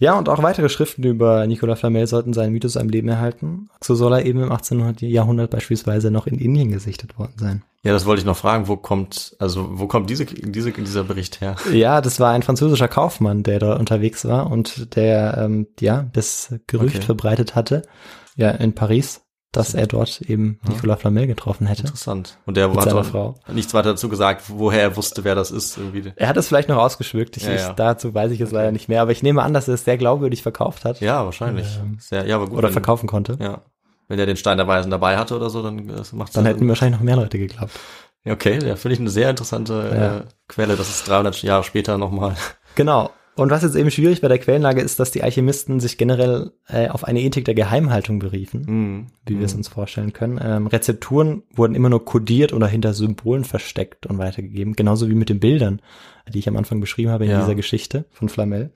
Ja, 0.00 0.16
und 0.16 0.28
auch 0.28 0.42
weitere 0.42 0.68
Schriften 0.68 1.02
über 1.02 1.44
Nicolas 1.46 1.80
Flamel 1.80 2.06
sollten 2.06 2.32
seinen 2.32 2.52
Mythos 2.52 2.76
am 2.76 2.88
Leben 2.88 3.08
erhalten. 3.08 3.68
So 3.82 3.96
soll 3.96 4.12
er 4.12 4.24
eben 4.24 4.40
im 4.42 4.52
18. 4.52 4.94
Jahrhundert 5.00 5.50
beispielsweise 5.50 6.10
noch 6.12 6.28
in 6.28 6.38
Indien 6.38 6.70
gesichtet 6.70 7.18
worden 7.18 7.34
sein. 7.36 7.64
ja, 7.82 7.92
das 7.92 8.06
wollte 8.06 8.20
ich 8.20 8.26
noch 8.26 8.36
fragen. 8.36 8.68
Wo 8.68 8.76
kommt, 8.76 9.34
also 9.40 9.70
wo 9.72 9.88
kommt 9.88 10.08
diese, 10.08 10.24
diese, 10.24 10.70
dieser 10.70 11.02
Bericht 11.02 11.40
her? 11.40 11.56
Ja, 11.72 12.00
das 12.00 12.20
war 12.20 12.32
ein 12.32 12.44
französischer 12.44 12.86
Kaufmann, 12.88 13.42
der 13.42 13.58
da 13.58 13.74
unterwegs 13.76 14.24
war 14.24 14.50
und 14.52 14.94
der 14.94 15.36
ähm, 15.36 15.66
ja 15.80 16.08
das 16.12 16.54
Gerücht 16.68 16.96
Okay. 16.98 17.04
verbreitet 17.06 17.56
hatte, 17.56 17.82
ja 18.36 18.50
in 18.50 18.74
Paris, 18.74 19.22
dass 19.52 19.72
er 19.74 19.86
dort 19.86 20.20
eben 20.22 20.60
Nicolas 20.68 21.00
Flamel 21.00 21.26
getroffen 21.26 21.66
hätte. 21.66 21.82
Interessant. 21.82 22.36
Und 22.44 22.56
der 22.56 22.70
hat 22.70 23.06
Frau. 23.06 23.34
nichts 23.50 23.72
weiter 23.74 23.90
dazu 23.90 24.08
gesagt, 24.08 24.44
woher 24.48 24.82
er 24.82 24.96
wusste, 24.96 25.24
wer 25.24 25.34
das 25.34 25.50
ist. 25.50 25.78
Irgendwie. 25.78 26.12
Er 26.16 26.28
hat 26.28 26.36
es 26.36 26.48
vielleicht 26.48 26.68
noch 26.68 26.76
ausgeschmückt. 26.76 27.36
Ich, 27.38 27.44
Ja, 27.44 27.52
ja. 27.52 27.68
Ich, 27.70 27.74
dazu 27.74 28.12
weiß 28.14 28.30
ich 28.32 28.40
es 28.40 28.50
leider 28.50 28.72
nicht 28.72 28.88
mehr, 28.88 29.00
aber 29.02 29.12
ich 29.12 29.22
nehme 29.22 29.42
an, 29.42 29.54
dass 29.54 29.66
er 29.68 29.74
es 29.74 29.84
sehr 29.84 29.96
glaubwürdig 29.96 30.42
verkauft 30.42 30.84
hat 30.84 31.00
Ja, 31.00 31.24
wahrscheinlich. 31.24 31.66
Ähm, 31.80 31.96
Sehr, 31.98 32.26
ja, 32.26 32.36
aber 32.36 32.46
gut. 32.48 32.58
oder 32.58 32.68
wenn- 32.68 32.72
verkaufen 32.74 33.06
konnte. 33.08 33.36
Ja. 33.40 33.62
Wenn 34.06 34.18
er 34.18 34.26
den 34.26 34.36
Stein 34.36 34.56
der 34.58 34.66
Weisen 34.66 34.90
dabei 34.90 35.18
hatte 35.18 35.36
oder 35.36 35.50
so, 35.50 35.62
dann 35.62 35.88
äh, 35.88 36.02
macht 36.12 36.36
Dann 36.36 36.46
hätten 36.46 36.66
wahrscheinlich 36.68 36.98
noch 36.98 37.04
mehr 37.04 37.16
Leute 37.16 37.38
geglaubt. 37.38 37.72
Ja, 38.24 38.32
Okay, 38.34 38.58
ja, 38.66 38.76
finde 38.76 38.94
ich 38.94 39.00
eine 39.00 39.10
sehr 39.10 39.30
interessante 39.30 39.72
Ja. 39.94 40.16
äh, 40.18 40.22
Quelle. 40.48 40.76
Das 40.76 40.88
ist 40.90 41.08
300 41.08 41.42
Jahre 41.42 41.64
später 41.64 41.96
nochmal. 41.98 42.34
Genau. 42.74 43.10
Und 43.38 43.50
was 43.50 43.62
jetzt 43.62 43.76
eben 43.76 43.90
schwierig 43.90 44.20
bei 44.20 44.28
der 44.28 44.38
Quellenlage 44.38 44.80
ist, 44.80 44.98
dass 45.00 45.10
die 45.10 45.22
Alchemisten 45.22 45.80
sich 45.80 45.96
generell 45.96 46.52
äh, 46.68 46.88
auf 46.88 47.04
eine 47.04 47.20
Ethik 47.20 47.44
der 47.44 47.54
Geheimhaltung 47.54 48.18
beriefen, 48.18 48.62
Mhm. 48.66 49.06
wie 49.26 49.38
wir 49.38 49.46
es 49.46 49.54
uns 49.54 49.68
vorstellen 49.68 50.12
können. 50.12 50.40
Ähm, 50.42 50.66
Rezepturen 50.66 51.42
wurden 51.54 51.74
immer 51.74 51.88
nur 51.88 52.04
kodiert 52.04 52.52
oder 52.52 52.66
hinter 52.66 52.94
Symbolen 52.94 53.44
versteckt 53.44 54.06
und 54.06 54.18
weitergegeben, 54.18 54.74
genauso 54.74 55.08
wie 55.08 55.14
mit 55.14 55.28
den 55.28 55.40
Bildern, 55.40 55.80
die 56.32 56.38
ich 56.40 56.48
am 56.48 56.56
Anfang 56.56 56.80
beschrieben 56.80 57.10
habe 57.10 57.24
in 57.26 57.30
Ja. 57.30 57.40
dieser 57.40 57.54
Geschichte 57.54 58.04
von 58.10 58.28
Flamel. 58.28 58.72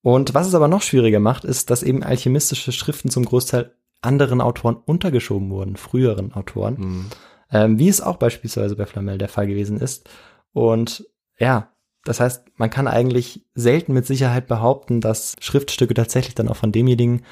Und 0.00 0.34
was 0.34 0.48
es 0.48 0.54
aber 0.54 0.68
noch 0.68 0.82
schwieriger 0.82 1.20
macht, 1.20 1.44
ist, 1.44 1.70
dass 1.70 1.82
eben 1.82 2.02
alchemistische 2.02 2.72
Schriften 2.72 3.10
zum 3.10 3.24
Großteil 3.24 3.72
anderen 4.00 4.40
Autoren 4.40 4.74
untergeschoben 4.76 5.50
wurden, 5.50 5.76
früheren 5.76 6.32
Autoren 6.32 6.74
Mhm. 6.78 7.06
ähm, 7.52 7.78
wie 7.78 7.88
es 7.88 8.00
auch 8.00 8.16
beispielsweise 8.16 8.74
bei 8.74 8.86
Flamel 8.86 9.18
der 9.18 9.28
Fall 9.28 9.46
gewesen 9.46 9.78
ist. 9.78 10.08
Und 10.52 11.06
ja, 11.38 11.68
das 12.04 12.20
heißt, 12.20 12.44
man 12.56 12.70
kann 12.70 12.88
eigentlich 12.88 13.44
selten 13.54 13.92
mit 13.92 14.06
Sicherheit 14.06 14.46
behaupten, 14.48 15.00
dass 15.00 15.36
Schriftstücke 15.40 15.94
tatsächlich 15.94 16.34
dann 16.34 16.48
auch 16.48 16.56
von 16.56 16.72
demjenigen 16.72 17.22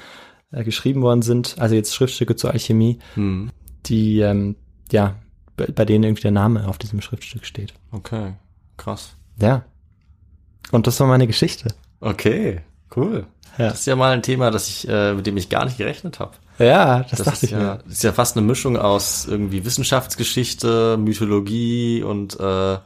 äh, 0.51 0.63
geschrieben 0.63 1.01
worden 1.01 1.21
sind, 1.21 1.55
also 1.59 1.75
jetzt 1.75 1.93
Schriftstücke 1.95 2.35
zur 2.35 2.51
Alchemie, 2.51 2.99
Mhm. 3.15 3.51
die 3.85 4.19
ähm, 4.19 4.55
ja 4.91 5.15
bei, 5.57 5.65
bei 5.67 5.85
denen 5.85 6.03
irgendwie 6.05 6.21
der 6.23 6.31
Name 6.31 6.67
auf 6.67 6.77
diesem 6.77 7.01
Schriftstück 7.01 7.45
steht. 7.45 7.73
Okay, 7.91 8.33
krass. 8.77 9.15
Ja. 9.39 9.65
Und 10.71 10.87
das 10.87 10.99
war 10.99 11.07
meine 11.07 11.27
Geschichte. 11.27 11.73
Okay, 11.99 12.61
cool. 12.95 13.25
Ja. 13.57 13.69
Das 13.69 13.81
ist 13.81 13.85
ja 13.87 13.95
mal 13.97 14.11
ein 14.13 14.21
Thema, 14.23 14.49
das 14.51 14.69
ich, 14.69 14.87
äh, 14.87 15.13
mit 15.13 15.27
dem 15.27 15.35
ich 15.35 15.49
gar 15.49 15.65
nicht 15.65 15.77
gerechnet 15.77 16.19
habe. 16.19 16.31
Ja, 16.57 16.99
das, 17.01 17.09
Das, 17.11 17.19
dachte 17.23 17.33
ist 17.37 17.43
ich 17.43 17.51
ja, 17.51 17.57
mir. 17.59 17.79
das 17.83 17.93
ist 17.93 18.03
ja 18.03 18.13
fast 18.13 18.37
eine 18.37 18.45
Mischung 18.45 18.77
aus 18.77 19.25
irgendwie 19.27 19.65
Wissenschaftsgeschichte, 19.65 20.97
Mythologie 20.97 22.03
und 22.03 22.39
äh, 22.39 22.77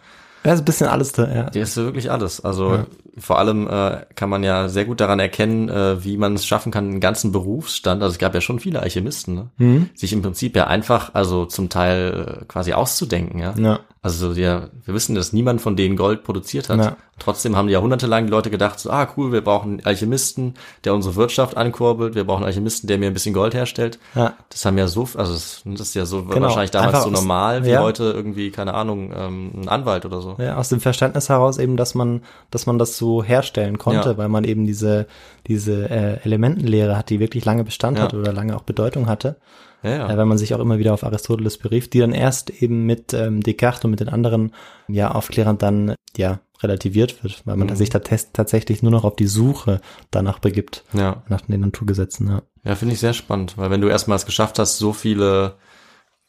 Ja, 0.45 0.53
ist 0.53 0.59
ein 0.61 0.65
bisschen 0.65 0.87
alles 0.87 1.11
da, 1.11 1.27
ja. 1.27 1.49
Ja, 1.53 1.61
ist 1.61 1.75
wirklich 1.75 2.11
alles. 2.11 2.43
Also 2.43 2.75
Ja. 2.75 2.85
Vor 3.17 3.39
allem 3.39 3.67
äh, 3.67 4.05
kann 4.15 4.29
man 4.29 4.43
ja 4.43 4.67
sehr 4.69 4.85
gut 4.85 4.99
daran 4.99 5.19
erkennen, 5.19 5.69
äh, 5.69 6.03
wie 6.03 6.17
man 6.17 6.33
es 6.35 6.45
schaffen 6.45 6.71
kann, 6.71 6.85
einen 6.89 6.99
ganzen 6.99 7.31
Berufsstand, 7.31 8.01
also 8.03 8.13
es 8.13 8.19
gab 8.19 8.33
ja 8.35 8.41
schon 8.41 8.59
viele 8.59 8.81
Alchemisten, 8.81 9.35
ne? 9.35 9.49
Mhm. 9.57 9.89
sich 9.95 10.11
im 10.13 10.21
Prinzip 10.21 10.55
ja 10.55 10.67
einfach, 10.67 11.13
also 11.13 11.45
zum 11.45 11.69
Teil 11.69 12.39
äh, 12.41 12.45
quasi 12.45 12.73
auszudenken, 12.73 13.39
ja. 13.39 13.53
Ja. 13.57 13.79
Also 14.01 14.33
ja, 14.33 14.67
wir 14.83 14.93
wissen, 14.93 15.15
dass 15.15 15.33
niemand 15.33 15.61
von 15.61 15.75
denen 15.75 15.95
Gold 15.97 16.23
produziert 16.23 16.69
hat. 16.69 16.77
Ja. 16.77 16.95
Trotzdem 17.17 17.55
haben 17.55 17.69
jahrhundertelang 17.69 18.25
die 18.25 18.29
Leute 18.31 18.51
gedacht, 18.51 18.79
so, 18.79 18.91
ah 18.91 19.07
cool, 19.17 19.31
wir 19.31 19.41
brauchen 19.41 19.71
einen 19.79 19.85
Alchemisten, 19.85 20.53
der 20.83 20.93
unsere 20.93 21.15
Wirtschaft 21.15 21.57
ankurbelt, 21.57 22.13
wir 22.13 22.23
brauchen 22.23 22.39
einen 22.43 22.47
Alchemisten, 22.47 22.85
der 22.87 22.99
mir 22.99 23.07
ein 23.07 23.13
bisschen 23.13 23.33
Gold 23.33 23.55
herstellt. 23.55 23.97
Ja. 24.13 24.33
Das 24.49 24.63
haben 24.63 24.77
ja 24.77 24.85
so, 24.87 25.01
also 25.15 25.33
das, 25.33 25.61
das 25.65 25.81
ist 25.87 25.95
ja 25.95 26.05
so 26.05 26.23
Genau. 26.23 26.41
wahrscheinlich 26.41 26.69
damals 26.69 26.93
Einfach 26.93 27.03
so 27.07 27.13
aus- 27.13 27.19
normal 27.19 27.65
wie 27.65 27.69
ja. 27.71 27.81
heute 27.81 28.03
irgendwie, 28.11 28.51
keine 28.51 28.75
Ahnung, 28.75 29.11
ähm, 29.15 29.51
ein 29.61 29.69
Anwalt 29.69 30.05
oder 30.05 30.21
so. 30.21 30.35
Ja, 30.37 30.57
aus 30.57 30.69
dem 30.69 30.81
Verständnis 30.81 31.29
heraus 31.29 31.57
eben, 31.57 31.75
dass 31.75 31.95
man, 31.95 32.21
dass 32.51 32.67
man 32.67 32.77
das 32.77 32.97
so 32.97 33.04
herstellen 33.23 33.77
konnte, 33.77 34.09
Ja. 34.09 34.17
weil 34.17 34.29
man 34.29 34.43
eben 34.43 34.65
diese, 34.65 35.07
diese 35.47 35.89
äh, 35.89 36.19
Elementenlehre 36.23 36.97
hat, 36.97 37.09
die 37.09 37.19
wirklich 37.19 37.45
lange 37.45 37.63
Bestand 37.63 37.97
Ja. 37.97 38.03
hatte 38.05 38.17
oder 38.19 38.33
lange 38.33 38.55
auch 38.55 38.61
Bedeutung 38.63 39.07
hatte, 39.07 39.37
Ja, 39.83 39.89
ja. 39.89 40.09
äh, 40.13 40.17
weil 40.17 40.25
man 40.25 40.37
sich 40.37 40.53
auch 40.53 40.59
immer 40.59 40.77
wieder 40.79 40.93
auf 40.93 41.03
Aristoteles 41.03 41.57
berief, 41.57 41.89
die 41.89 41.99
dann 41.99 42.11
erst 42.13 42.49
eben 42.61 42.85
mit 42.85 43.13
ähm, 43.13 43.41
Descartes 43.41 43.83
und 43.85 43.91
mit 43.91 43.99
den 43.99 44.09
anderen 44.09 44.51
ja 44.87 45.11
Aufklärern 45.11 45.57
dann 45.57 45.95
ja 46.17 46.39
relativiert 46.63 47.21
wird, 47.23 47.41
weil 47.45 47.57
man 47.57 47.67
Mhm. 47.67 47.75
sich 47.75 47.89
da 47.89 47.99
tatsächlich 47.99 48.81
nur 48.81 48.91
noch 48.91 49.03
auf 49.03 49.15
die 49.17 49.27
Suche 49.27 49.81
danach 50.11 50.39
begibt, 50.39 50.83
Ja. 50.93 51.23
nach 51.27 51.41
den 51.41 51.59
Naturgesetzen. 51.61 52.27
Ja. 52.29 52.41
Ja, 52.63 52.75
finde 52.75 52.93
ich 52.93 52.99
sehr 52.99 53.13
spannend, 53.13 53.57
weil 53.57 53.69
wenn 53.69 53.81
du 53.81 53.87
erstmal 53.89 54.15
es 54.15 54.25
geschafft 54.25 54.57
hast, 54.57 54.77
so 54.79 54.91
viele 54.93 55.55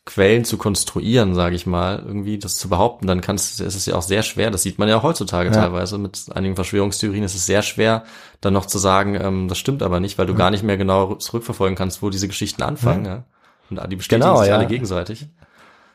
Quellen 0.06 0.44
zu 0.44 0.56
konstruieren, 0.56 1.34
sage 1.34 1.56
ich 1.56 1.66
mal, 1.66 2.02
irgendwie 2.06 2.38
das 2.38 2.56
zu 2.56 2.68
behaupten, 2.68 3.06
dann 3.08 3.20
kannst 3.20 3.60
ist 3.60 3.74
es 3.74 3.86
ja 3.86 3.96
auch 3.96 4.02
sehr 4.02 4.22
schwer, 4.22 4.50
das 4.52 4.62
sieht 4.62 4.78
man 4.78 4.88
ja 4.88 4.96
auch 4.96 5.02
heutzutage 5.02 5.50
Ja. 5.50 5.56
teilweise 5.62 5.98
mit 5.98 6.26
einigen 6.32 6.54
Verschwörungstheorien, 6.54 7.24
ist 7.24 7.34
es 7.34 7.44
sehr 7.44 7.62
schwer, 7.62 8.04
dann 8.40 8.54
noch 8.54 8.66
zu 8.66 8.78
sagen, 8.78 9.18
ähm, 9.20 9.48
das 9.48 9.58
stimmt 9.58 9.82
aber 9.82 9.98
nicht, 10.00 10.16
weil 10.16 10.26
du 10.26 10.34
gar 10.34 10.50
nicht 10.50 10.62
mehr 10.62 10.76
genau 10.76 11.16
zurückverfolgen 11.16 11.76
kannst, 11.76 12.02
wo 12.02 12.10
diese 12.10 12.28
Geschichten 12.28 12.62
anfangen, 12.62 13.04
ja. 13.04 13.24
Und 13.68 13.80
die 13.90 13.96
bestätigen 13.96 14.28
Genau, 14.28 14.38
sich 14.38 14.48
ja. 14.48 14.56
alle 14.56 14.68
gegenseitig. 14.68 15.26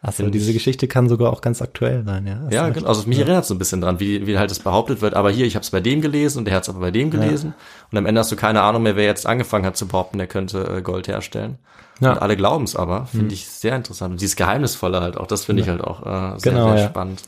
Also 0.04 0.30
diese 0.30 0.50
ich- 0.50 0.58
Geschichte 0.58 0.88
kann 0.88 1.08
sogar 1.10 1.32
auch 1.32 1.42
ganz 1.42 1.62
aktuell 1.62 2.04
sein, 2.04 2.26
ja. 2.26 2.40
Ja, 2.50 2.64
recht. 2.66 2.76
genau. 2.78 2.88
Also 2.90 3.08
mich 3.08 3.20
erinnert 3.20 3.46
so 3.46 3.54
ein 3.54 3.60
bisschen 3.60 3.82
dran, 3.82 4.00
wie, 4.00 4.26
wie 4.26 4.38
halt 4.40 4.50
das 4.50 4.58
behauptet 4.60 5.02
wird. 5.02 5.14
Aber 5.14 5.30
hier, 5.30 5.46
ich 5.46 5.54
habe 5.56 5.64
es 5.64 5.70
bei 5.70 5.80
dem 5.80 6.02
gelesen 6.02 6.40
und 6.40 6.46
der 6.46 6.56
hat 6.56 6.64
es 6.64 6.70
aber 6.70 6.80
bei 6.80 6.90
dem 6.92 7.12
gelesen. 7.12 7.54
Und 7.92 7.98
am 8.00 8.08
Ende 8.08 8.20
hast 8.20 8.32
du 8.32 8.36
keine 8.36 8.62
Ahnung 8.64 8.82
mehr, 8.84 8.96
wer 8.96 9.06
jetzt 9.06 9.28
angefangen 9.28 9.66
hat 9.66 9.78
zu 9.78 9.88
behaupten, 9.88 10.18
der 10.18 10.26
könnte 10.28 10.64
äh, 10.78 10.82
Gold 10.82 11.08
herstellen. 11.08 11.60
Ja. 12.00 12.14
Und 12.14 12.22
alle 12.24 12.36
glauben 12.36 12.64
es 12.64 12.76
aber. 12.76 13.06
Finde 13.06 13.36
ich 13.36 13.46
sehr 13.48 13.76
interessant. 13.76 14.14
Und 14.14 14.22
dieses 14.22 14.36
Geheimnisvolle 14.36 15.02
halt 15.02 15.18
auch, 15.18 15.28
das 15.28 15.46
finde 15.46 15.62
ich 15.62 15.70
halt 15.70 15.82
auch 15.82 16.02
äh, 16.04 16.40
sehr, 16.40 16.54
Genau, 16.54 16.72
sehr 16.72 16.82
ja. 16.82 16.90
spannend. 16.90 17.22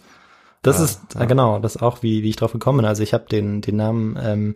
Das 0.64 0.80
Ja, 0.80 0.86
ist, 0.86 1.02
genau, 1.28 1.60
das 1.60 1.78
auch, 1.78 2.02
wie, 2.02 2.24
wie 2.24 2.30
ich 2.30 2.38
drauf 2.38 2.54
gekommen 2.54 2.78
bin. 2.80 2.86
Also 2.88 3.04
ich 3.04 3.14
habe 3.14 3.26
den, 3.30 3.62
den 3.62 3.76
Namen 3.76 4.18
ähm, 4.20 4.56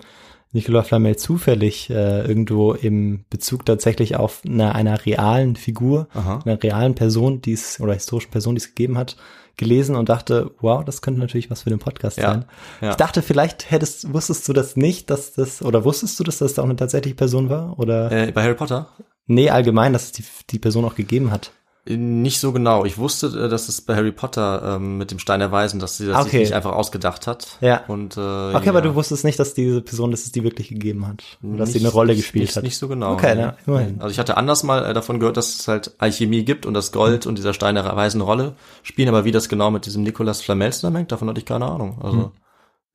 Nicolas 0.54 0.88
Flamel 0.88 1.18
zufällig 1.18 1.90
äh, 1.90 2.22
irgendwo 2.26 2.74
im 2.74 3.26
Bezug 3.30 3.66
tatsächlich 3.66 4.16
auf 4.16 4.42
einer, 4.46 4.74
einer 4.76 5.06
realen 5.06 5.56
Figur, 5.56 6.08
Aha. 6.14 6.40
einer 6.46 6.62
realen 6.64 6.96
Person, 6.96 7.42
die 7.42 7.54
es, 7.54 7.80
oder 7.80 7.94
historischen 7.94 8.32
Person, 8.32 8.56
die 8.56 8.60
es 8.62 8.68
gegeben 8.70 8.98
hat, 8.98 9.18
gelesen 9.58 9.96
und 9.96 10.08
dachte, 10.10 10.52
wow, 10.62 10.84
das 10.86 11.02
könnte 11.02 11.20
natürlich 11.20 11.50
was 11.50 11.64
für 11.64 11.70
den 11.70 11.80
Podcast 11.80 12.18
Ja, 12.18 12.32
sein. 12.32 12.46
ja. 12.82 12.92
Ich 12.92 12.96
dachte, 12.96 13.22
vielleicht 13.22 13.72
hättest, 13.72 14.14
wusstest 14.14 14.48
du 14.48 14.54
das 14.54 14.76
nicht, 14.76 15.10
dass 15.10 15.34
das, 15.34 15.62
oder 15.62 15.84
wusstest 15.84 16.20
du, 16.20 16.24
dass 16.24 16.38
das 16.38 16.58
auch 16.60 16.64
eine 16.64 16.76
tatsächliche 16.76 17.16
Person 17.16 17.50
war? 17.50 17.78
Oder, 17.80 18.12
Äh, 18.12 18.32
bei 18.32 18.44
Harry 18.44 18.54
Potter? 18.56 18.88
nee, 19.26 19.50
allgemein, 19.50 19.94
dass 19.94 20.06
es 20.06 20.12
die, 20.14 20.24
die 20.52 20.60
Person 20.60 20.86
auch 20.86 20.96
gegeben 20.96 21.32
hat. 21.32 21.52
Nicht 21.90 22.40
so 22.40 22.52
genau. 22.52 22.84
Ich 22.86 22.98
wusste, 22.98 23.28
äh, 23.28 23.50
dass 23.50 23.70
es 23.70 23.80
bei 23.82 23.96
Harry 23.96 24.12
Potter 24.12 24.76
ähm, 24.76 24.98
mit 24.98 25.12
dem 25.12 25.20
Stein 25.20 25.40
der 25.40 25.52
Weisen, 25.52 25.80
dass 25.80 25.98
sie 25.98 26.06
das 26.08 26.18
sich 26.24 26.28
Okay. 26.34 26.40
nicht 26.40 26.54
einfach 26.54 26.74
ausgedacht 26.74 27.28
hat. 27.28 27.48
Ja. 27.62 27.84
Und, 27.88 28.18
äh, 28.18 28.20
Okay, 28.20 28.66
ja. 28.66 28.72
aber 28.72 28.82
du 28.82 28.94
wusstest 28.96 29.24
nicht, 29.24 29.40
dass 29.40 29.54
diese 29.54 29.82
Person, 29.82 30.12
dass 30.12 30.24
es 30.26 30.32
die 30.32 30.44
wirklich 30.44 30.68
gegeben 30.70 31.08
hat. 31.08 31.24
Oder 31.44 31.60
dass 31.60 31.72
sie 31.72 31.80
eine 31.80 31.90
Rolle 31.90 32.16
gespielt 32.16 32.46
nicht, 32.46 32.56
hat. 32.58 32.64
Nicht 32.64 32.78
so 32.78 32.88
genau. 32.88 33.14
Okay, 33.14 33.40
ja, 33.40 33.56
immerhin. 33.66 34.02
Also 34.02 34.12
ich 34.12 34.20
hatte 34.20 34.36
anders 34.38 34.64
mal 34.64 34.86
äh, 34.86 34.94
davon 34.94 35.20
gehört, 35.20 35.38
dass 35.38 35.60
es 35.60 35.68
halt 35.68 35.94
Alchemie 35.98 36.44
gibt 36.44 36.66
und 36.66 36.74
das 36.74 36.92
Gold 36.92 37.26
und 37.26 37.38
dieser 37.38 37.54
Stein 37.54 37.76
der 37.76 37.86
Weisen 37.96 38.18
eine 38.22 38.26
Rolle 38.30 38.56
spielen, 38.84 39.08
aber 39.10 39.24
wie 39.26 39.32
das 39.32 39.48
genau 39.48 39.72
mit 39.72 39.86
diesem 39.86 40.04
Nicolas 40.04 40.42
Flamel 40.42 40.74
zusammenhängt, 40.74 41.12
davon 41.12 41.30
hatte 41.30 41.40
ich 41.40 41.46
keine 41.46 41.66
Ahnung. 41.66 42.00
Also 42.04 42.18
Hm. 42.18 42.32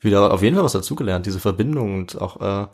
wieder 0.01 0.32
auf 0.34 0.43
jeden 0.43 0.57
Fall 0.57 0.64
was 0.64 0.72
dazugelernt, 0.72 1.24
diese 1.26 1.40
Verbindung 1.40 1.95
und 1.95 2.20
auch 2.20 2.40
äh, 2.40 2.66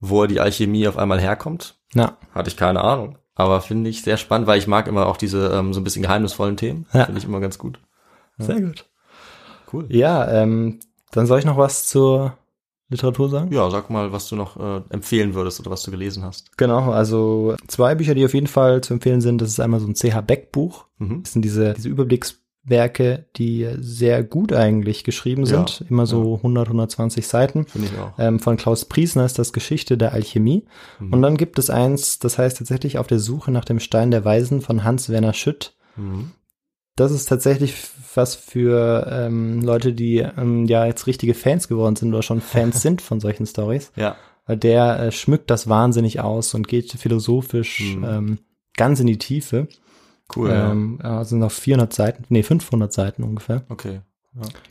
wo 0.00 0.26
die 0.26 0.40
Alchemie 0.40 0.86
auf 0.88 0.96
einmal 0.96 1.20
herkommt, 1.20 1.76
Ja, 1.94 2.16
hatte 2.34 2.48
ich 2.50 2.56
keine 2.56 2.82
Ahnung. 2.82 3.18
Aber 3.40 3.60
finde 3.60 3.90
ich 3.90 4.02
sehr 4.02 4.16
spannend, 4.16 4.46
weil 4.46 4.58
ich 4.58 4.66
mag 4.66 4.86
immer 4.86 5.06
auch 5.06 5.16
diese 5.16 5.48
ähm, 5.52 5.72
so 5.72 5.80
ein 5.80 5.84
bisschen 5.84 6.02
geheimnisvollen 6.02 6.56
Themen. 6.56 6.86
Ja. 6.92 7.06
Finde 7.06 7.18
ich 7.18 7.26
immer 7.26 7.40
ganz 7.40 7.58
gut. 7.58 7.80
sehr 8.38 8.60
gut. 8.60 8.84
Cool. 9.72 9.86
Ja, 9.88 10.28
ähm, 10.30 10.80
dann 11.12 11.26
soll 11.26 11.38
ich 11.38 11.44
noch 11.44 11.56
was 11.56 11.86
zur 11.86 12.36
Literatur 12.90 13.28
sagen? 13.28 13.52
Ja, 13.52 13.70
sag 13.70 13.88
mal, 13.88 14.12
was 14.12 14.28
du 14.28 14.36
noch 14.36 14.56
äh, 14.56 14.82
empfehlen 14.90 15.34
würdest 15.34 15.60
oder 15.60 15.70
was 15.70 15.82
du 15.84 15.92
gelesen 15.92 16.24
hast. 16.24 16.56
Genau, 16.58 16.90
also 16.90 17.54
zwei 17.68 17.94
Bücher, 17.94 18.14
die 18.14 18.24
auf 18.24 18.34
jeden 18.34 18.48
Fall 18.48 18.80
zu 18.80 18.94
empfehlen 18.94 19.20
sind. 19.20 19.40
Das 19.40 19.48
ist 19.48 19.60
einmal 19.60 19.80
so 19.80 19.86
ein 19.86 19.94
CH 19.94 20.20
Beck 20.26 20.50
Buch. 20.50 20.86
Mhm. 20.98 21.22
Das 21.22 21.32
sind 21.32 21.42
diese, 21.42 21.72
diese 21.74 21.88
Überblickswerke, 22.70 23.26
die 23.36 23.68
sehr 23.78 24.22
gut 24.22 24.52
eigentlich 24.52 25.04
geschrieben 25.04 25.42
Ja, 25.44 25.66
sind. 25.66 25.84
Immer 25.90 26.06
so 26.06 26.36
100, 26.36 26.68
120 26.68 27.26
Seiten. 27.26 27.66
Finde 27.66 27.88
ich 27.88 27.98
auch. 27.98 28.12
Ähm, 28.18 28.38
von 28.38 28.56
Klaus 28.56 28.84
Priesner 28.84 29.24
ist 29.24 29.38
das 29.38 29.52
Geschichte 29.52 29.98
der 29.98 30.12
Alchemie. 30.12 30.64
Mhm. 30.98 31.12
Und 31.12 31.22
dann 31.22 31.36
gibt 31.36 31.58
es 31.58 31.70
eins, 31.70 32.18
das 32.18 32.38
heißt 32.38 32.58
tatsächlich 32.58 32.98
auf 32.98 33.06
der 33.06 33.18
Suche 33.18 33.50
nach 33.50 33.64
dem 33.64 33.80
Stein 33.80 34.10
der 34.10 34.24
Weisen 34.24 34.60
von 34.60 34.84
Hans-Werner 34.84 35.32
Schütt. 35.32 35.74
Mhm. 35.96 36.30
Das 36.96 37.12
ist 37.12 37.26
tatsächlich 37.26 37.74
was 38.14 38.34
für 38.34 39.06
ähm, 39.10 39.62
Leute, 39.62 39.92
die 39.92 40.18
ähm, 40.18 40.66
ja 40.66 40.84
jetzt 40.86 41.06
richtige 41.06 41.34
Fans 41.34 41.68
geworden 41.68 41.96
sind 41.96 42.12
oder 42.12 42.22
schon 42.22 42.40
Fans 42.40 42.82
sind 42.82 43.02
von 43.02 43.20
solchen 43.20 43.46
Stories. 43.46 43.92
Ja. 43.96 44.16
Weil 44.46 44.56
der 44.56 44.98
äh, 45.00 45.12
schmückt 45.12 45.50
das 45.50 45.68
wahnsinnig 45.68 46.20
aus 46.20 46.54
und 46.54 46.68
geht 46.68 46.92
philosophisch 46.92 47.94
Mhm. 47.96 48.04
ähm, 48.04 48.38
ganz 48.76 49.00
in 49.00 49.06
die 49.06 49.18
Tiefe. 49.18 49.68
Cool. 50.36 50.50
ähm, 50.52 50.98
ja. 51.02 51.24
sind 51.24 51.38
noch 51.40 51.50
400 51.50 51.92
Seiten, 51.92 52.24
nee, 52.28 52.42
500 52.42 52.92
Seiten 52.92 53.22
ungefähr. 53.24 53.56
ja. 53.56 53.62
Okay. 53.68 54.00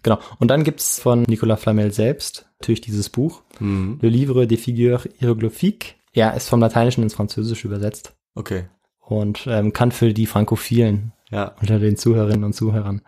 Genau. 0.03 0.20
Und 0.39 0.47
dann 0.49 0.64
gibt's 0.64 0.99
von 1.01 1.24
Nicolas 1.24 1.60
Flamel 1.62 1.91
selbst 1.91 2.49
natürlich 2.62 2.82
dieses 2.82 3.10
Buch, 3.10 3.41
Mhm. 3.60 3.99
Le 4.01 4.07
Livre 4.10 4.47
des 4.47 4.62
Figures 4.62 5.07
Hieroglyphiques. 5.18 5.95
Ja, 6.14 6.30
ist 6.32 6.47
vom 6.49 6.62
Lateinischen 6.62 7.03
ins 7.03 7.14
Französische 7.14 7.68
übersetzt 7.68 8.16
Okay. 8.36 8.66
und 9.01 9.45
ähm, 9.47 9.74
kann 9.74 9.91
für 9.91 10.14
die 10.14 10.26
Frankophilen 10.28 11.12
Ja. 11.30 11.55
unter 11.62 11.78
den 11.80 11.97
Zuhörerinnen 11.97 12.45
und 12.45 12.53
Zuhörern 12.53 13.01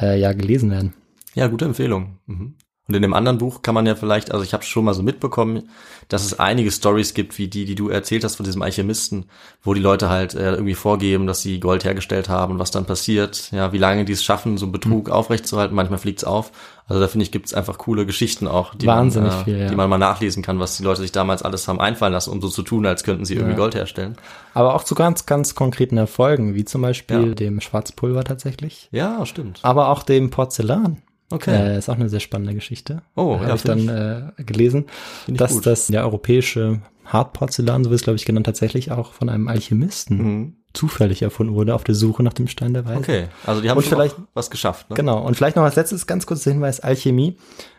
äh, 0.00 0.18
ja 0.20 0.32
gelesen 0.32 0.70
werden. 0.72 0.94
Ja, 1.34 1.46
gute 1.46 1.64
Empfehlung. 1.64 2.18
Mhm. 2.26 2.56
Und 2.86 2.94
in 2.94 3.00
dem 3.00 3.14
anderen 3.14 3.38
Buch 3.38 3.62
kann 3.62 3.74
man 3.74 3.86
ja 3.86 3.94
vielleicht, 3.94 4.30
also 4.30 4.44
ich 4.44 4.52
habe 4.52 4.62
schon 4.62 4.84
mal 4.84 4.92
so 4.92 5.02
mitbekommen, 5.02 5.70
dass 6.08 6.22
es 6.22 6.38
einige 6.38 6.70
Stories 6.70 7.14
gibt, 7.14 7.38
wie 7.38 7.48
die, 7.48 7.64
die 7.64 7.74
du 7.74 7.88
erzählt 7.88 8.24
hast 8.24 8.36
von 8.36 8.44
diesem 8.44 8.60
Alchemisten, 8.60 9.24
wo 9.62 9.72
die 9.72 9.80
Leute 9.80 10.10
halt 10.10 10.34
äh, 10.34 10.52
irgendwie 10.52 10.74
vorgeben, 10.74 11.26
dass 11.26 11.40
sie 11.40 11.60
Gold 11.60 11.84
hergestellt 11.84 12.28
haben 12.28 12.58
was 12.58 12.70
dann 12.70 12.84
passiert, 12.84 13.50
ja, 13.52 13.72
wie 13.72 13.78
lange 13.78 14.04
die 14.04 14.12
es 14.12 14.22
schaffen, 14.22 14.58
so 14.58 14.66
einen 14.66 14.72
Betrug 14.72 15.08
aufrechtzuerhalten, 15.08 15.74
manchmal 15.74 15.98
fliegt's 15.98 16.24
auf. 16.24 16.52
Also 16.86 17.00
da 17.00 17.08
finde 17.08 17.24
ich, 17.24 17.32
gibt's 17.32 17.54
einfach 17.54 17.78
coole 17.78 18.04
Geschichten 18.04 18.46
auch, 18.46 18.74
die, 18.74 18.86
Wahnsinnig 18.86 19.32
man, 19.32 19.40
äh, 19.40 19.44
viel, 19.44 19.58
ja. 19.60 19.68
die 19.70 19.76
man 19.76 19.88
mal 19.88 19.96
nachlesen 19.96 20.42
kann, 20.42 20.58
was 20.60 20.76
die 20.76 20.82
Leute 20.82 21.00
sich 21.00 21.12
damals 21.12 21.42
alles 21.42 21.66
haben 21.68 21.80
einfallen 21.80 22.12
lassen, 22.12 22.28
um 22.32 22.42
so 22.42 22.50
zu 22.50 22.62
tun, 22.62 22.84
als 22.84 23.02
könnten 23.02 23.24
sie 23.24 23.32
irgendwie 23.32 23.52
Ja. 23.52 23.58
Gold 23.58 23.74
herstellen. 23.74 24.16
Aber 24.52 24.74
auch 24.74 24.84
zu 24.84 24.94
ganz, 24.94 25.24
ganz 25.24 25.54
konkreten 25.54 25.96
Erfolgen, 25.96 26.54
wie 26.54 26.66
zum 26.66 26.82
Beispiel 26.82 27.28
Ja. 27.28 27.34
dem 27.34 27.62
Schwarzpulver 27.62 28.24
tatsächlich, 28.24 28.90
Ja, 28.92 29.24
stimmt. 29.24 29.60
aber 29.62 29.88
auch 29.88 30.02
dem 30.02 30.28
Porzellan. 30.28 31.00
Okay. 31.30 31.54
Äh, 31.74 31.78
ist 31.78 31.88
auch 31.88 31.94
eine 31.96 32.08
sehr 32.08 32.20
spannende 32.20 32.54
Geschichte. 32.54 33.02
Oh, 33.16 33.36
habe 33.36 33.48
ja, 33.48 33.54
ich 33.54 33.62
dann 33.62 33.88
äh, 33.88 34.42
gelesen, 34.42 34.86
ich 35.26 35.36
dass 35.36 35.52
gut. 35.54 35.66
das 35.66 35.86
der 35.88 36.02
europäische 36.04 36.80
Hartporzellan, 37.06 37.84
so 37.84 37.90
wird 37.90 38.00
es 38.00 38.04
glaube 38.04 38.16
ich 38.16 38.24
genannt, 38.24 38.46
tatsächlich 38.46 38.92
auch 38.92 39.12
von 39.12 39.28
einem 39.28 39.48
Alchemisten 39.48 40.16
Mhm. 40.18 40.56
zufällig 40.72 41.22
erfunden 41.22 41.54
wurde 41.54 41.74
auf 41.74 41.84
der 41.84 41.94
Suche 41.94 42.22
nach 42.22 42.32
dem 42.32 42.48
Stein 42.48 42.72
der 42.74 42.84
Weisen. 42.84 42.98
Okay, 42.98 43.28
also 43.46 43.60
die 43.60 43.70
haben 43.70 43.76
Und 43.78 43.84
schon 43.84 43.92
vielleicht- 43.94 44.16
was 44.34 44.50
geschafft. 44.50 44.90
Ne? 44.90 44.96
Genau. 44.96 45.22
Und 45.24 45.36
vielleicht 45.36 45.56
noch 45.56 45.64
als 45.64 45.76
letztes 45.76 46.06
ganz 46.06 46.26
kurz 46.26 46.44
der 46.44 46.52
Hinweis, 46.52 46.80
Alchemie. 46.80 47.36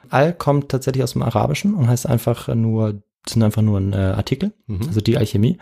Al 0.09 0.33
kommt 0.33 0.69
tatsächlich 0.69 1.03
aus 1.03 1.13
dem 1.13 1.23
Arabischen 1.23 1.73
und 1.75 1.87
heißt 1.87 2.07
einfach 2.07 2.47
nur, 2.53 3.01
sind 3.27 3.41
einfach 3.43 3.61
nur 3.63 3.79
ein 3.79 3.93
äh, 3.93 3.97
Artikel, 3.97 4.53
Mhm. 4.67 4.81
also 4.87 5.01
die 5.01 5.17
Alchemie. 5.17 5.57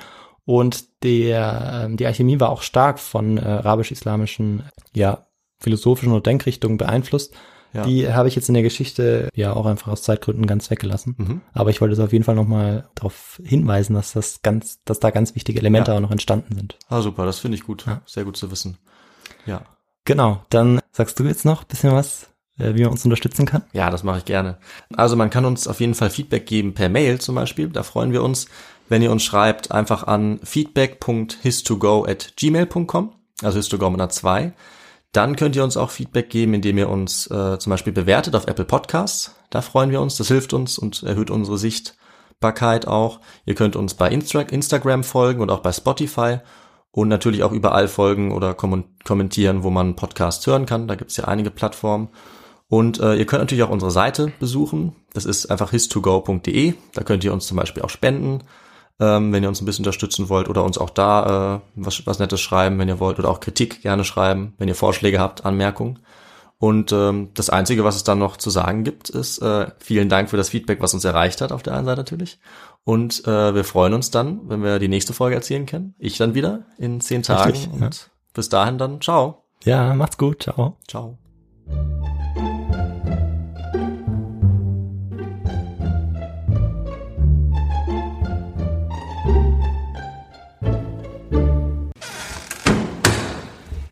Und 0.45 1.03
der, 1.03 1.83
ähm, 1.85 1.95
die 1.97 2.05
Alchemie 2.05 2.39
war 2.41 2.49
auch 2.49 2.61
stark 2.63 2.99
von 2.99 3.37
äh, 3.37 3.41
arabisch-islamischen, 3.41 4.63
ja, 4.93 5.27
philosophischen 5.59 6.11
oder 6.11 6.21
Denkrichtungen 6.21 6.77
beeinflusst. 6.77 7.33
Ja. 7.73 7.83
Die 7.85 8.13
habe 8.13 8.27
ich 8.27 8.35
jetzt 8.35 8.47
in 8.49 8.53
der 8.53 8.61
Geschichte 8.63 9.29
ja 9.33 9.53
auch 9.53 9.65
einfach 9.65 9.87
aus 9.91 10.03
Zeitgründen 10.03 10.45
ganz 10.45 10.69
weggelassen. 10.69 11.15
Mhm. 11.17 11.41
Aber 11.53 11.71
ich 11.71 11.81
wollte 11.81 11.93
es 11.93 11.99
auf 11.99 12.13
jeden 12.13 12.23
Fall 12.23 12.35
nochmal 12.35 12.87
darauf 12.95 13.41
hinweisen, 13.43 13.95
dass 13.95 14.13
das 14.13 14.41
ganz, 14.43 14.83
dass 14.85 14.99
da 14.99 15.09
ganz 15.09 15.33
wichtige 15.35 15.59
Elemente 15.59 15.91
Ja. 15.91 15.97
auch 15.97 16.01
noch 16.01 16.11
entstanden 16.11 16.55
sind. 16.55 16.77
Ah, 16.89 17.01
super, 17.01 17.25
das 17.25 17.39
finde 17.39 17.57
ich 17.57 17.63
gut. 17.63 17.85
Ja. 17.87 18.01
Sehr 18.05 18.25
gut 18.25 18.37
zu 18.37 18.51
wissen. 18.51 18.77
Ja. 19.45 19.61
Genau, 20.05 20.43
dann 20.49 20.81
sagst 20.91 21.19
du 21.19 21.23
jetzt 21.23 21.45
noch 21.45 21.61
ein 21.63 21.67
bisschen 21.67 21.93
was, 21.93 22.27
äh, 22.59 22.75
wie 22.75 22.83
man 22.83 22.91
uns 22.91 23.05
unterstützen 23.05 23.45
kann? 23.45 23.63
Ja, 23.73 23.89
das 23.89 24.03
mache 24.03 24.19
ich 24.19 24.25
gerne. 24.25 24.57
Also 24.95 25.15
man 25.15 25.29
kann 25.29 25.45
uns 25.45 25.67
auf 25.67 25.79
jeden 25.79 25.95
Fall 25.95 26.09
Feedback 26.09 26.45
geben 26.45 26.73
per 26.73 26.89
Mail 26.89 27.19
zum 27.19 27.35
Beispiel. 27.35 27.69
Da 27.69 27.83
freuen 27.83 28.11
wir 28.11 28.21
uns, 28.21 28.47
wenn 28.89 29.01
ihr 29.01 29.11
uns 29.11 29.23
schreibt, 29.23 29.71
einfach 29.71 30.03
an 30.03 30.39
feedback.histogo 30.43 32.05
at 32.05 32.33
gmail.com, 32.35 33.13
also 33.41 33.57
histogo 33.57 33.89
mit 33.89 33.99
einer 33.99 34.09
2. 34.09 34.53
Dann 35.13 35.35
könnt 35.35 35.55
ihr 35.55 35.63
uns 35.63 35.77
auch 35.77 35.91
Feedback 35.91 36.29
geben, 36.29 36.55
indem 36.55 36.77
ihr 36.77 36.89
uns 36.89 37.27
äh, 37.27 37.57
zum 37.59 37.69
Beispiel 37.69 37.93
bewertet 37.93 38.35
auf 38.35 38.47
Apple 38.47 38.65
Podcasts. 38.65 39.35
Da 39.51 39.61
freuen 39.61 39.91
wir 39.91 40.01
uns, 40.01 40.17
das 40.17 40.27
hilft 40.27 40.53
uns 40.53 40.77
und 40.79 41.03
erhöht 41.03 41.29
unsere 41.29 41.57
Sichtbarkeit 41.59 42.87
auch. 42.87 43.19
Ihr 43.45 43.53
könnt 43.53 43.75
uns 43.75 43.93
bei 43.93 44.09
Insta 44.09 44.41
Instagram 44.41 45.03
folgen 45.03 45.41
und 45.41 45.51
auch 45.51 45.59
bei 45.59 45.71
Spotify 45.71 46.39
und 46.91 47.09
natürlich 47.09 47.43
auch 47.43 47.51
überall 47.51 47.87
folgen 47.87 48.31
oder 48.31 48.55
kommen- 48.55 48.95
kommentieren, 49.03 49.63
wo 49.63 49.69
man 49.69 49.95
Podcasts 49.95 50.45
hören 50.47 50.65
kann. 50.65 50.87
Da 50.87 50.95
gibt's 50.95 51.17
ja 51.17 51.25
einige 51.25 51.51
Plattformen. 51.51 52.09
Und 52.67 52.99
äh, 52.99 53.13
ihr 53.13 53.27
könnt 53.27 53.43
natürlich 53.43 53.63
auch 53.63 53.69
unsere 53.69 53.91
Seite 53.91 54.33
besuchen. 54.39 54.95
Das 55.13 55.25
ist 55.25 55.45
einfach 55.51 55.71
his2go.de. 55.71 56.73
Da 56.93 57.03
könnt 57.03 57.23
ihr 57.23 57.33
uns 57.33 57.45
zum 57.45 57.57
Beispiel 57.57 57.83
auch 57.83 57.89
spenden, 57.91 58.39
ähm, 58.99 59.33
wenn 59.33 59.43
ihr 59.43 59.49
uns 59.49 59.61
ein 59.61 59.65
bisschen 59.65 59.83
unterstützen 59.83 60.29
wollt 60.29 60.49
oder 60.49 60.63
uns 60.63 60.77
auch 60.77 60.89
da 60.89 61.55
äh, 61.55 61.59
was, 61.75 62.05
was 62.05 62.19
Nettes 62.19 62.41
schreiben, 62.41 62.77
wenn 62.79 62.87
ihr 62.87 62.99
wollt, 62.99 63.19
oder 63.19 63.29
auch 63.29 63.39
Kritik 63.39 63.81
gerne 63.81 64.03
schreiben, 64.03 64.53
wenn 64.57 64.67
ihr 64.67 64.75
Vorschläge 64.75 65.19
habt, 65.19 65.45
Anmerkungen. 65.45 65.99
Und 66.59 66.93
ähm, 66.93 67.31
das 67.33 67.49
Einzige, 67.49 67.83
was 67.83 67.97
es 67.97 68.05
dann 68.05 68.19
noch 68.19 68.37
zu 68.37 68.49
sagen 68.49 68.85
gibt, 68.85 69.09
ist 69.09 69.39
äh, 69.39 69.67
vielen 69.79 70.07
Dank 70.07 70.29
für 70.29 70.37
das 70.37 70.49
Feedback, 70.49 70.79
was 70.81 70.93
uns 70.93 71.03
erreicht 71.03 71.41
hat, 71.41 71.51
auf 71.51 71.61
der 71.61 71.73
einen 71.73 71.85
Seite 71.85 71.99
natürlich. 71.99 72.39
Und 72.85 73.27
äh, 73.27 73.53
wir 73.53 73.65
freuen 73.65 73.93
uns 73.93 74.11
dann, 74.11 74.47
wenn 74.49 74.63
wir 74.63 74.79
die 74.79 74.87
nächste 74.87 75.13
Folge 75.13 75.35
erzählen 75.35 75.65
können. 75.65 75.95
Ich 75.99 76.17
dann 76.17 76.35
wieder 76.35 76.63
in 76.77 77.01
zehn 77.01 77.23
Tagen. 77.23 77.51
Richtig, 77.51 77.73
und 77.73 77.81
ja. 77.81 77.89
bis 78.33 78.47
dahin 78.47 78.77
dann, 78.77 79.01
ciao. 79.01 79.43
Ja, 79.65 79.93
macht's 79.93 80.17
gut. 80.17 80.43
Ciao. 80.43 80.77
Ciao. 80.87 81.17